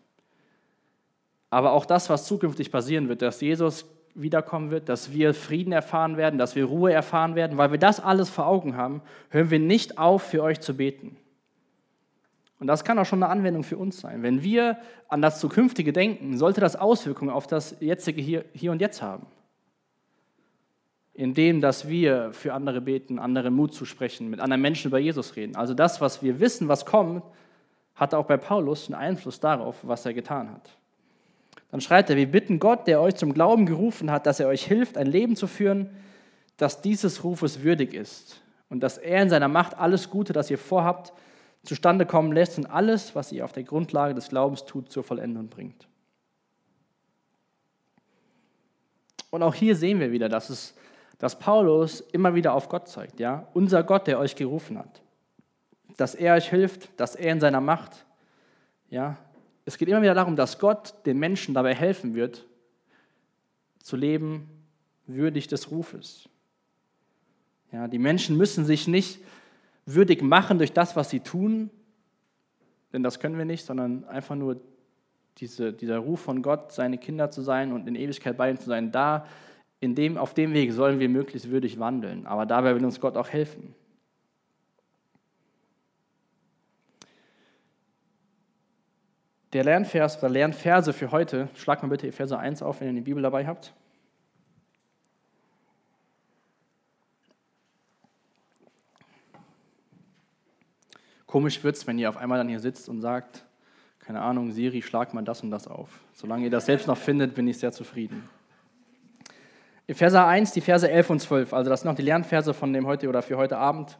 aber 1.49 1.73
auch 1.73 1.87
das, 1.87 2.11
was 2.11 2.27
zukünftig 2.27 2.73
passieren 2.73 3.09
wird, 3.09 3.23
dass 3.23 3.41
Jesus 3.41 3.87
wiederkommen 4.17 4.71
wird, 4.71 4.89
dass 4.89 5.13
wir 5.13 5.33
Frieden 5.33 5.73
erfahren 5.73 6.17
werden, 6.17 6.39
dass 6.39 6.57
wir 6.57 6.65
Ruhe 6.65 6.93
erfahren 6.93 7.37
werden, 7.37 7.57
weil 7.57 7.71
wir 7.71 7.79
das 7.79 8.01
alles 8.01 8.29
vor 8.29 8.47
Augen 8.47 8.77
haben, 8.77 9.03
hören 9.31 9.51
wir 9.51 9.61
nicht 9.61 9.99
auf, 9.99 10.23
für 10.23 10.43
euch 10.43 10.61
zu 10.61 10.77
beten. 10.77 11.17
Und 12.59 12.67
das 12.67 12.85
kann 12.85 12.99
auch 12.99 13.05
schon 13.05 13.23
eine 13.23 13.31
Anwendung 13.31 13.63
für 13.63 13.77
uns 13.77 14.01
sein. 14.01 14.23
Wenn 14.23 14.43
wir 14.43 14.79
an 15.09 15.23
das 15.23 15.41
Zukünftige 15.41 15.93
denken, 15.93 16.37
sollte 16.39 16.61
das 16.61 16.77
Auswirkungen 16.77 17.31
auf 17.31 17.47
das 17.47 17.77
jetzige 17.81 18.21
Hier, 18.21 18.45
hier 18.53 18.73
und 18.73 18.81
Jetzt 18.81 19.03
haben. 19.03 19.27
Indem, 21.15 21.61
dass 21.61 21.89
wir 21.89 22.33
für 22.33 22.53
andere 22.53 22.81
beten, 22.81 23.19
anderen 23.19 23.55
Mut 23.55 23.73
zu 23.73 23.85
sprechen, 23.85 24.29
mit 24.31 24.41
anderen 24.41 24.62
Menschen 24.62 24.89
über 24.89 24.99
Jesus 24.99 25.37
reden. 25.37 25.55
Also 25.55 25.73
das, 25.73 26.01
was 26.01 26.23
wir 26.23 26.41
wissen, 26.41 26.69
was 26.69 26.85
kommt, 26.85 27.23
hat 27.95 28.15
auch 28.15 28.27
bei 28.27 28.37
Paulus 28.37 28.87
einen 28.87 29.01
Einfluss 29.01 29.39
darauf, 29.39 29.77
was 29.83 30.05
er 30.05 30.15
getan 30.15 30.51
hat. 30.51 30.71
Dann 31.71 31.81
schreibt 31.81 32.11
er, 32.11 32.17
wir 32.17 32.31
bitten 32.31 32.59
Gott, 32.59 32.87
der 32.87 33.01
euch 33.01 33.15
zum 33.15 33.33
Glauben 33.33 33.67
gerufen 33.67 34.11
hat, 34.11 34.27
dass 34.27 34.41
er 34.41 34.49
euch 34.49 34.65
hilft, 34.65 34.97
ein 34.97 35.07
Leben 35.07 35.37
zu 35.37 35.47
führen, 35.47 35.91
das 36.57 36.81
dieses 36.81 37.25
Rufes 37.25 37.62
würdig 37.62 37.95
ist 37.95 38.41
und 38.69 38.81
dass 38.81 38.99
er 38.99 39.23
in 39.23 39.31
seiner 39.31 39.49
Macht 39.49 39.77
alles 39.79 40.11
Gute, 40.11 40.33
das 40.33 40.51
ihr 40.51 40.59
vorhabt, 40.59 41.12
zustande 41.62 42.07
kommen 42.07 42.33
lässt 42.33 42.59
und 42.59 42.67
alles, 42.67 43.15
was 43.15 43.33
ihr 43.33 43.45
auf 43.45 43.53
der 43.53 43.62
Grundlage 43.62 44.15
des 44.15 44.29
Glaubens 44.29 44.65
tut, 44.65 44.91
zur 44.91 45.03
Vollendung 45.03 45.49
bringt. 45.49 45.89
Und 49.31 49.43
auch 49.43 49.55
hier 49.55 49.75
sehen 49.75 49.99
wir 49.99 50.12
wieder, 50.12 50.29
dass, 50.29 50.51
es, 50.51 50.75
dass 51.19 51.39
Paulus 51.39 52.01
immer 52.01 52.35
wieder 52.35 52.55
auf 52.55 52.69
Gott 52.69 52.89
zeigt. 52.89 53.21
Ja? 53.21 53.49
Unser 53.55 53.83
Gott, 53.83 54.07
der 54.07 54.19
euch 54.19 54.37
gerufen 54.37 54.79
hat. 54.79 55.01
Dass 55.97 56.15
er 56.15 56.35
euch 56.35 56.51
hilft, 56.51 56.89
dass 56.99 57.15
er 57.15 57.33
in 57.33 57.41
seiner 57.41 57.61
Macht 57.61 58.05
ja, 58.95 59.17
es 59.65 59.77
geht 59.77 59.89
immer 59.89 60.03
wieder 60.03 60.15
darum, 60.15 60.37
dass 60.37 60.61
Gott 60.61 60.95
den 61.05 61.19
Menschen 61.19 61.53
dabei 61.53 61.75
helfen 61.75 62.15
wird, 62.15 62.47
zu 63.83 63.97
leben 63.97 64.49
würdig 65.09 65.49
des 65.49 65.73
Rufes. 65.73 66.29
Ja, 67.73 67.89
die 67.89 67.99
Menschen 67.99 68.37
müssen 68.37 68.65
sich 68.65 68.87
nicht 68.87 69.19
würdig 69.85 70.23
machen 70.23 70.59
durch 70.59 70.73
das, 70.73 70.95
was 70.95 71.11
sie 71.11 71.19
tun, 71.19 71.71
denn 72.93 73.03
das 73.03 73.19
können 73.19 73.37
wir 73.37 73.45
nicht, 73.45 73.67
sondern 73.67 74.05
einfach 74.05 74.37
nur 74.37 74.61
diese, 75.39 75.73
dieser 75.73 75.99
Ruf 75.99 76.21
von 76.21 76.41
Gott, 76.41 76.71
seine 76.71 76.97
Kinder 76.97 77.33
zu 77.33 77.43
sein 77.43 77.73
und 77.73 77.89
in 77.89 77.97
Ewigkeit 77.97 78.37
bei 78.37 78.49
ihm 78.51 78.61
zu 78.61 78.67
sein, 78.67 78.93
da 78.93 79.27
in 79.85 79.95
dem, 79.95 80.16
auf 80.16 80.32
dem 80.32 80.55
Weg 80.55 80.72
sollen 80.72 80.99
wir 80.99 81.11
möglichst 81.11 81.51
würdig 81.51 81.78
wandeln. 81.78 82.26
Aber 82.26 82.47
dabei 82.47 82.74
will 82.74 82.85
uns 82.85 83.01
Gott 83.01 83.16
auch 83.16 83.28
helfen. 83.28 83.74
Der 89.53 89.62
Lernvers 89.62 90.18
oder 90.18 90.30
Lernverse 90.30 90.93
für 90.93 91.12
heute, 91.12 91.49
schlag 91.55 91.82
mal 91.82 91.89
bitte 91.89 92.09
Epheser 92.09 92.39
1 92.39 92.62
auf, 92.62 92.80
wenn 92.80 92.89
ihr 92.89 92.95
die 92.95 93.01
Bibel 93.03 93.22
dabei 93.22 93.47
habt. 93.47 93.72
Komisch 101.26 101.62
wird 101.62 101.76
es, 101.76 101.87
wenn 101.87 101.99
ihr 101.99 102.09
auf 102.09 102.16
einmal 102.16 102.39
dann 102.39 102.49
hier 102.49 102.61
sitzt 102.61 102.89
und 102.89 103.01
sagt, 103.01 103.45
keine 103.99 104.22
Ahnung, 104.22 104.51
Siri, 104.51 104.82
schlag 104.82 105.14
mal 105.14 105.22
das 105.22 105.43
und 105.43 105.51
das 105.51 105.68
auf. 105.68 106.01
Solange 106.14 106.45
ihr 106.45 106.51
das 106.51 106.66
selbst 106.66 106.87
noch 106.87 106.99
findet, 106.99 107.35
bin 107.35 107.47
ich 107.47 107.59
sehr 107.59 107.72
zufrieden. 107.72 108.28
Epheser 109.87 110.26
1, 110.26 110.53
die 110.53 110.62
Verse 110.62 110.91
11 110.91 111.11
und 111.11 111.20
12, 111.20 111.53
also 111.53 111.68
das 111.68 111.82
sind 111.82 111.91
noch 111.91 111.97
die 111.97 112.03
Lernverse 112.03 112.55
von 112.55 112.72
dem 112.72 112.87
heute 112.87 113.09
oder 113.09 113.20
für 113.20 113.37
heute 113.37 113.59
Abend. 113.59 113.99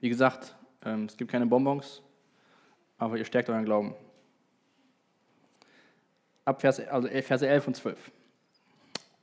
Wie 0.00 0.08
gesagt, 0.08 0.56
ähm, 0.84 1.04
es 1.04 1.16
gibt 1.16 1.30
keine 1.30 1.46
Bonbons, 1.46 2.02
aber 2.96 3.18
ihr 3.18 3.26
stärkt 3.26 3.50
euren 3.50 3.64
Glauben. 3.64 3.94
Ab 6.46 6.62
Vers, 6.62 6.80
also 6.80 7.08
Verse 7.08 7.46
11 7.46 7.66
und 7.66 7.76
12. 7.76 8.10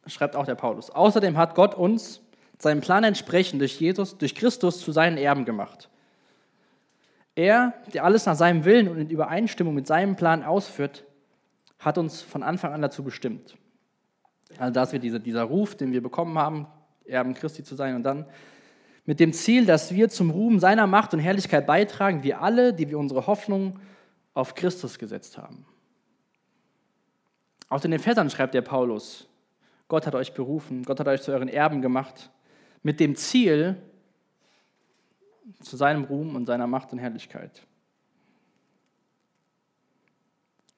Schreibt 0.05 0.35
auch 0.35 0.45
der 0.45 0.55
Paulus. 0.55 0.91
Außerdem 0.91 1.37
hat 1.37 1.55
Gott 1.55 1.73
uns 1.73 2.21
seinem 2.59 2.81
Plan 2.81 3.03
entsprechend 3.03 3.61
durch 3.61 3.79
Jesus, 3.79 4.17
durch 4.17 4.35
Christus 4.35 4.79
zu 4.79 4.91
seinen 4.91 5.17
Erben 5.17 5.43
gemacht. 5.43 5.89
Er, 7.35 7.73
der 7.93 8.03
alles 8.03 8.25
nach 8.25 8.35
seinem 8.35 8.63
Willen 8.63 8.87
und 8.87 8.97
in 8.97 9.09
Übereinstimmung 9.09 9.73
mit 9.73 9.87
seinem 9.87 10.15
Plan 10.15 10.43
ausführt, 10.43 11.05
hat 11.79 11.97
uns 11.97 12.21
von 12.21 12.43
Anfang 12.43 12.73
an 12.73 12.81
dazu 12.81 13.03
bestimmt. 13.03 13.55
Also 14.59 14.73
dass 14.73 14.91
wir 14.91 14.99
diese, 14.99 15.19
dieser 15.19 15.43
Ruf, 15.43 15.75
den 15.75 15.91
wir 15.93 16.03
bekommen 16.03 16.37
haben, 16.37 16.67
Erben 17.05 17.33
Christi 17.33 17.63
zu 17.63 17.75
sein 17.75 17.95
und 17.95 18.03
dann 18.03 18.25
mit 19.05 19.19
dem 19.19 19.33
Ziel, 19.33 19.65
dass 19.65 19.93
wir 19.95 20.09
zum 20.09 20.29
Ruhm 20.29 20.59
seiner 20.59 20.85
Macht 20.85 21.13
und 21.13 21.19
Herrlichkeit 21.19 21.65
beitragen, 21.65 22.21
wir 22.21 22.41
alle, 22.41 22.73
die 22.73 22.89
wir 22.89 22.99
unsere 22.99 23.25
Hoffnung 23.25 23.79
auf 24.35 24.53
Christus 24.53 24.99
gesetzt 24.99 25.37
haben. 25.37 25.65
Auch 27.69 27.83
in 27.83 27.91
den 27.91 27.99
Versern 27.99 28.29
schreibt 28.29 28.53
der 28.53 28.61
Paulus, 28.61 29.27
Gott 29.87 30.05
hat 30.05 30.13
euch 30.13 30.33
berufen, 30.33 30.83
Gott 30.83 30.99
hat 30.99 31.07
euch 31.07 31.21
zu 31.21 31.31
euren 31.31 31.47
Erben 31.47 31.81
gemacht, 31.81 32.29
mit 32.83 32.99
dem 32.99 33.15
Ziel, 33.15 33.81
zu 35.61 35.77
seinem 35.77 36.03
Ruhm 36.03 36.35
und 36.35 36.45
seiner 36.45 36.67
Macht 36.67 36.91
und 36.91 36.99
Herrlichkeit. 36.99 37.65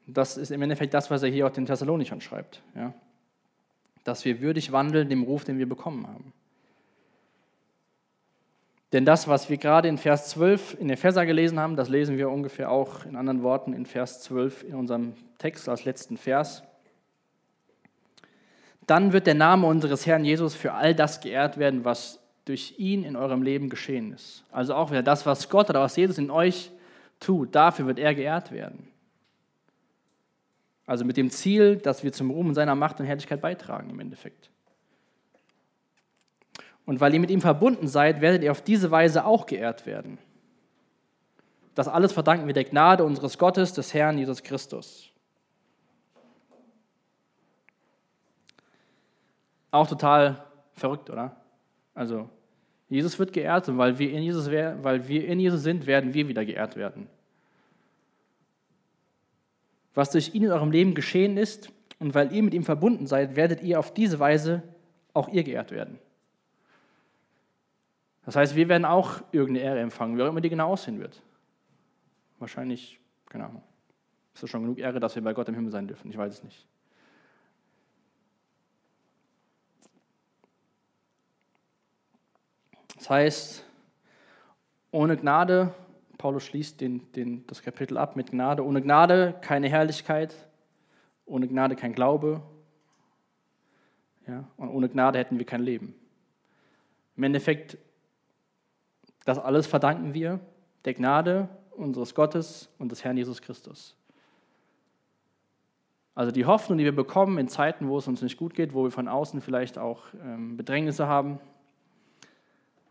Das 0.08 0.38
ist 0.38 0.52
im 0.52 0.62
Endeffekt 0.62 0.94
das, 0.94 1.12
was 1.12 1.24
er 1.24 1.30
hier 1.30 1.48
auch 1.48 1.52
den 1.52 1.66
Thessalonichern 1.66 2.22
schreibt. 2.22 2.62
Ja? 2.76 2.94
Dass 4.04 4.26
wir 4.26 4.42
würdig 4.42 4.72
wandeln 4.72 5.10
dem 5.10 5.24
Ruf, 5.24 5.44
den 5.44 5.58
wir 5.58 5.70
bekommen 5.70 6.08
haben. 6.08 6.34
Denn 8.94 9.06
das, 9.06 9.28
was 9.28 9.50
wir 9.50 9.58
gerade 9.58 9.88
in 9.88 9.98
Vers 9.98 10.30
12 10.30 10.78
in 10.80 10.90
Epheser 10.90 11.26
gelesen 11.26 11.60
haben, 11.60 11.78
das 11.78 11.88
lesen 11.88 12.18
wir 12.18 12.30
ungefähr 12.30 12.70
auch 12.70 13.06
in 13.06 13.16
anderen 13.16 13.42
Worten 13.42 13.74
in 13.74 13.86
Vers 13.86 14.22
12 14.24 14.64
in 14.64 14.76
unserem 14.76 15.14
Text 15.38 15.70
als 15.70 15.86
letzten 15.86 16.18
Vers. 16.18 16.64
Dann 18.88 19.14
wird 19.14 19.28
der 19.28 19.36
Name 19.36 19.68
unseres 19.68 20.06
Herrn 20.06 20.26
Jesus 20.26 20.56
für 20.56 20.74
all 20.74 20.94
das 20.94 21.22
geehrt 21.22 21.58
werden, 21.58 21.86
was 21.86 22.20
durch 22.44 22.76
ihn 22.78 23.04
in 23.04 23.16
eurem 23.16 23.44
Leben 23.44 23.70
geschehen 23.70 24.12
ist. 24.12 24.44
Also 24.52 24.76
auch 24.76 24.92
wieder 24.92 25.04
das, 25.04 25.26
was 25.26 25.48
Gott 25.48 25.70
oder 25.70 25.80
was 25.80 25.96
Jesus 25.96 26.18
in 26.18 26.30
euch 26.30 26.72
tut, 27.22 27.56
dafür 27.56 27.88
wird 27.88 28.00
er 28.00 28.14
geehrt 28.14 28.52
werden. 28.52 28.91
Also 30.92 31.06
mit 31.06 31.16
dem 31.16 31.30
Ziel, 31.30 31.78
dass 31.78 32.04
wir 32.04 32.12
zum 32.12 32.32
Ruhm 32.32 32.54
seiner 32.54 32.76
Macht 32.76 33.00
und 33.00 33.06
Herrlichkeit 33.06 33.40
beitragen 33.40 33.90
im 33.92 34.02
Endeffekt. 34.02 34.50
Und 36.86 37.00
weil 37.00 37.14
ihr 37.14 37.22
mit 37.22 37.32
ihm 37.32 37.40
verbunden 37.40 37.88
seid, 37.88 38.20
werdet 38.20 38.44
ihr 38.44 38.52
auf 38.52 38.62
diese 38.62 38.92
Weise 38.92 39.24
auch 39.24 39.46
geehrt 39.46 39.86
werden. 39.86 40.18
Das 41.76 41.88
alles 41.88 42.12
verdanken 42.12 42.46
wir 42.46 42.54
der 42.54 42.66
Gnade 42.66 43.06
unseres 43.06 43.38
Gottes, 43.38 43.72
des 43.72 43.94
Herrn 43.94 44.18
Jesus 44.18 44.44
Christus. 44.44 45.10
Auch 49.72 49.88
total 49.88 50.44
verrückt, 50.74 51.10
oder? 51.10 51.38
Also, 51.94 52.28
Jesus 52.90 53.18
wird 53.18 53.32
geehrt 53.32 53.70
und 53.70 53.78
weil 53.78 53.98
wir 53.98 54.12
in 54.12 54.24
Jesus, 54.24 54.52
weil 54.52 55.08
wir 55.08 55.26
in 55.26 55.40
Jesus 55.40 55.64
sind, 55.64 55.88
werden 55.88 56.14
wir 56.14 56.28
wieder 56.28 56.44
geehrt 56.44 56.76
werden. 56.76 57.08
Was 59.94 60.12
durch 60.12 60.34
ihn 60.34 60.44
in 60.44 60.52
eurem 60.52 60.72
Leben 60.72 60.96
geschehen 60.96 61.38
ist 61.38 61.72
und 62.00 62.14
weil 62.14 62.32
ihr 62.34 62.44
mit 62.44 62.54
ihm 62.54 62.64
verbunden 62.64 63.08
seid, 63.08 63.36
werdet 63.36 63.62
ihr 63.62 63.80
auf 63.80 63.94
diese 63.94 64.20
Weise 64.20 64.64
auch 65.14 65.28
ihr 65.30 65.44
geehrt 65.44 65.72
werden. 65.72 66.00
Das 68.26 68.36
heißt, 68.36 68.56
wir 68.56 68.70
werden 68.70 68.86
auch 68.86 69.22
irgendeine 69.32 69.66
Ehre 69.66 69.80
empfangen, 69.80 70.18
wie 70.18 70.22
auch 70.22 70.28
immer 70.28 70.42
die 70.42 70.50
genau 70.50 70.72
aussehen 70.72 71.00
wird. 71.00 71.22
Wahrscheinlich, 72.40 73.00
keine 73.28 73.46
Ahnung. 73.46 73.64
Ist 74.34 74.44
das 74.44 74.50
schon 74.50 74.62
genug 74.62 74.78
Ehre, 74.78 75.00
dass 75.00 75.16
wir 75.16 75.24
bei 75.24 75.34
Gott 75.34 75.50
im 75.50 75.56
Himmel 75.56 75.72
sein 75.72 75.88
dürfen? 75.88 76.10
Ich 76.10 76.18
weiß 76.18 76.34
es 76.34 76.44
nicht. 76.44 76.66
Das 82.96 83.10
heißt, 83.10 83.66
ohne 84.92 85.18
Gnade, 85.18 85.74
Paulus 86.22 86.44
schließt 86.44 86.80
den, 86.80 87.12
den, 87.14 87.48
das 87.48 87.64
Kapitel 87.64 87.98
ab 87.98 88.16
mit 88.16 88.30
Gnade, 88.30 88.64
ohne 88.64 88.80
Gnade 88.80 89.34
keine 89.42 89.68
Herrlichkeit, 89.70 90.36
ohne 91.26 91.48
Gnade 91.48 91.76
kein 91.76 91.94
Glaube, 91.94 92.44
ja, 94.28 94.48
und 94.56 94.70
ohne 94.70 94.88
Gnade 94.88 95.18
hätten 95.18 95.40
wir 95.40 95.48
kein 95.48 95.64
Leben. 95.64 95.96
Im 97.18 97.24
Endeffekt 97.24 97.80
das 99.26 99.40
alles 99.40 99.66
verdanken 99.66 100.14
wir 100.14 100.40
der 100.86 100.94
Gnade 100.94 101.50
unseres 101.72 102.14
Gottes 102.14 102.70
und 102.78 102.92
des 102.92 103.04
Herrn 103.04 103.18
Jesus 103.18 103.42
Christus. 103.42 103.96
Also 106.14 106.32
die 106.32 106.46
Hoffnung, 106.46 106.78
die 106.78 106.84
wir 106.84 106.96
bekommen 106.96 107.40
in 107.40 107.48
Zeiten, 107.48 107.88
wo 107.88 107.98
es 107.98 108.08
uns 108.08 108.22
nicht 108.22 108.38
gut 108.38 108.54
geht, 108.54 108.76
wo 108.76 108.84
wir 108.84 108.92
von 108.92 109.08
außen 109.08 109.42
vielleicht 109.42 109.80
auch 109.80 110.04
ähm, 110.24 110.56
Bedrängnisse 110.56 111.08
haben, 111.08 111.40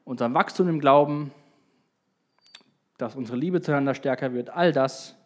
unser 0.04 0.34
Wachstum 0.34 0.68
im 0.68 0.80
Glauben, 0.80 1.30
dass 3.00 3.16
unsere 3.16 3.38
Liebe 3.38 3.60
zueinander 3.60 3.94
stärker 3.94 4.32
wird, 4.32 4.50
all 4.50 4.72
das 4.72 5.16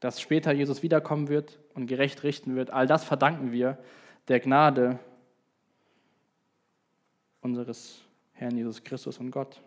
dass 0.00 0.20
später 0.20 0.52
Jesus 0.52 0.82
wiederkommen 0.82 1.28
wird 1.28 1.58
und 1.74 1.86
gerecht 1.86 2.22
richten 2.22 2.54
wird. 2.54 2.70
All 2.70 2.86
das 2.86 3.04
verdanken 3.04 3.52
wir 3.52 3.78
der 4.28 4.40
Gnade 4.40 4.98
unseres 7.40 8.02
Herrn 8.32 8.56
Jesus 8.56 8.84
Christus 8.84 9.18
und 9.18 9.30
Gott. 9.30 9.60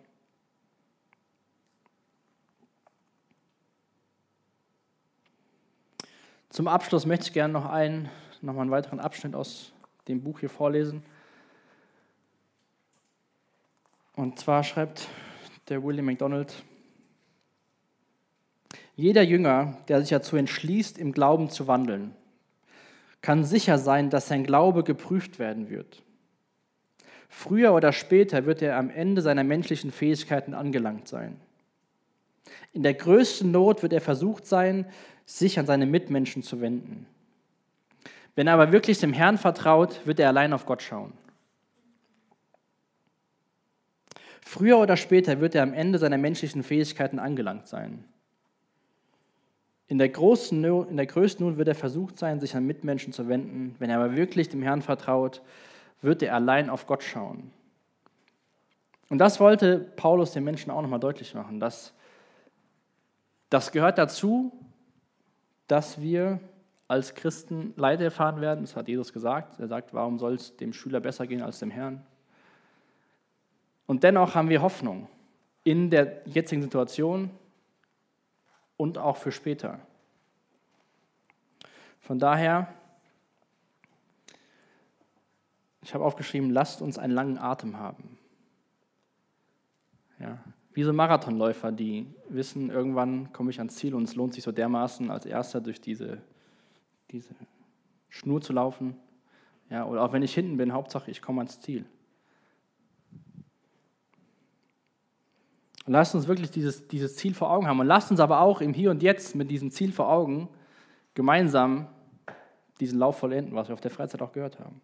Zum 6.50 6.68
Abschluss 6.68 7.06
möchte 7.06 7.28
ich 7.28 7.34
gerne 7.34 7.54
noch 7.54 7.66
einen, 7.66 8.10
noch 8.42 8.54
mal 8.54 8.62
einen 8.62 8.72
weiteren 8.72 9.00
Abschnitt 9.00 9.36
aus 9.36 9.74
dem 10.08 10.22
Buch 10.22 10.40
hier 10.40 10.50
vorlesen. 10.50 11.04
Und 14.16 14.38
zwar 14.40 14.64
schreibt 14.64 15.08
der 15.70 15.82
William 15.82 16.06
MacDonald, 16.06 16.64
jeder 18.96 19.22
Jünger, 19.22 19.78
der 19.88 20.02
sich 20.02 20.10
dazu 20.10 20.36
entschließt, 20.36 20.98
im 20.98 21.12
Glauben 21.12 21.50
zu 21.50 21.68
wandeln, 21.68 22.14
kann 23.22 23.44
sicher 23.44 23.78
sein, 23.78 24.10
dass 24.10 24.28
sein 24.28 24.44
Glaube 24.44 24.84
geprüft 24.84 25.40
werden 25.40 25.70
wird. 25.70 26.04
Früher 27.30 27.74
oder 27.74 27.94
später 27.94 28.46
wird 28.46 28.62
er 28.62 28.78
am 28.78 28.90
Ende 28.90 29.22
seiner 29.22 29.44
menschlichen 29.44 29.92
Fähigkeiten 29.92 30.54
angelangt 30.54 31.08
sein. 31.08 31.40
In 32.74 32.84
der 32.84 32.94
größten 32.94 33.50
Not 33.50 33.84
wird 33.84 33.94
er 33.94 34.02
versucht 34.02 34.46
sein, 34.46 34.86
sich 35.26 35.58
an 35.58 35.66
seine 35.66 35.86
Mitmenschen 35.86 36.44
zu 36.44 36.60
wenden. 36.60 37.06
Wenn 38.36 38.48
er 38.48 38.54
aber 38.54 38.72
wirklich 38.72 39.00
dem 39.00 39.14
Herrn 39.14 39.38
vertraut, 39.38 40.06
wird 40.06 40.20
er 40.20 40.30
allein 40.30 40.54
auf 40.54 40.66
Gott 40.66 40.82
schauen. 40.82 41.14
Früher 44.42 44.80
oder 44.80 44.98
später 44.98 45.40
wird 45.40 45.56
er 45.56 45.64
am 45.64 45.74
Ende 45.74 46.00
seiner 46.00 46.18
menschlichen 46.18 46.64
Fähigkeiten 46.64 47.20
angelangt 47.20 47.68
sein. 47.68 48.04
In 49.92 49.98
der, 49.98 50.08
großen, 50.08 50.64
in 50.64 50.96
der 50.96 51.06
größten 51.06 51.46
Not 51.46 51.58
wird 51.58 51.68
er 51.68 51.76
versucht 51.76 52.18
sein, 52.18 52.40
sich 52.40 52.56
an 52.56 52.66
Mitmenschen 52.66 53.12
zu 53.12 53.28
wenden. 53.28 53.76
Wenn 53.78 53.90
er 53.90 54.00
aber 54.00 54.16
wirklich 54.16 54.48
dem 54.48 54.64
Herrn 54.64 54.82
vertraut, 54.82 55.42
wird 56.02 56.24
er 56.24 56.34
allein 56.34 56.70
auf 56.70 56.88
Gott 56.88 57.04
schauen. 57.04 57.52
Und 59.10 59.18
das 59.18 59.42
wollte 59.42 59.80
Paulus 59.98 60.32
den 60.32 60.46
Menschen 60.46 60.72
auch 60.72 60.82
nochmal 60.82 61.02
deutlich 61.02 61.36
machen. 61.36 61.60
Dass 61.60 61.94
das 63.50 63.74
gehört 63.74 63.98
dazu, 63.98 64.54
dass 65.68 66.00
wir 66.00 66.40
als 66.88 67.14
Christen 67.14 67.74
Leid 67.76 68.00
erfahren 68.00 68.40
werden. 68.40 68.62
Das 68.62 68.78
hat 68.78 68.88
Jesus 68.88 69.12
gesagt. 69.12 69.60
Er 69.60 69.68
sagt, 69.68 69.94
warum 69.94 70.20
soll 70.20 70.36
es 70.36 70.56
dem 70.56 70.72
Schüler 70.72 71.02
besser 71.02 71.28
gehen 71.28 71.42
als 71.42 71.60
dem 71.60 71.70
Herrn? 71.70 72.02
Und 73.88 74.06
dennoch 74.06 74.36
haben 74.36 74.48
wir 74.48 74.62
Hoffnung 74.62 75.10
in 75.66 75.90
der 75.90 76.22
jetzigen 76.24 76.62
Situation, 76.62 77.30
und 78.82 78.98
auch 78.98 79.18
für 79.18 79.32
später. 79.32 79.80
Von 82.00 82.18
daher, 82.18 82.74
ich 85.84 85.94
habe 85.94 86.04
aufgeschrieben, 86.04 86.50
lasst 86.50 86.82
uns 86.82 86.98
einen 86.98 87.14
langen 87.14 87.38
Atem 87.38 87.78
haben. 87.78 88.18
Ja, 90.20 90.40
wie 90.74 90.82
so 90.82 90.94
Marathonläufer, 90.94 91.72
die 91.72 92.08
wissen, 92.28 92.72
irgendwann 92.72 93.32
komme 93.34 93.52
ich 93.52 93.60
ans 93.60 93.76
Ziel 93.76 93.94
und 93.94 94.06
es 94.06 94.16
lohnt 94.16 94.34
sich 94.34 94.44
so 94.44 94.52
dermaßen, 94.52 95.12
als 95.12 95.28
Erster 95.28 95.62
durch 95.62 95.80
diese, 95.80 96.20
diese 97.12 97.36
Schnur 98.10 98.42
zu 98.42 98.52
laufen. 98.52 98.98
Ja, 99.70 99.86
oder 99.86 100.02
auch 100.02 100.12
wenn 100.12 100.24
ich 100.24 100.34
hinten 100.34 100.58
bin, 100.58 100.74
Hauptsache 100.74 101.12
ich 101.12 101.22
komme 101.22 101.42
ans 101.42 101.62
Ziel. 101.62 101.86
Und 105.92 105.96
lasst 105.96 106.16
uns 106.16 106.26
wirklich 106.26 106.50
dieses, 106.50 106.88
dieses 106.88 107.18
Ziel 107.18 107.34
vor 107.34 107.52
Augen 107.52 107.68
haben. 107.68 107.82
Und 107.82 107.86
lasst 107.86 108.12
uns 108.12 108.22
aber 108.22 108.40
auch 108.40 108.62
im 108.62 108.74
Hier 108.74 108.92
und 108.92 109.04
Jetzt 109.04 109.36
mit 109.36 109.52
diesem 109.52 109.72
Ziel 109.72 109.92
vor 109.92 110.08
Augen 110.08 110.48
gemeinsam 111.16 111.90
diesen 112.80 112.98
Lauf 112.98 113.18
vollenden, 113.18 113.56
was 113.56 113.68
wir 113.68 113.74
auf 113.74 113.82
der 113.82 113.92
Freizeit 113.92 114.22
auch 114.22 114.32
gehört 114.32 114.58
haben. 114.58 114.80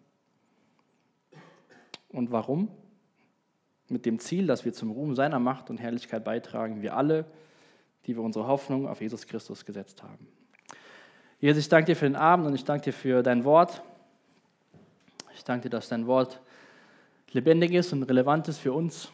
Und 2.10 2.30
warum? 2.30 2.68
Mit 3.88 4.04
dem 4.04 4.18
Ziel, 4.18 4.46
dass 4.46 4.66
wir 4.66 4.74
zum 4.74 4.90
Ruhm 4.90 5.14
seiner 5.14 5.38
Macht 5.38 5.70
und 5.70 5.78
Herrlichkeit 5.78 6.24
beitragen, 6.24 6.82
wir 6.82 6.94
alle, 6.94 7.24
die 8.04 8.14
wir 8.14 8.22
unsere 8.22 8.46
Hoffnung 8.46 8.86
auf 8.86 9.00
Jesus 9.00 9.26
Christus 9.26 9.64
gesetzt 9.64 10.02
haben. 10.02 10.28
Jesus, 11.40 11.62
ich 11.62 11.70
danke 11.70 11.86
dir 11.86 11.96
für 11.96 12.04
den 12.04 12.16
Abend 12.16 12.48
und 12.48 12.54
ich 12.54 12.66
danke 12.66 12.84
dir 12.84 12.92
für 12.92 13.22
dein 13.22 13.44
Wort. 13.44 13.80
Ich 15.34 15.42
danke 15.42 15.70
dir, 15.70 15.70
dass 15.70 15.88
dein 15.88 16.06
Wort 16.06 16.38
lebendig 17.32 17.72
ist 17.72 17.94
und 17.94 18.02
relevant 18.02 18.46
ist 18.48 18.58
für 18.58 18.74
uns 18.74 19.10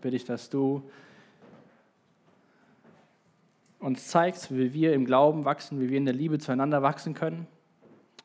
bitte 0.00 0.16
ich, 0.16 0.24
dass 0.24 0.50
du 0.50 0.82
uns 3.78 4.08
zeigst, 4.08 4.54
wie 4.54 4.72
wir 4.72 4.92
im 4.92 5.04
Glauben 5.04 5.44
wachsen, 5.44 5.80
wie 5.80 5.88
wir 5.88 5.98
in 5.98 6.04
der 6.04 6.14
Liebe 6.14 6.38
zueinander 6.38 6.82
wachsen 6.82 7.14
können. 7.14 7.46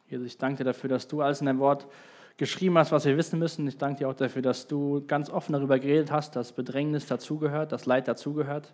Jesus, 0.10 0.28
ich 0.28 0.38
danke 0.38 0.58
dir 0.60 0.64
dafür, 0.66 0.90
dass 0.90 1.08
du 1.08 1.22
alles 1.22 1.40
in 1.40 1.48
deinem 1.48 1.60
Wort 1.60 1.88
geschrieben 2.38 2.78
hast, 2.78 2.92
was 2.92 3.06
wir 3.06 3.18
wissen 3.18 3.40
müssen. 3.40 3.68
Ich 3.68 3.78
danke 3.78 4.00
dir 4.00 4.10
auch 4.10 4.14
dafür, 4.14 4.42
dass 4.42 4.68
du 4.68 5.04
ganz 5.08 5.30
offen 5.30 5.54
darüber 5.54 5.80
geredet 5.80 6.12
hast, 6.12 6.36
dass 6.36 6.52
Bedrängnis 6.52 7.08
dazugehört, 7.08 7.72
dass 7.72 7.86
Leid 7.86 8.08
dazugehört. 8.08 8.74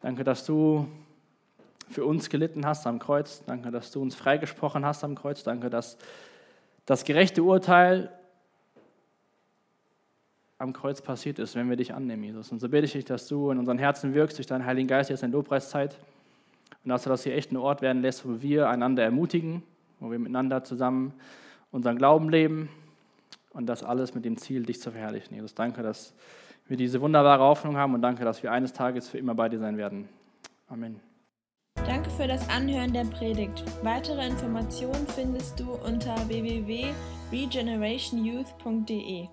Danke, 0.00 0.24
dass 0.24 0.46
du 0.46 0.88
für 1.90 2.04
uns 2.04 2.30
gelitten 2.30 2.66
hast 2.66 2.86
am 2.86 2.98
Kreuz. 2.98 3.44
Danke, 3.46 3.70
dass 3.70 3.90
du 3.90 4.00
uns 4.00 4.14
freigesprochen 4.14 4.84
hast 4.84 5.04
am 5.04 5.14
Kreuz. 5.14 5.42
Danke, 5.42 5.70
dass 5.70 5.98
das 6.86 7.04
gerechte 7.04 7.42
Urteil 7.42 8.10
am 10.58 10.72
Kreuz 10.72 11.02
passiert 11.02 11.38
ist, 11.38 11.54
wenn 11.54 11.68
wir 11.68 11.76
dich 11.76 11.94
annehmen, 11.94 12.24
Jesus. 12.24 12.50
Und 12.50 12.60
so 12.60 12.68
bitte 12.68 12.86
ich 12.86 12.92
dich, 12.92 13.04
dass 13.04 13.28
du 13.28 13.50
in 13.50 13.58
unseren 13.58 13.78
Herzen 13.78 14.14
wirkst 14.14 14.38
durch 14.38 14.46
deinen 14.46 14.64
Heiligen 14.64 14.88
Geist 14.88 15.10
jetzt 15.10 15.22
in 15.22 15.32
Lobpreiszeit 15.32 15.96
und 16.84 16.90
dass 16.90 17.02
du 17.02 17.10
das 17.10 17.24
hier 17.24 17.34
echt 17.34 17.52
ein 17.52 17.56
Ort 17.56 17.82
werden 17.82 18.02
lässt, 18.02 18.26
wo 18.26 18.40
wir 18.40 18.68
einander 18.68 19.02
ermutigen, 19.02 19.62
wo 20.00 20.10
wir 20.10 20.18
miteinander 20.18 20.64
zusammen 20.64 21.12
unseren 21.70 21.98
Glauben 21.98 22.30
leben 22.30 22.70
und 23.50 23.66
das 23.66 23.82
alles 23.82 24.14
mit 24.14 24.24
dem 24.24 24.38
Ziel, 24.38 24.64
dich 24.64 24.80
zu 24.80 24.90
verherrlichen. 24.90 25.34
Jesus, 25.34 25.54
danke, 25.54 25.82
dass 25.82 26.14
wir 26.68 26.76
diese 26.76 27.00
wunderbare 27.00 27.42
Hoffnung 27.42 27.76
haben 27.76 27.94
und 27.94 28.02
danke, 28.02 28.24
dass 28.24 28.42
wir 28.42 28.52
eines 28.52 28.72
Tages 28.72 29.08
für 29.08 29.18
immer 29.18 29.34
bei 29.34 29.48
dir 29.48 29.58
sein 29.58 29.76
werden. 29.76 30.08
Amen. 30.68 31.00
Danke 31.86 32.10
für 32.10 32.26
das 32.26 32.48
Anhören 32.48 32.92
der 32.92 33.04
Predigt. 33.04 33.62
Weitere 33.82 34.26
Informationen 34.26 35.06
findest 35.06 35.60
du 35.60 35.72
unter 35.72 36.16
www.regenerationyouth.de. 36.28 39.28